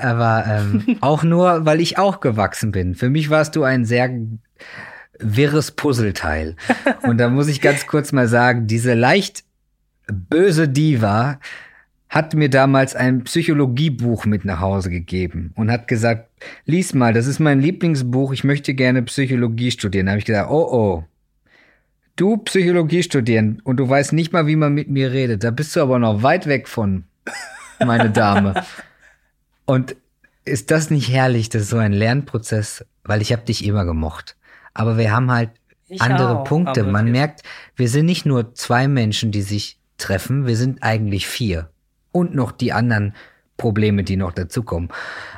Aber 0.00 0.44
ähm, 0.46 0.96
auch 1.00 1.22
nur, 1.22 1.64
weil 1.64 1.80
ich 1.80 1.98
auch 1.98 2.20
gewachsen 2.20 2.70
bin. 2.70 2.94
Für 2.94 3.10
mich 3.10 3.30
warst 3.30 3.56
du 3.56 3.64
ein 3.64 3.84
sehr 3.84 4.10
wirres 5.18 5.72
Puzzleteil. 5.72 6.56
Und 7.02 7.18
da 7.18 7.28
muss 7.28 7.48
ich 7.48 7.60
ganz 7.60 7.86
kurz 7.86 8.12
mal 8.12 8.28
sagen, 8.28 8.66
diese 8.66 8.94
leicht 8.94 9.44
böse 10.06 10.68
Diva 10.68 11.38
hat 12.12 12.34
mir 12.34 12.50
damals 12.50 12.94
ein 12.94 13.24
Psychologiebuch 13.24 14.26
mit 14.26 14.44
nach 14.44 14.60
Hause 14.60 14.90
gegeben 14.90 15.50
und 15.56 15.70
hat 15.70 15.88
gesagt, 15.88 16.28
lies 16.66 16.92
mal, 16.92 17.14
das 17.14 17.26
ist 17.26 17.40
mein 17.40 17.62
Lieblingsbuch, 17.62 18.34
ich 18.34 18.44
möchte 18.44 18.74
gerne 18.74 19.02
Psychologie 19.04 19.70
studieren. 19.70 20.06
Da 20.06 20.12
habe 20.12 20.18
ich 20.18 20.26
gesagt, 20.26 20.50
oh 20.50 20.68
oh, 20.70 21.04
du 22.16 22.36
Psychologie 22.36 23.02
studieren 23.02 23.62
und 23.64 23.78
du 23.78 23.88
weißt 23.88 24.12
nicht 24.12 24.30
mal, 24.30 24.46
wie 24.46 24.56
man 24.56 24.74
mit 24.74 24.90
mir 24.90 25.10
redet, 25.10 25.42
da 25.42 25.50
bist 25.50 25.74
du 25.74 25.80
aber 25.80 25.98
noch 25.98 26.22
weit 26.22 26.46
weg 26.46 26.68
von, 26.68 27.04
meine 27.82 28.10
Dame. 28.10 28.62
und 29.64 29.96
ist 30.44 30.70
das 30.70 30.90
nicht 30.90 31.10
herrlich, 31.10 31.48
das 31.48 31.62
ist 31.62 31.70
so 31.70 31.78
ein 31.78 31.94
Lernprozess, 31.94 32.84
weil 33.04 33.22
ich 33.22 33.32
habe 33.32 33.46
dich 33.46 33.64
immer 33.64 33.86
gemocht. 33.86 34.36
Aber 34.74 34.98
wir 34.98 35.12
haben 35.12 35.30
halt 35.30 35.48
ich 35.88 36.02
andere 36.02 36.40
auch, 36.40 36.44
Punkte. 36.44 36.84
Man 36.84 37.10
merkt, 37.10 37.42
wir 37.74 37.88
sind 37.88 38.04
nicht 38.04 38.26
nur 38.26 38.54
zwei 38.54 38.86
Menschen, 38.86 39.30
die 39.32 39.42
sich 39.42 39.78
treffen, 39.96 40.46
wir 40.46 40.58
sind 40.58 40.82
eigentlich 40.82 41.26
vier 41.26 41.71
und 42.12 42.34
noch 42.34 42.52
die 42.52 42.72
anderen 42.72 43.14
Probleme, 43.56 44.04
die 44.04 44.16
noch 44.16 44.32
dazukommen. 44.32 44.88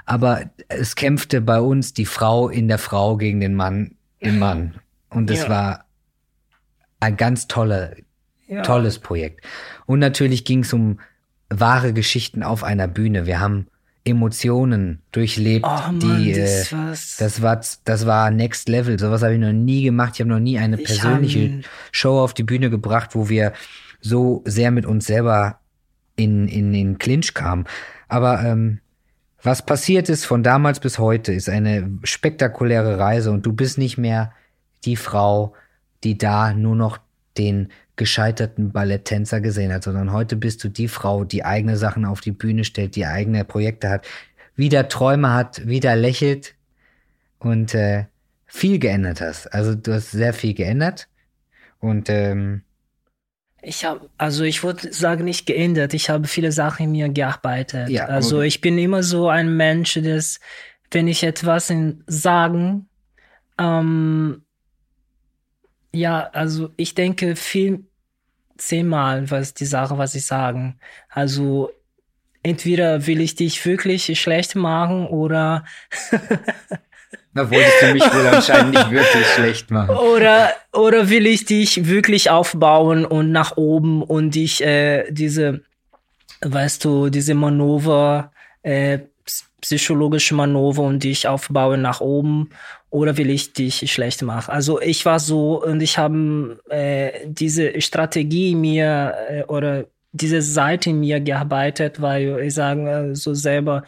Aber 0.06 0.50
es 0.68 0.96
kämpfte 0.96 1.40
bei 1.40 1.60
uns 1.60 1.94
die 1.94 2.06
Frau 2.06 2.48
in 2.48 2.68
der 2.68 2.78
Frau 2.78 3.16
gegen 3.16 3.40
den 3.40 3.54
Mann 3.54 3.96
im 4.18 4.38
Mann. 4.38 4.74
Und 5.10 5.30
es 5.30 5.44
ja. 5.44 5.48
war 5.48 5.84
ein 7.00 7.16
ganz 7.16 7.46
tolle, 7.46 7.96
ja. 8.48 8.62
tolles 8.62 8.98
Projekt. 8.98 9.44
Und 9.86 9.98
natürlich 9.98 10.44
ging 10.44 10.60
es 10.60 10.72
um 10.72 11.00
wahre 11.50 11.92
Geschichten 11.92 12.42
auf 12.42 12.64
einer 12.64 12.88
Bühne. 12.88 13.26
Wir 13.26 13.40
haben 13.40 13.66
Emotionen 14.04 15.02
durchlebt, 15.12 15.64
oh 15.66 15.68
Mann, 15.68 16.00
die 16.00 16.32
das, 16.32 16.72
äh, 16.72 16.76
das 17.18 17.42
war 17.42 17.60
das 17.84 18.06
war 18.06 18.30
Next 18.30 18.68
Level. 18.68 18.98
Sowas 18.98 19.22
habe 19.22 19.34
ich 19.34 19.40
noch 19.40 19.52
nie 19.52 19.82
gemacht. 19.82 20.12
Ich 20.14 20.20
habe 20.20 20.30
noch 20.30 20.40
nie 20.40 20.58
eine 20.58 20.76
persönliche 20.76 21.60
Show 21.90 22.20
auf 22.20 22.34
die 22.34 22.42
Bühne 22.42 22.70
gebracht, 22.70 23.10
wo 23.14 23.28
wir 23.28 23.52
so 24.00 24.42
sehr 24.44 24.70
mit 24.70 24.84
uns 24.84 25.06
selber 25.06 25.60
in, 26.16 26.48
in, 26.48 26.74
in 26.74 26.98
Clinch 26.98 27.34
kam. 27.34 27.64
Aber 28.08 28.42
ähm, 28.42 28.80
was 29.42 29.64
passiert 29.64 30.08
ist 30.08 30.24
von 30.24 30.42
damals 30.42 30.80
bis 30.80 30.98
heute, 30.98 31.32
ist 31.32 31.48
eine 31.48 31.98
spektakuläre 32.02 32.98
Reise 32.98 33.30
und 33.30 33.44
du 33.44 33.52
bist 33.52 33.78
nicht 33.78 33.98
mehr 33.98 34.32
die 34.84 34.96
Frau, 34.96 35.54
die 36.02 36.16
da 36.16 36.54
nur 36.54 36.76
noch 36.76 36.98
den 37.36 37.70
gescheiterten 37.96 38.72
Balletttänzer 38.72 39.40
gesehen 39.40 39.72
hat, 39.72 39.84
sondern 39.84 40.12
heute 40.12 40.36
bist 40.36 40.64
du 40.64 40.68
die 40.68 40.88
Frau, 40.88 41.24
die 41.24 41.44
eigene 41.44 41.76
Sachen 41.76 42.04
auf 42.04 42.20
die 42.20 42.32
Bühne 42.32 42.64
stellt, 42.64 42.96
die 42.96 43.06
eigene 43.06 43.44
Projekte 43.44 43.88
hat, 43.88 44.06
wieder 44.56 44.88
Träume 44.88 45.32
hat, 45.32 45.66
wieder 45.66 45.94
lächelt 45.94 46.54
und 47.38 47.74
äh, 47.74 48.06
viel 48.46 48.78
geändert 48.78 49.20
hast. 49.20 49.52
Also 49.52 49.74
du 49.74 49.92
hast 49.92 50.10
sehr 50.10 50.32
viel 50.32 50.54
geändert 50.54 51.08
und 51.80 52.08
ähm, 52.08 52.62
ich 53.64 53.84
habe, 53.84 54.08
also 54.18 54.44
ich 54.44 54.62
würde 54.62 54.92
sagen, 54.92 55.24
nicht 55.24 55.46
geändert. 55.46 55.94
Ich 55.94 56.10
habe 56.10 56.26
viele 56.26 56.52
Sachen 56.52 56.84
in 56.84 56.92
mir 56.92 57.08
gearbeitet. 57.08 57.88
Ja, 57.88 58.06
also 58.06 58.40
ich 58.40 58.60
bin 58.60 58.78
immer 58.78 59.02
so 59.02 59.28
ein 59.28 59.56
Mensch, 59.56 59.98
dass 60.02 60.40
wenn 60.90 61.08
ich 61.08 61.22
etwas 61.24 61.70
in 61.70 62.04
sagen, 62.06 62.88
ähm, 63.58 64.42
ja, 65.92 66.28
also 66.32 66.70
ich 66.76 66.94
denke 66.94 67.36
viel 67.36 67.84
zehnmal, 68.56 69.30
was 69.30 69.54
die 69.54 69.66
Sache, 69.66 69.98
was 69.98 70.14
ich 70.14 70.26
sagen. 70.26 70.78
Also 71.08 71.70
entweder 72.42 73.06
will 73.06 73.20
ich 73.20 73.34
dich 73.34 73.64
wirklich 73.64 74.20
schlecht 74.20 74.54
machen 74.54 75.06
oder 75.06 75.64
Da 77.34 77.50
wolltest 77.50 77.82
du 77.82 77.92
mich 77.92 78.02
wohl 78.02 78.26
anscheinend 78.26 78.74
nicht 78.74 78.90
wirklich 78.90 79.26
schlecht 79.34 79.70
machen. 79.70 79.96
Oder, 79.96 80.52
oder 80.72 81.10
will 81.10 81.26
ich 81.26 81.44
dich 81.44 81.86
wirklich 81.86 82.30
aufbauen 82.30 83.04
und 83.04 83.32
nach 83.32 83.56
oben 83.56 84.02
und 84.02 84.34
dich 84.34 84.62
äh, 84.64 85.10
diese, 85.10 85.62
weißt 86.42 86.84
du, 86.84 87.10
diese 87.10 87.34
Manöver, 87.34 88.32
äh, 88.62 89.00
psychologische 89.60 90.34
Manöver 90.34 90.82
und 90.82 91.02
dich 91.02 91.26
aufbauen 91.26 91.80
nach 91.80 92.00
oben 92.00 92.50
oder 92.90 93.16
will 93.16 93.30
ich 93.30 93.54
dich 93.54 93.90
schlecht 93.90 94.22
machen? 94.22 94.52
Also 94.52 94.80
ich 94.80 95.06
war 95.06 95.18
so 95.18 95.64
und 95.64 95.80
ich 95.80 95.96
habe 95.96 96.60
äh, 96.68 97.26
diese 97.26 97.80
Strategie 97.80 98.54
mir 98.54 99.14
äh, 99.28 99.42
oder 99.44 99.86
diese 100.12 100.42
Seite 100.42 100.90
in 100.90 101.00
mir 101.00 101.20
gearbeitet, 101.20 102.00
weil 102.00 102.40
ich 102.40 102.54
sage 102.54 103.10
äh, 103.10 103.14
so 103.14 103.34
selber, 103.34 103.84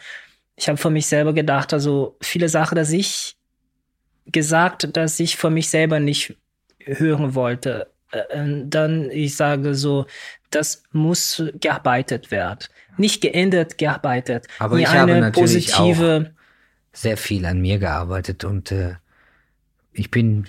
ich 0.57 0.67
habe 0.67 0.77
für 0.77 0.89
mich 0.89 1.05
selber 1.05 1.33
gedacht, 1.33 1.71
also 1.71 2.17
viele 2.19 2.49
Sachen, 2.49 2.75
dass 2.75 2.91
ich 2.91 3.37
gesagt, 4.25 4.97
dass 4.97 5.19
ich 5.19 5.37
für 5.37 5.49
mich 5.49 5.69
selber 5.69 5.99
nicht 5.99 6.35
hören 6.79 7.35
wollte. 7.35 7.91
Äh, 8.11 8.19
äh, 8.29 8.63
dann 8.65 9.09
ich 9.11 9.37
sage 9.37 9.75
so, 9.75 10.07
das 10.49 10.83
muss 10.91 11.43
gearbeitet 11.61 12.31
werden. 12.31 12.65
Nicht 12.97 13.21
geändert, 13.21 13.77
gearbeitet. 13.77 14.47
Aber 14.57 14.79
ich 14.79 14.87
habe 14.87 15.19
natürlich 15.19 15.71
positive 15.71 16.31
auch 16.31 16.37
sehr 16.91 17.17
viel 17.17 17.45
an 17.45 17.61
mir 17.61 17.77
gearbeitet 17.77 18.43
und 18.43 18.71
äh, 18.71 18.95
ich 19.93 20.09
bin 20.09 20.47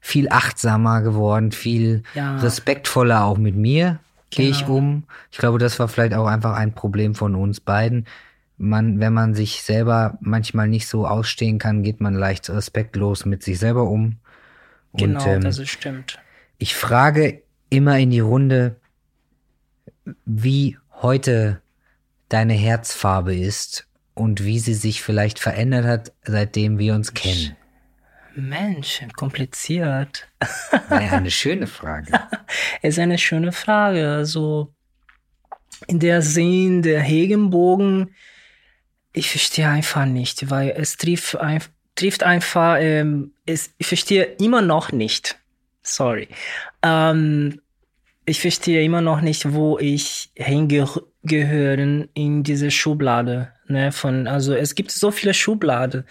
viel 0.00 0.28
achtsamer 0.28 1.02
geworden, 1.02 1.52
viel 1.52 2.02
ja. 2.14 2.38
respektvoller 2.38 3.24
auch 3.24 3.38
mit 3.38 3.54
mir 3.54 4.00
gehe 4.30 4.46
genau. 4.46 4.58
ich 4.58 4.66
um. 4.66 5.04
Ich 5.30 5.38
glaube, 5.38 5.58
das 5.58 5.78
war 5.78 5.86
vielleicht 5.86 6.14
auch 6.14 6.26
einfach 6.26 6.54
ein 6.56 6.74
Problem 6.74 7.14
von 7.14 7.36
uns 7.36 7.60
beiden. 7.60 8.06
Man, 8.58 9.00
wenn 9.00 9.12
man 9.12 9.34
sich 9.34 9.62
selber 9.62 10.16
manchmal 10.20 10.68
nicht 10.68 10.88
so 10.88 11.06
ausstehen 11.06 11.58
kann, 11.58 11.82
geht 11.82 12.00
man 12.00 12.14
leicht 12.14 12.48
respektlos 12.48 13.26
mit 13.26 13.42
sich 13.42 13.58
selber 13.58 13.84
um. 13.84 14.18
Genau, 14.94 15.20
und, 15.20 15.26
ähm, 15.26 15.40
das 15.42 15.58
ist 15.58 15.70
stimmt. 15.70 16.18
Ich 16.58 16.74
frage 16.74 17.42
immer 17.68 17.98
in 17.98 18.10
die 18.10 18.20
Runde, 18.20 18.76
wie 20.24 20.78
heute 21.02 21.60
deine 22.28 22.54
Herzfarbe 22.54 23.34
ist 23.36 23.86
und 24.14 24.44
wie 24.44 24.58
sie 24.58 24.74
sich 24.74 25.02
vielleicht 25.02 25.38
verändert 25.38 25.84
hat, 25.84 26.12
seitdem 26.22 26.78
wir 26.78 26.94
uns 26.94 27.12
kennen. 27.12 27.56
Mensch, 28.34 29.02
kompliziert. 29.16 30.28
Naja, 30.90 31.12
eine 31.12 31.30
schöne 31.30 31.66
Frage. 31.66 32.12
es 32.82 32.94
ist 32.94 32.98
eine 32.98 33.18
schöne 33.18 33.52
Frage. 33.52 34.10
Also 34.10 34.74
in 35.86 36.00
der 36.00 36.22
Sinn 36.22 36.82
der 36.82 37.02
Regenbogen, 37.02 38.14
ich 39.16 39.30
verstehe 39.30 39.68
einfach 39.68 40.04
nicht, 40.04 40.50
weil 40.50 40.74
es 40.76 40.96
trifft, 40.98 41.36
ein, 41.40 41.62
trifft 41.94 42.22
einfach, 42.22 42.76
ähm, 42.78 43.32
es, 43.46 43.70
ich 43.78 43.86
verstehe 43.86 44.24
immer 44.38 44.60
noch 44.60 44.92
nicht. 44.92 45.38
Sorry. 45.82 46.28
Ähm, 46.82 47.60
ich 48.26 48.40
verstehe 48.40 48.84
immer 48.84 49.00
noch 49.00 49.22
nicht, 49.22 49.52
wo 49.52 49.78
ich 49.78 50.30
hingehöre 50.34 52.06
in 52.12 52.42
diese 52.42 52.70
Schublade. 52.70 53.52
Ne, 53.68 53.90
von, 53.90 54.28
also 54.28 54.54
es 54.54 54.76
gibt 54.76 54.92
so 54.92 55.10
viele 55.10 55.34
Schubladen 55.34 56.04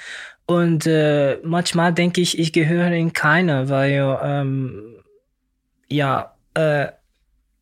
und 0.46 0.86
äh, 0.88 1.38
manchmal 1.44 1.94
denke 1.94 2.20
ich, 2.20 2.38
ich 2.38 2.52
gehöre 2.52 2.92
in 2.92 3.14
keine, 3.14 3.70
weil 3.70 4.20
ähm, 4.22 4.96
ja, 5.88 6.36
äh, 6.54 6.88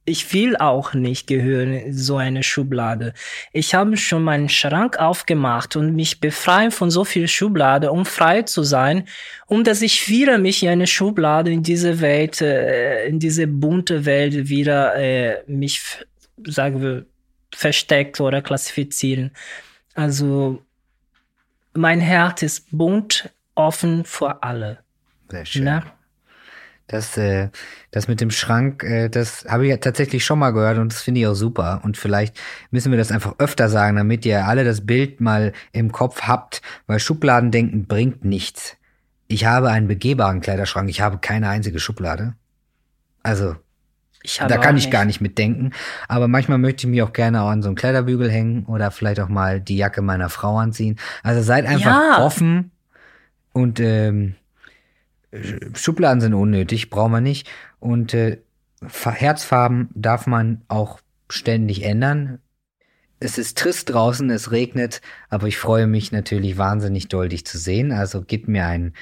ich 0.05 0.33
will 0.33 0.57
auch 0.57 0.93
nicht 0.93 1.27
gehören 1.27 1.73
in 1.73 1.93
so 1.93 2.17
eine 2.17 2.43
Schublade. 2.43 3.13
Ich 3.53 3.73
habe 3.73 3.95
schon 3.95 4.23
meinen 4.23 4.49
Schrank 4.49 4.99
aufgemacht 4.99 5.75
und 5.75 5.95
mich 5.95 6.19
befreien 6.19 6.71
von 6.71 6.91
so 6.91 7.05
viel 7.05 7.27
Schublade, 7.27 7.91
um 7.91 8.05
frei 8.05 8.41
zu 8.41 8.63
sein, 8.63 9.07
um 9.47 9.63
dass 9.63 9.81
ich 9.81 10.09
wieder 10.09 10.37
mich 10.37 10.61
in 10.61 10.69
eine 10.69 10.87
Schublade 10.87 11.51
in 11.51 11.63
diese 11.63 12.01
Welt, 12.01 12.41
äh, 12.41 13.05
in 13.07 13.19
diese 13.19 13.47
bunte 13.47 14.05
Welt 14.05 14.49
wieder 14.49 14.95
äh, 14.95 15.43
mich, 15.47 15.81
sagen 16.45 16.81
wir, 16.81 17.05
versteckt 17.55 18.19
oder 18.19 18.41
klassifizieren. 18.41 19.31
Also 19.93 20.61
mein 21.73 22.01
Herz 22.01 22.41
ist 22.41 22.67
bunt, 22.71 23.29
offen 23.55 24.03
vor 24.03 24.43
alle. 24.43 24.79
Sehr 25.29 25.45
schön. 25.45 25.63
Na? 25.63 25.92
Das, 26.87 27.17
äh, 27.17 27.49
das 27.91 28.07
mit 28.07 28.19
dem 28.19 28.29
Schrank, 28.29 28.83
äh, 28.83 29.09
das 29.09 29.45
habe 29.47 29.65
ich 29.65 29.69
ja 29.69 29.77
tatsächlich 29.77 30.25
schon 30.25 30.39
mal 30.39 30.51
gehört 30.51 30.77
und 30.77 30.91
das 30.91 31.01
finde 31.01 31.21
ich 31.21 31.27
auch 31.27 31.33
super. 31.33 31.79
Und 31.83 31.97
vielleicht 31.97 32.37
müssen 32.71 32.91
wir 32.91 32.97
das 32.97 33.11
einfach 33.11 33.35
öfter 33.37 33.69
sagen, 33.69 33.95
damit 33.95 34.25
ihr 34.25 34.45
alle 34.45 34.65
das 34.65 34.85
Bild 34.85 35.21
mal 35.21 35.53
im 35.71 35.91
Kopf 35.91 36.23
habt, 36.23 36.61
weil 36.85 36.99
Schubladendenken 36.99 37.85
bringt 37.85 38.25
nichts. 38.25 38.75
Ich 39.27 39.45
habe 39.45 39.69
einen 39.69 39.87
begehbaren 39.87 40.41
Kleiderschrank, 40.41 40.89
ich 40.89 41.01
habe 41.01 41.19
keine 41.19 41.47
einzige 41.49 41.79
Schublade. 41.79 42.35
Also, 43.23 43.55
da 44.39 44.57
kann 44.57 44.77
ich 44.77 44.85
nicht. 44.85 44.91
gar 44.91 45.05
nicht 45.05 45.21
mitdenken. 45.21 45.71
Aber 46.07 46.27
manchmal 46.27 46.57
möchte 46.57 46.85
ich 46.85 46.91
mich 46.91 47.01
auch 47.01 47.13
gerne 47.13 47.41
auch 47.41 47.49
an 47.49 47.61
so 47.61 47.69
einen 47.69 47.75
Kleiderbügel 47.75 48.29
hängen 48.29 48.65
oder 48.65 48.91
vielleicht 48.91 49.19
auch 49.19 49.29
mal 49.29 49.59
die 49.59 49.77
Jacke 49.77 50.01
meiner 50.01 50.29
Frau 50.29 50.57
anziehen. 50.57 50.97
Also 51.23 51.41
seid 51.41 51.65
einfach 51.65 51.85
ja. 51.85 52.19
offen 52.19 52.71
und 53.53 53.79
ähm, 53.79 54.35
Schubladen 55.75 56.21
sind 56.21 56.33
unnötig, 56.33 56.89
braucht 56.89 57.11
man 57.11 57.23
nicht. 57.23 57.49
Und 57.79 58.13
äh, 58.13 58.39
Herzfarben 58.81 59.89
darf 59.93 60.27
man 60.27 60.61
auch 60.67 60.99
ständig 61.29 61.83
ändern. 61.83 62.39
Es 63.19 63.37
ist 63.37 63.57
trist 63.57 63.89
draußen, 63.89 64.29
es 64.29 64.51
regnet, 64.51 65.01
aber 65.29 65.47
ich 65.47 65.57
freue 65.57 65.87
mich 65.87 66.11
natürlich 66.11 66.57
wahnsinnig 66.57 67.07
doll, 67.07 67.29
dich 67.29 67.45
zu 67.45 67.57
sehen. 67.57 67.91
Also 67.91 68.21
gib 68.25 68.47
mir 68.47 68.65
ein, 68.65 68.93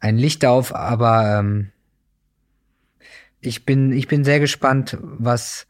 ein 0.00 0.18
Licht 0.18 0.44
auf, 0.44 0.74
aber 0.74 1.38
ähm, 1.38 1.72
ich 3.40 3.64
bin, 3.64 3.92
ich 3.92 4.06
bin 4.06 4.22
sehr 4.22 4.38
gespannt, 4.38 4.98
was 5.00 5.66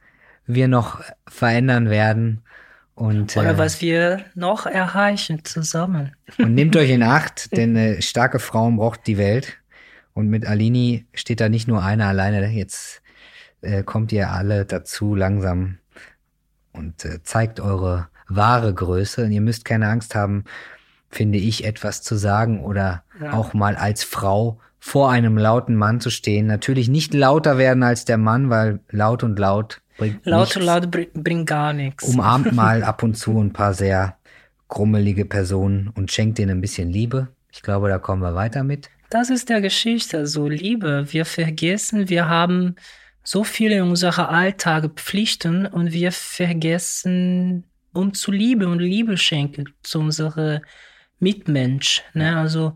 wir 0.46 0.66
noch 0.66 1.02
verändern 1.28 1.88
werden. 1.88 2.42
Und, 2.94 3.36
Oder 3.36 3.50
äh, 3.50 3.58
was 3.58 3.80
wir 3.80 4.24
noch 4.34 4.66
erreichen 4.66 5.44
zusammen. 5.44 6.14
Und 6.38 6.54
nehmt 6.54 6.76
euch 6.76 6.90
in 6.90 7.02
Acht, 7.02 7.56
denn 7.56 7.76
äh, 7.76 8.02
starke 8.02 8.40
Frauen 8.40 8.76
braucht 8.76 9.06
die 9.06 9.16
Welt. 9.16 9.59
Und 10.14 10.28
mit 10.28 10.46
Alini 10.46 11.06
steht 11.14 11.40
da 11.40 11.48
nicht 11.48 11.68
nur 11.68 11.82
einer 11.82 12.06
alleine. 12.06 12.48
Jetzt 12.50 13.02
äh, 13.62 13.82
kommt 13.82 14.12
ihr 14.12 14.30
alle 14.30 14.64
dazu 14.64 15.14
langsam 15.14 15.78
und 16.72 17.04
äh, 17.04 17.22
zeigt 17.22 17.60
eure 17.60 18.08
wahre 18.28 18.72
Größe. 18.72 19.24
Und 19.24 19.32
ihr 19.32 19.40
müsst 19.40 19.64
keine 19.64 19.88
Angst 19.88 20.14
haben, 20.14 20.44
finde 21.10 21.38
ich, 21.38 21.64
etwas 21.64 22.02
zu 22.02 22.16
sagen 22.16 22.64
oder 22.64 23.04
ja. 23.20 23.32
auch 23.32 23.54
mal 23.54 23.76
als 23.76 24.04
Frau 24.04 24.60
vor 24.78 25.10
einem 25.10 25.36
lauten 25.36 25.76
Mann 25.76 26.00
zu 26.00 26.10
stehen. 26.10 26.46
Natürlich 26.46 26.88
nicht 26.88 27.12
lauter 27.12 27.58
werden 27.58 27.82
als 27.82 28.04
der 28.04 28.16
Mann, 28.16 28.48
weil 28.48 28.80
laut 28.90 29.22
und 29.22 29.38
laut 29.38 29.82
bringt 29.98 30.24
Laut 30.24 30.40
nichts. 30.40 30.56
und 30.56 30.62
laut 30.62 30.90
bringt 30.90 31.46
gar 31.46 31.72
nichts. 31.72 32.04
Umarmt 32.04 32.52
mal 32.54 32.82
ab 32.82 33.02
und 33.02 33.14
zu 33.14 33.38
ein 33.38 33.52
paar 33.52 33.74
sehr 33.74 34.16
grummelige 34.68 35.26
Personen 35.26 35.88
und 35.94 36.10
schenkt 36.10 36.38
denen 36.38 36.58
ein 36.58 36.60
bisschen 36.60 36.88
Liebe. 36.88 37.28
Ich 37.52 37.62
glaube, 37.62 37.88
da 37.88 37.98
kommen 37.98 38.22
wir 38.22 38.34
weiter 38.34 38.64
mit. 38.64 38.88
Das 39.10 39.28
ist 39.28 39.48
der 39.48 39.60
Geschichte, 39.60 40.24
so 40.28 40.46
Liebe. 40.46 41.04
Wir 41.12 41.24
vergessen, 41.24 42.08
wir 42.08 42.28
haben 42.28 42.76
so 43.24 43.42
viele 43.42 43.78
in 43.78 43.82
unserer 43.82 44.28
Alltage 44.28 44.88
Pflichten 44.88 45.66
und 45.66 45.92
wir 45.92 46.12
vergessen, 46.12 47.64
um 47.92 48.14
zu 48.14 48.30
lieben 48.30 48.70
und 48.70 48.78
Liebe 48.78 49.16
schenken 49.16 49.74
zu 49.82 49.98
unserem 49.98 50.60
Mitmensch. 51.18 52.04
Ne? 52.14 52.36
Also 52.36 52.74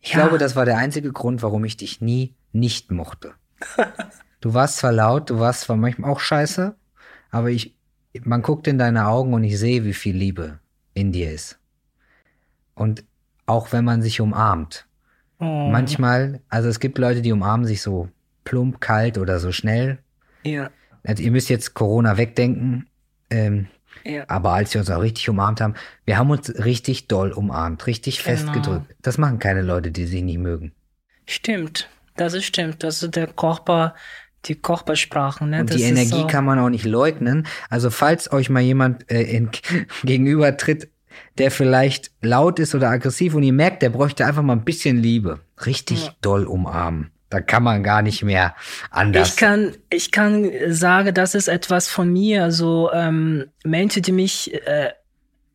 ich 0.00 0.12
ja. 0.12 0.20
glaube, 0.20 0.38
das 0.38 0.56
war 0.56 0.64
der 0.64 0.76
einzige 0.76 1.12
Grund, 1.12 1.40
warum 1.42 1.64
ich 1.64 1.76
dich 1.76 2.00
nie 2.00 2.34
nicht 2.52 2.90
mochte. 2.90 3.34
du 4.40 4.54
warst 4.54 4.78
zwar 4.78 4.92
laut, 4.92 5.30
du 5.30 5.38
warst 5.38 5.62
zwar 5.62 5.76
manchmal 5.76 6.10
auch 6.10 6.20
scheiße, 6.20 6.74
aber 7.30 7.50
ich, 7.50 7.76
man 8.22 8.42
guckt 8.42 8.66
in 8.66 8.78
deine 8.78 9.06
Augen 9.06 9.32
und 9.34 9.44
ich 9.44 9.56
sehe, 9.56 9.84
wie 9.84 9.94
viel 9.94 10.16
Liebe 10.16 10.58
in 10.94 11.12
dir 11.12 11.30
ist. 11.30 11.60
Und 12.74 13.04
auch 13.46 13.70
wenn 13.70 13.84
man 13.84 14.02
sich 14.02 14.20
umarmt. 14.20 14.86
Oh. 15.38 15.68
Manchmal, 15.70 16.40
also 16.48 16.68
es 16.68 16.80
gibt 16.80 16.98
Leute, 16.98 17.22
die 17.22 17.32
umarmen 17.32 17.66
sich 17.66 17.82
so 17.82 18.08
plump, 18.44 18.80
kalt 18.80 19.18
oder 19.18 19.38
so 19.40 19.52
schnell. 19.52 19.98
Ja. 20.44 20.70
Also 21.02 21.22
ihr 21.22 21.30
müsst 21.30 21.48
jetzt 21.48 21.74
Corona 21.74 22.16
wegdenken. 22.16 22.86
Ähm, 23.30 23.66
ja. 24.04 24.24
Aber 24.28 24.52
als 24.52 24.74
wir 24.74 24.80
uns 24.80 24.90
auch 24.90 25.00
richtig 25.00 25.28
umarmt 25.28 25.60
haben, 25.60 25.74
wir 26.04 26.18
haben 26.18 26.30
uns 26.30 26.52
richtig 26.64 27.08
doll 27.08 27.32
umarmt, 27.32 27.86
richtig 27.86 28.22
genau. 28.22 28.36
festgedrückt. 28.36 28.94
Das 29.02 29.18
machen 29.18 29.38
keine 29.38 29.62
Leute, 29.62 29.90
die 29.90 30.06
sie 30.06 30.22
nicht 30.22 30.38
mögen. 30.38 30.72
Stimmt, 31.26 31.88
das 32.16 32.34
ist 32.34 32.44
stimmt. 32.44 32.82
Das 32.82 33.02
ist 33.02 33.16
der 33.16 33.28
Körper, 33.28 33.94
die 34.44 34.56
Körpersprachen. 34.56 35.50
Ne? 35.50 35.60
Und 35.60 35.70
das 35.70 35.76
die 35.76 35.84
Energie 35.84 36.20
so. 36.20 36.26
kann 36.26 36.44
man 36.44 36.58
auch 36.58 36.68
nicht 36.68 36.84
leugnen. 36.84 37.46
Also 37.70 37.90
falls 37.90 38.30
euch 38.30 38.50
mal 38.50 38.60
jemand 38.60 39.10
äh, 39.10 39.22
in, 39.22 39.50
gegenüber 40.04 40.56
tritt, 40.56 40.90
der 41.38 41.50
vielleicht 41.50 42.10
laut 42.22 42.58
ist 42.58 42.74
oder 42.74 42.90
aggressiv 42.90 43.34
und 43.34 43.42
ihr 43.42 43.52
merkt, 43.52 43.82
der 43.82 43.90
bräuchte 43.90 44.24
einfach 44.26 44.42
mal 44.42 44.54
ein 44.54 44.64
bisschen 44.64 44.96
Liebe. 44.96 45.40
Richtig 45.66 46.06
ja. 46.06 46.14
doll 46.20 46.44
umarmen. 46.44 47.10
Da 47.30 47.40
kann 47.40 47.62
man 47.62 47.82
gar 47.82 48.02
nicht 48.02 48.22
mehr 48.22 48.54
anders. 48.90 49.30
Ich 49.30 49.36
kann, 49.36 49.72
ich 49.90 50.12
kann 50.12 50.50
sagen, 50.68 51.12
das 51.14 51.34
ist 51.34 51.48
etwas 51.48 51.88
von 51.88 52.12
mir. 52.12 52.44
Also 52.44 52.90
ähm, 52.92 53.46
Menschen, 53.64 54.02
die 54.02 54.12
mich 54.12 54.54
äh, 54.66 54.90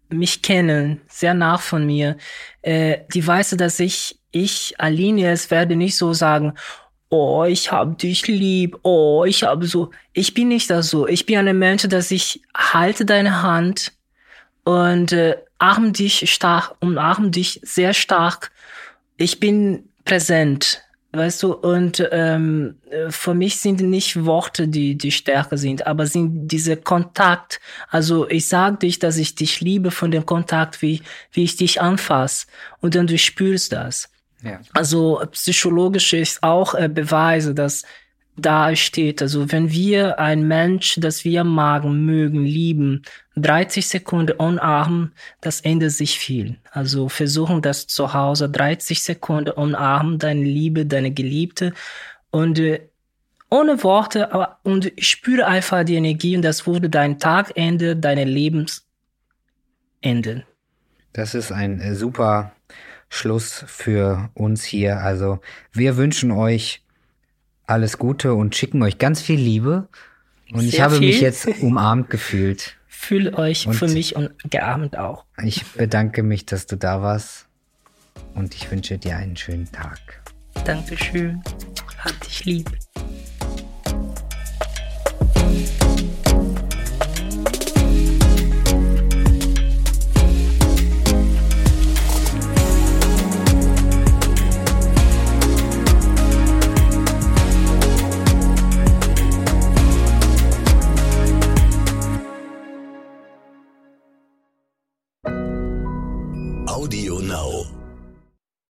mich 0.10 0.41
kennen, 0.41 1.01
sehr 1.07 1.34
nach 1.34 1.62
von 1.62 1.86
mir, 1.86 2.18
äh, 2.64 2.97
die 3.14 3.26
weiß, 3.26 3.51
dass 3.51 3.80
ich 3.80 4.20
ich 4.32 4.76
Aline 4.78 5.32
es 5.32 5.49
werde 5.51 5.76
nicht 5.76 5.95
so 5.95 6.14
sagen. 6.14 6.53
Oh, 7.10 7.43
ich 7.43 7.72
hab 7.72 7.97
dich 7.97 8.28
lieb. 8.28 8.78
Oh, 8.84 9.26
ich 9.26 9.43
habe 9.43 9.66
so. 9.66 9.89
Ich 10.14 10.34
bin 10.34 10.49
nicht 10.49 10.70
das 10.70 10.89
so. 10.89 11.07
Ich 11.07 11.26
bin 11.26 11.38
ein 11.38 11.57
Mensch, 11.57 11.88
dass 11.88 12.12
ich 12.12 12.41
halte 12.55 13.05
deine 13.05 13.41
Hand 13.41 13.93
und 14.64 15.12
äh, 15.14 15.38
arm 15.60 15.93
dich 15.93 16.32
stark, 16.32 16.76
umarm 16.80 17.32
dich 17.32 17.60
sehr 17.64 17.93
stark. 17.93 18.51
Ich 19.18 19.39
bin 19.39 19.89
präsent 20.05 20.82
Weißt 21.12 21.41
du, 21.41 21.53
und 21.53 22.07
ähm, 22.12 22.76
für 23.10 23.34
mich 23.34 23.60
sind 23.60 23.82
nicht 23.82 24.26
Worte, 24.26 24.68
die 24.68 24.95
die 24.95 25.12
Stärke 25.12 25.57
sind, 25.57 25.88
aber 25.88 26.05
sind 26.05 26.49
diese 26.49 26.78
Kontakt. 26.78 27.60
Also 27.89 28.30
ich 28.30 28.47
sage 28.47 28.78
dich, 28.78 28.99
dass 28.99 29.18
ich 29.18 29.34
dich 29.34 29.60
liebe 29.60 29.89
von 29.89 30.12
dem 30.12 30.28
Kontakt, 30.28 30.84
wie, 30.84 31.01
wie 31.32 31.45
ich 31.45 31.55
dich 31.55 31.82
anfasse. 31.82 32.45
Und 32.80 32.93
dann 32.93 33.07
du 33.07 33.18
spürst 33.18 33.72
das. 33.72 34.12
Ja. 34.43 34.60
Also 34.74 35.20
psychologisch 35.32 36.14
ist 36.14 36.43
auch 36.43 36.76
äh, 36.76 36.88
Beweise, 36.88 37.55
dass 37.55 37.86
da 38.39 38.75
steht, 38.75 39.21
also 39.21 39.51
wenn 39.51 39.71
wir 39.71 40.19
ein 40.19 40.47
Mensch, 40.47 40.95
das 40.99 41.23
wir 41.23 41.43
magen, 41.43 42.05
mögen, 42.05 42.43
lieben, 42.43 43.03
30 43.35 43.87
Sekunden 43.87 44.37
umarmen, 44.37 45.13
das 45.41 45.61
ändert 45.61 45.91
sich 45.91 46.19
viel. 46.19 46.57
Also 46.71 47.09
versuchen 47.09 47.61
das 47.61 47.87
zu 47.87 48.13
Hause, 48.13 48.49
30 48.49 49.01
Sekunden 49.01 49.51
umarmen, 49.51 50.19
deine 50.19 50.43
Liebe, 50.43 50.85
deine 50.85 51.11
Geliebte 51.11 51.73
und 52.31 52.59
äh, 52.59 52.81
ohne 53.49 53.83
Worte, 53.83 54.31
aber 54.33 54.59
und 54.63 54.91
spüre 54.99 55.45
einfach 55.45 55.83
die 55.83 55.95
Energie 55.95 56.35
und 56.35 56.43
das 56.43 56.67
würde 56.67 56.89
dein 56.89 57.17
Tagende, 57.17 57.95
deine 57.95 58.23
Lebens 58.23 58.85
enden. 60.01 60.43
Das 61.13 61.33
ist 61.33 61.51
ein 61.51 61.81
äh, 61.81 61.95
super 61.95 62.53
Schluss 63.09 63.63
für 63.67 64.29
uns 64.35 64.63
hier. 64.63 64.99
Also 64.99 65.39
wir 65.71 65.97
wünschen 65.97 66.31
euch 66.31 66.83
alles 67.70 67.97
Gute 67.97 68.34
und 68.34 68.55
schicken 68.55 68.82
euch 68.84 68.97
ganz 68.97 69.22
viel 69.22 69.39
Liebe. 69.39 69.88
Und 70.51 70.61
Sehr 70.61 70.70
ich 70.70 70.82
habe 70.82 70.95
viel. 70.97 71.07
mich 71.07 71.22
jetzt 71.22 71.47
umarmt 71.61 72.09
gefühlt. 72.09 72.76
Fühle 72.88 73.38
euch 73.38 73.65
und 73.65 73.74
für 73.76 73.88
mich 73.88 74.15
und 74.15 74.32
gearmt 74.49 74.97
auch. 74.97 75.24
Ich 75.43 75.65
bedanke 75.65 76.22
mich, 76.22 76.45
dass 76.45 76.65
du 76.65 76.76
da 76.76 77.01
warst 77.01 77.47
und 78.36 78.53
ich 78.55 78.70
wünsche 78.70 78.97
dir 78.97 79.15
einen 79.15 79.38
schönen 79.38 79.72
Tag. 79.72 79.99
Dankeschön. 80.65 81.41
Hab 82.03 82.20
dich 82.22 82.43
lieb. 82.45 82.70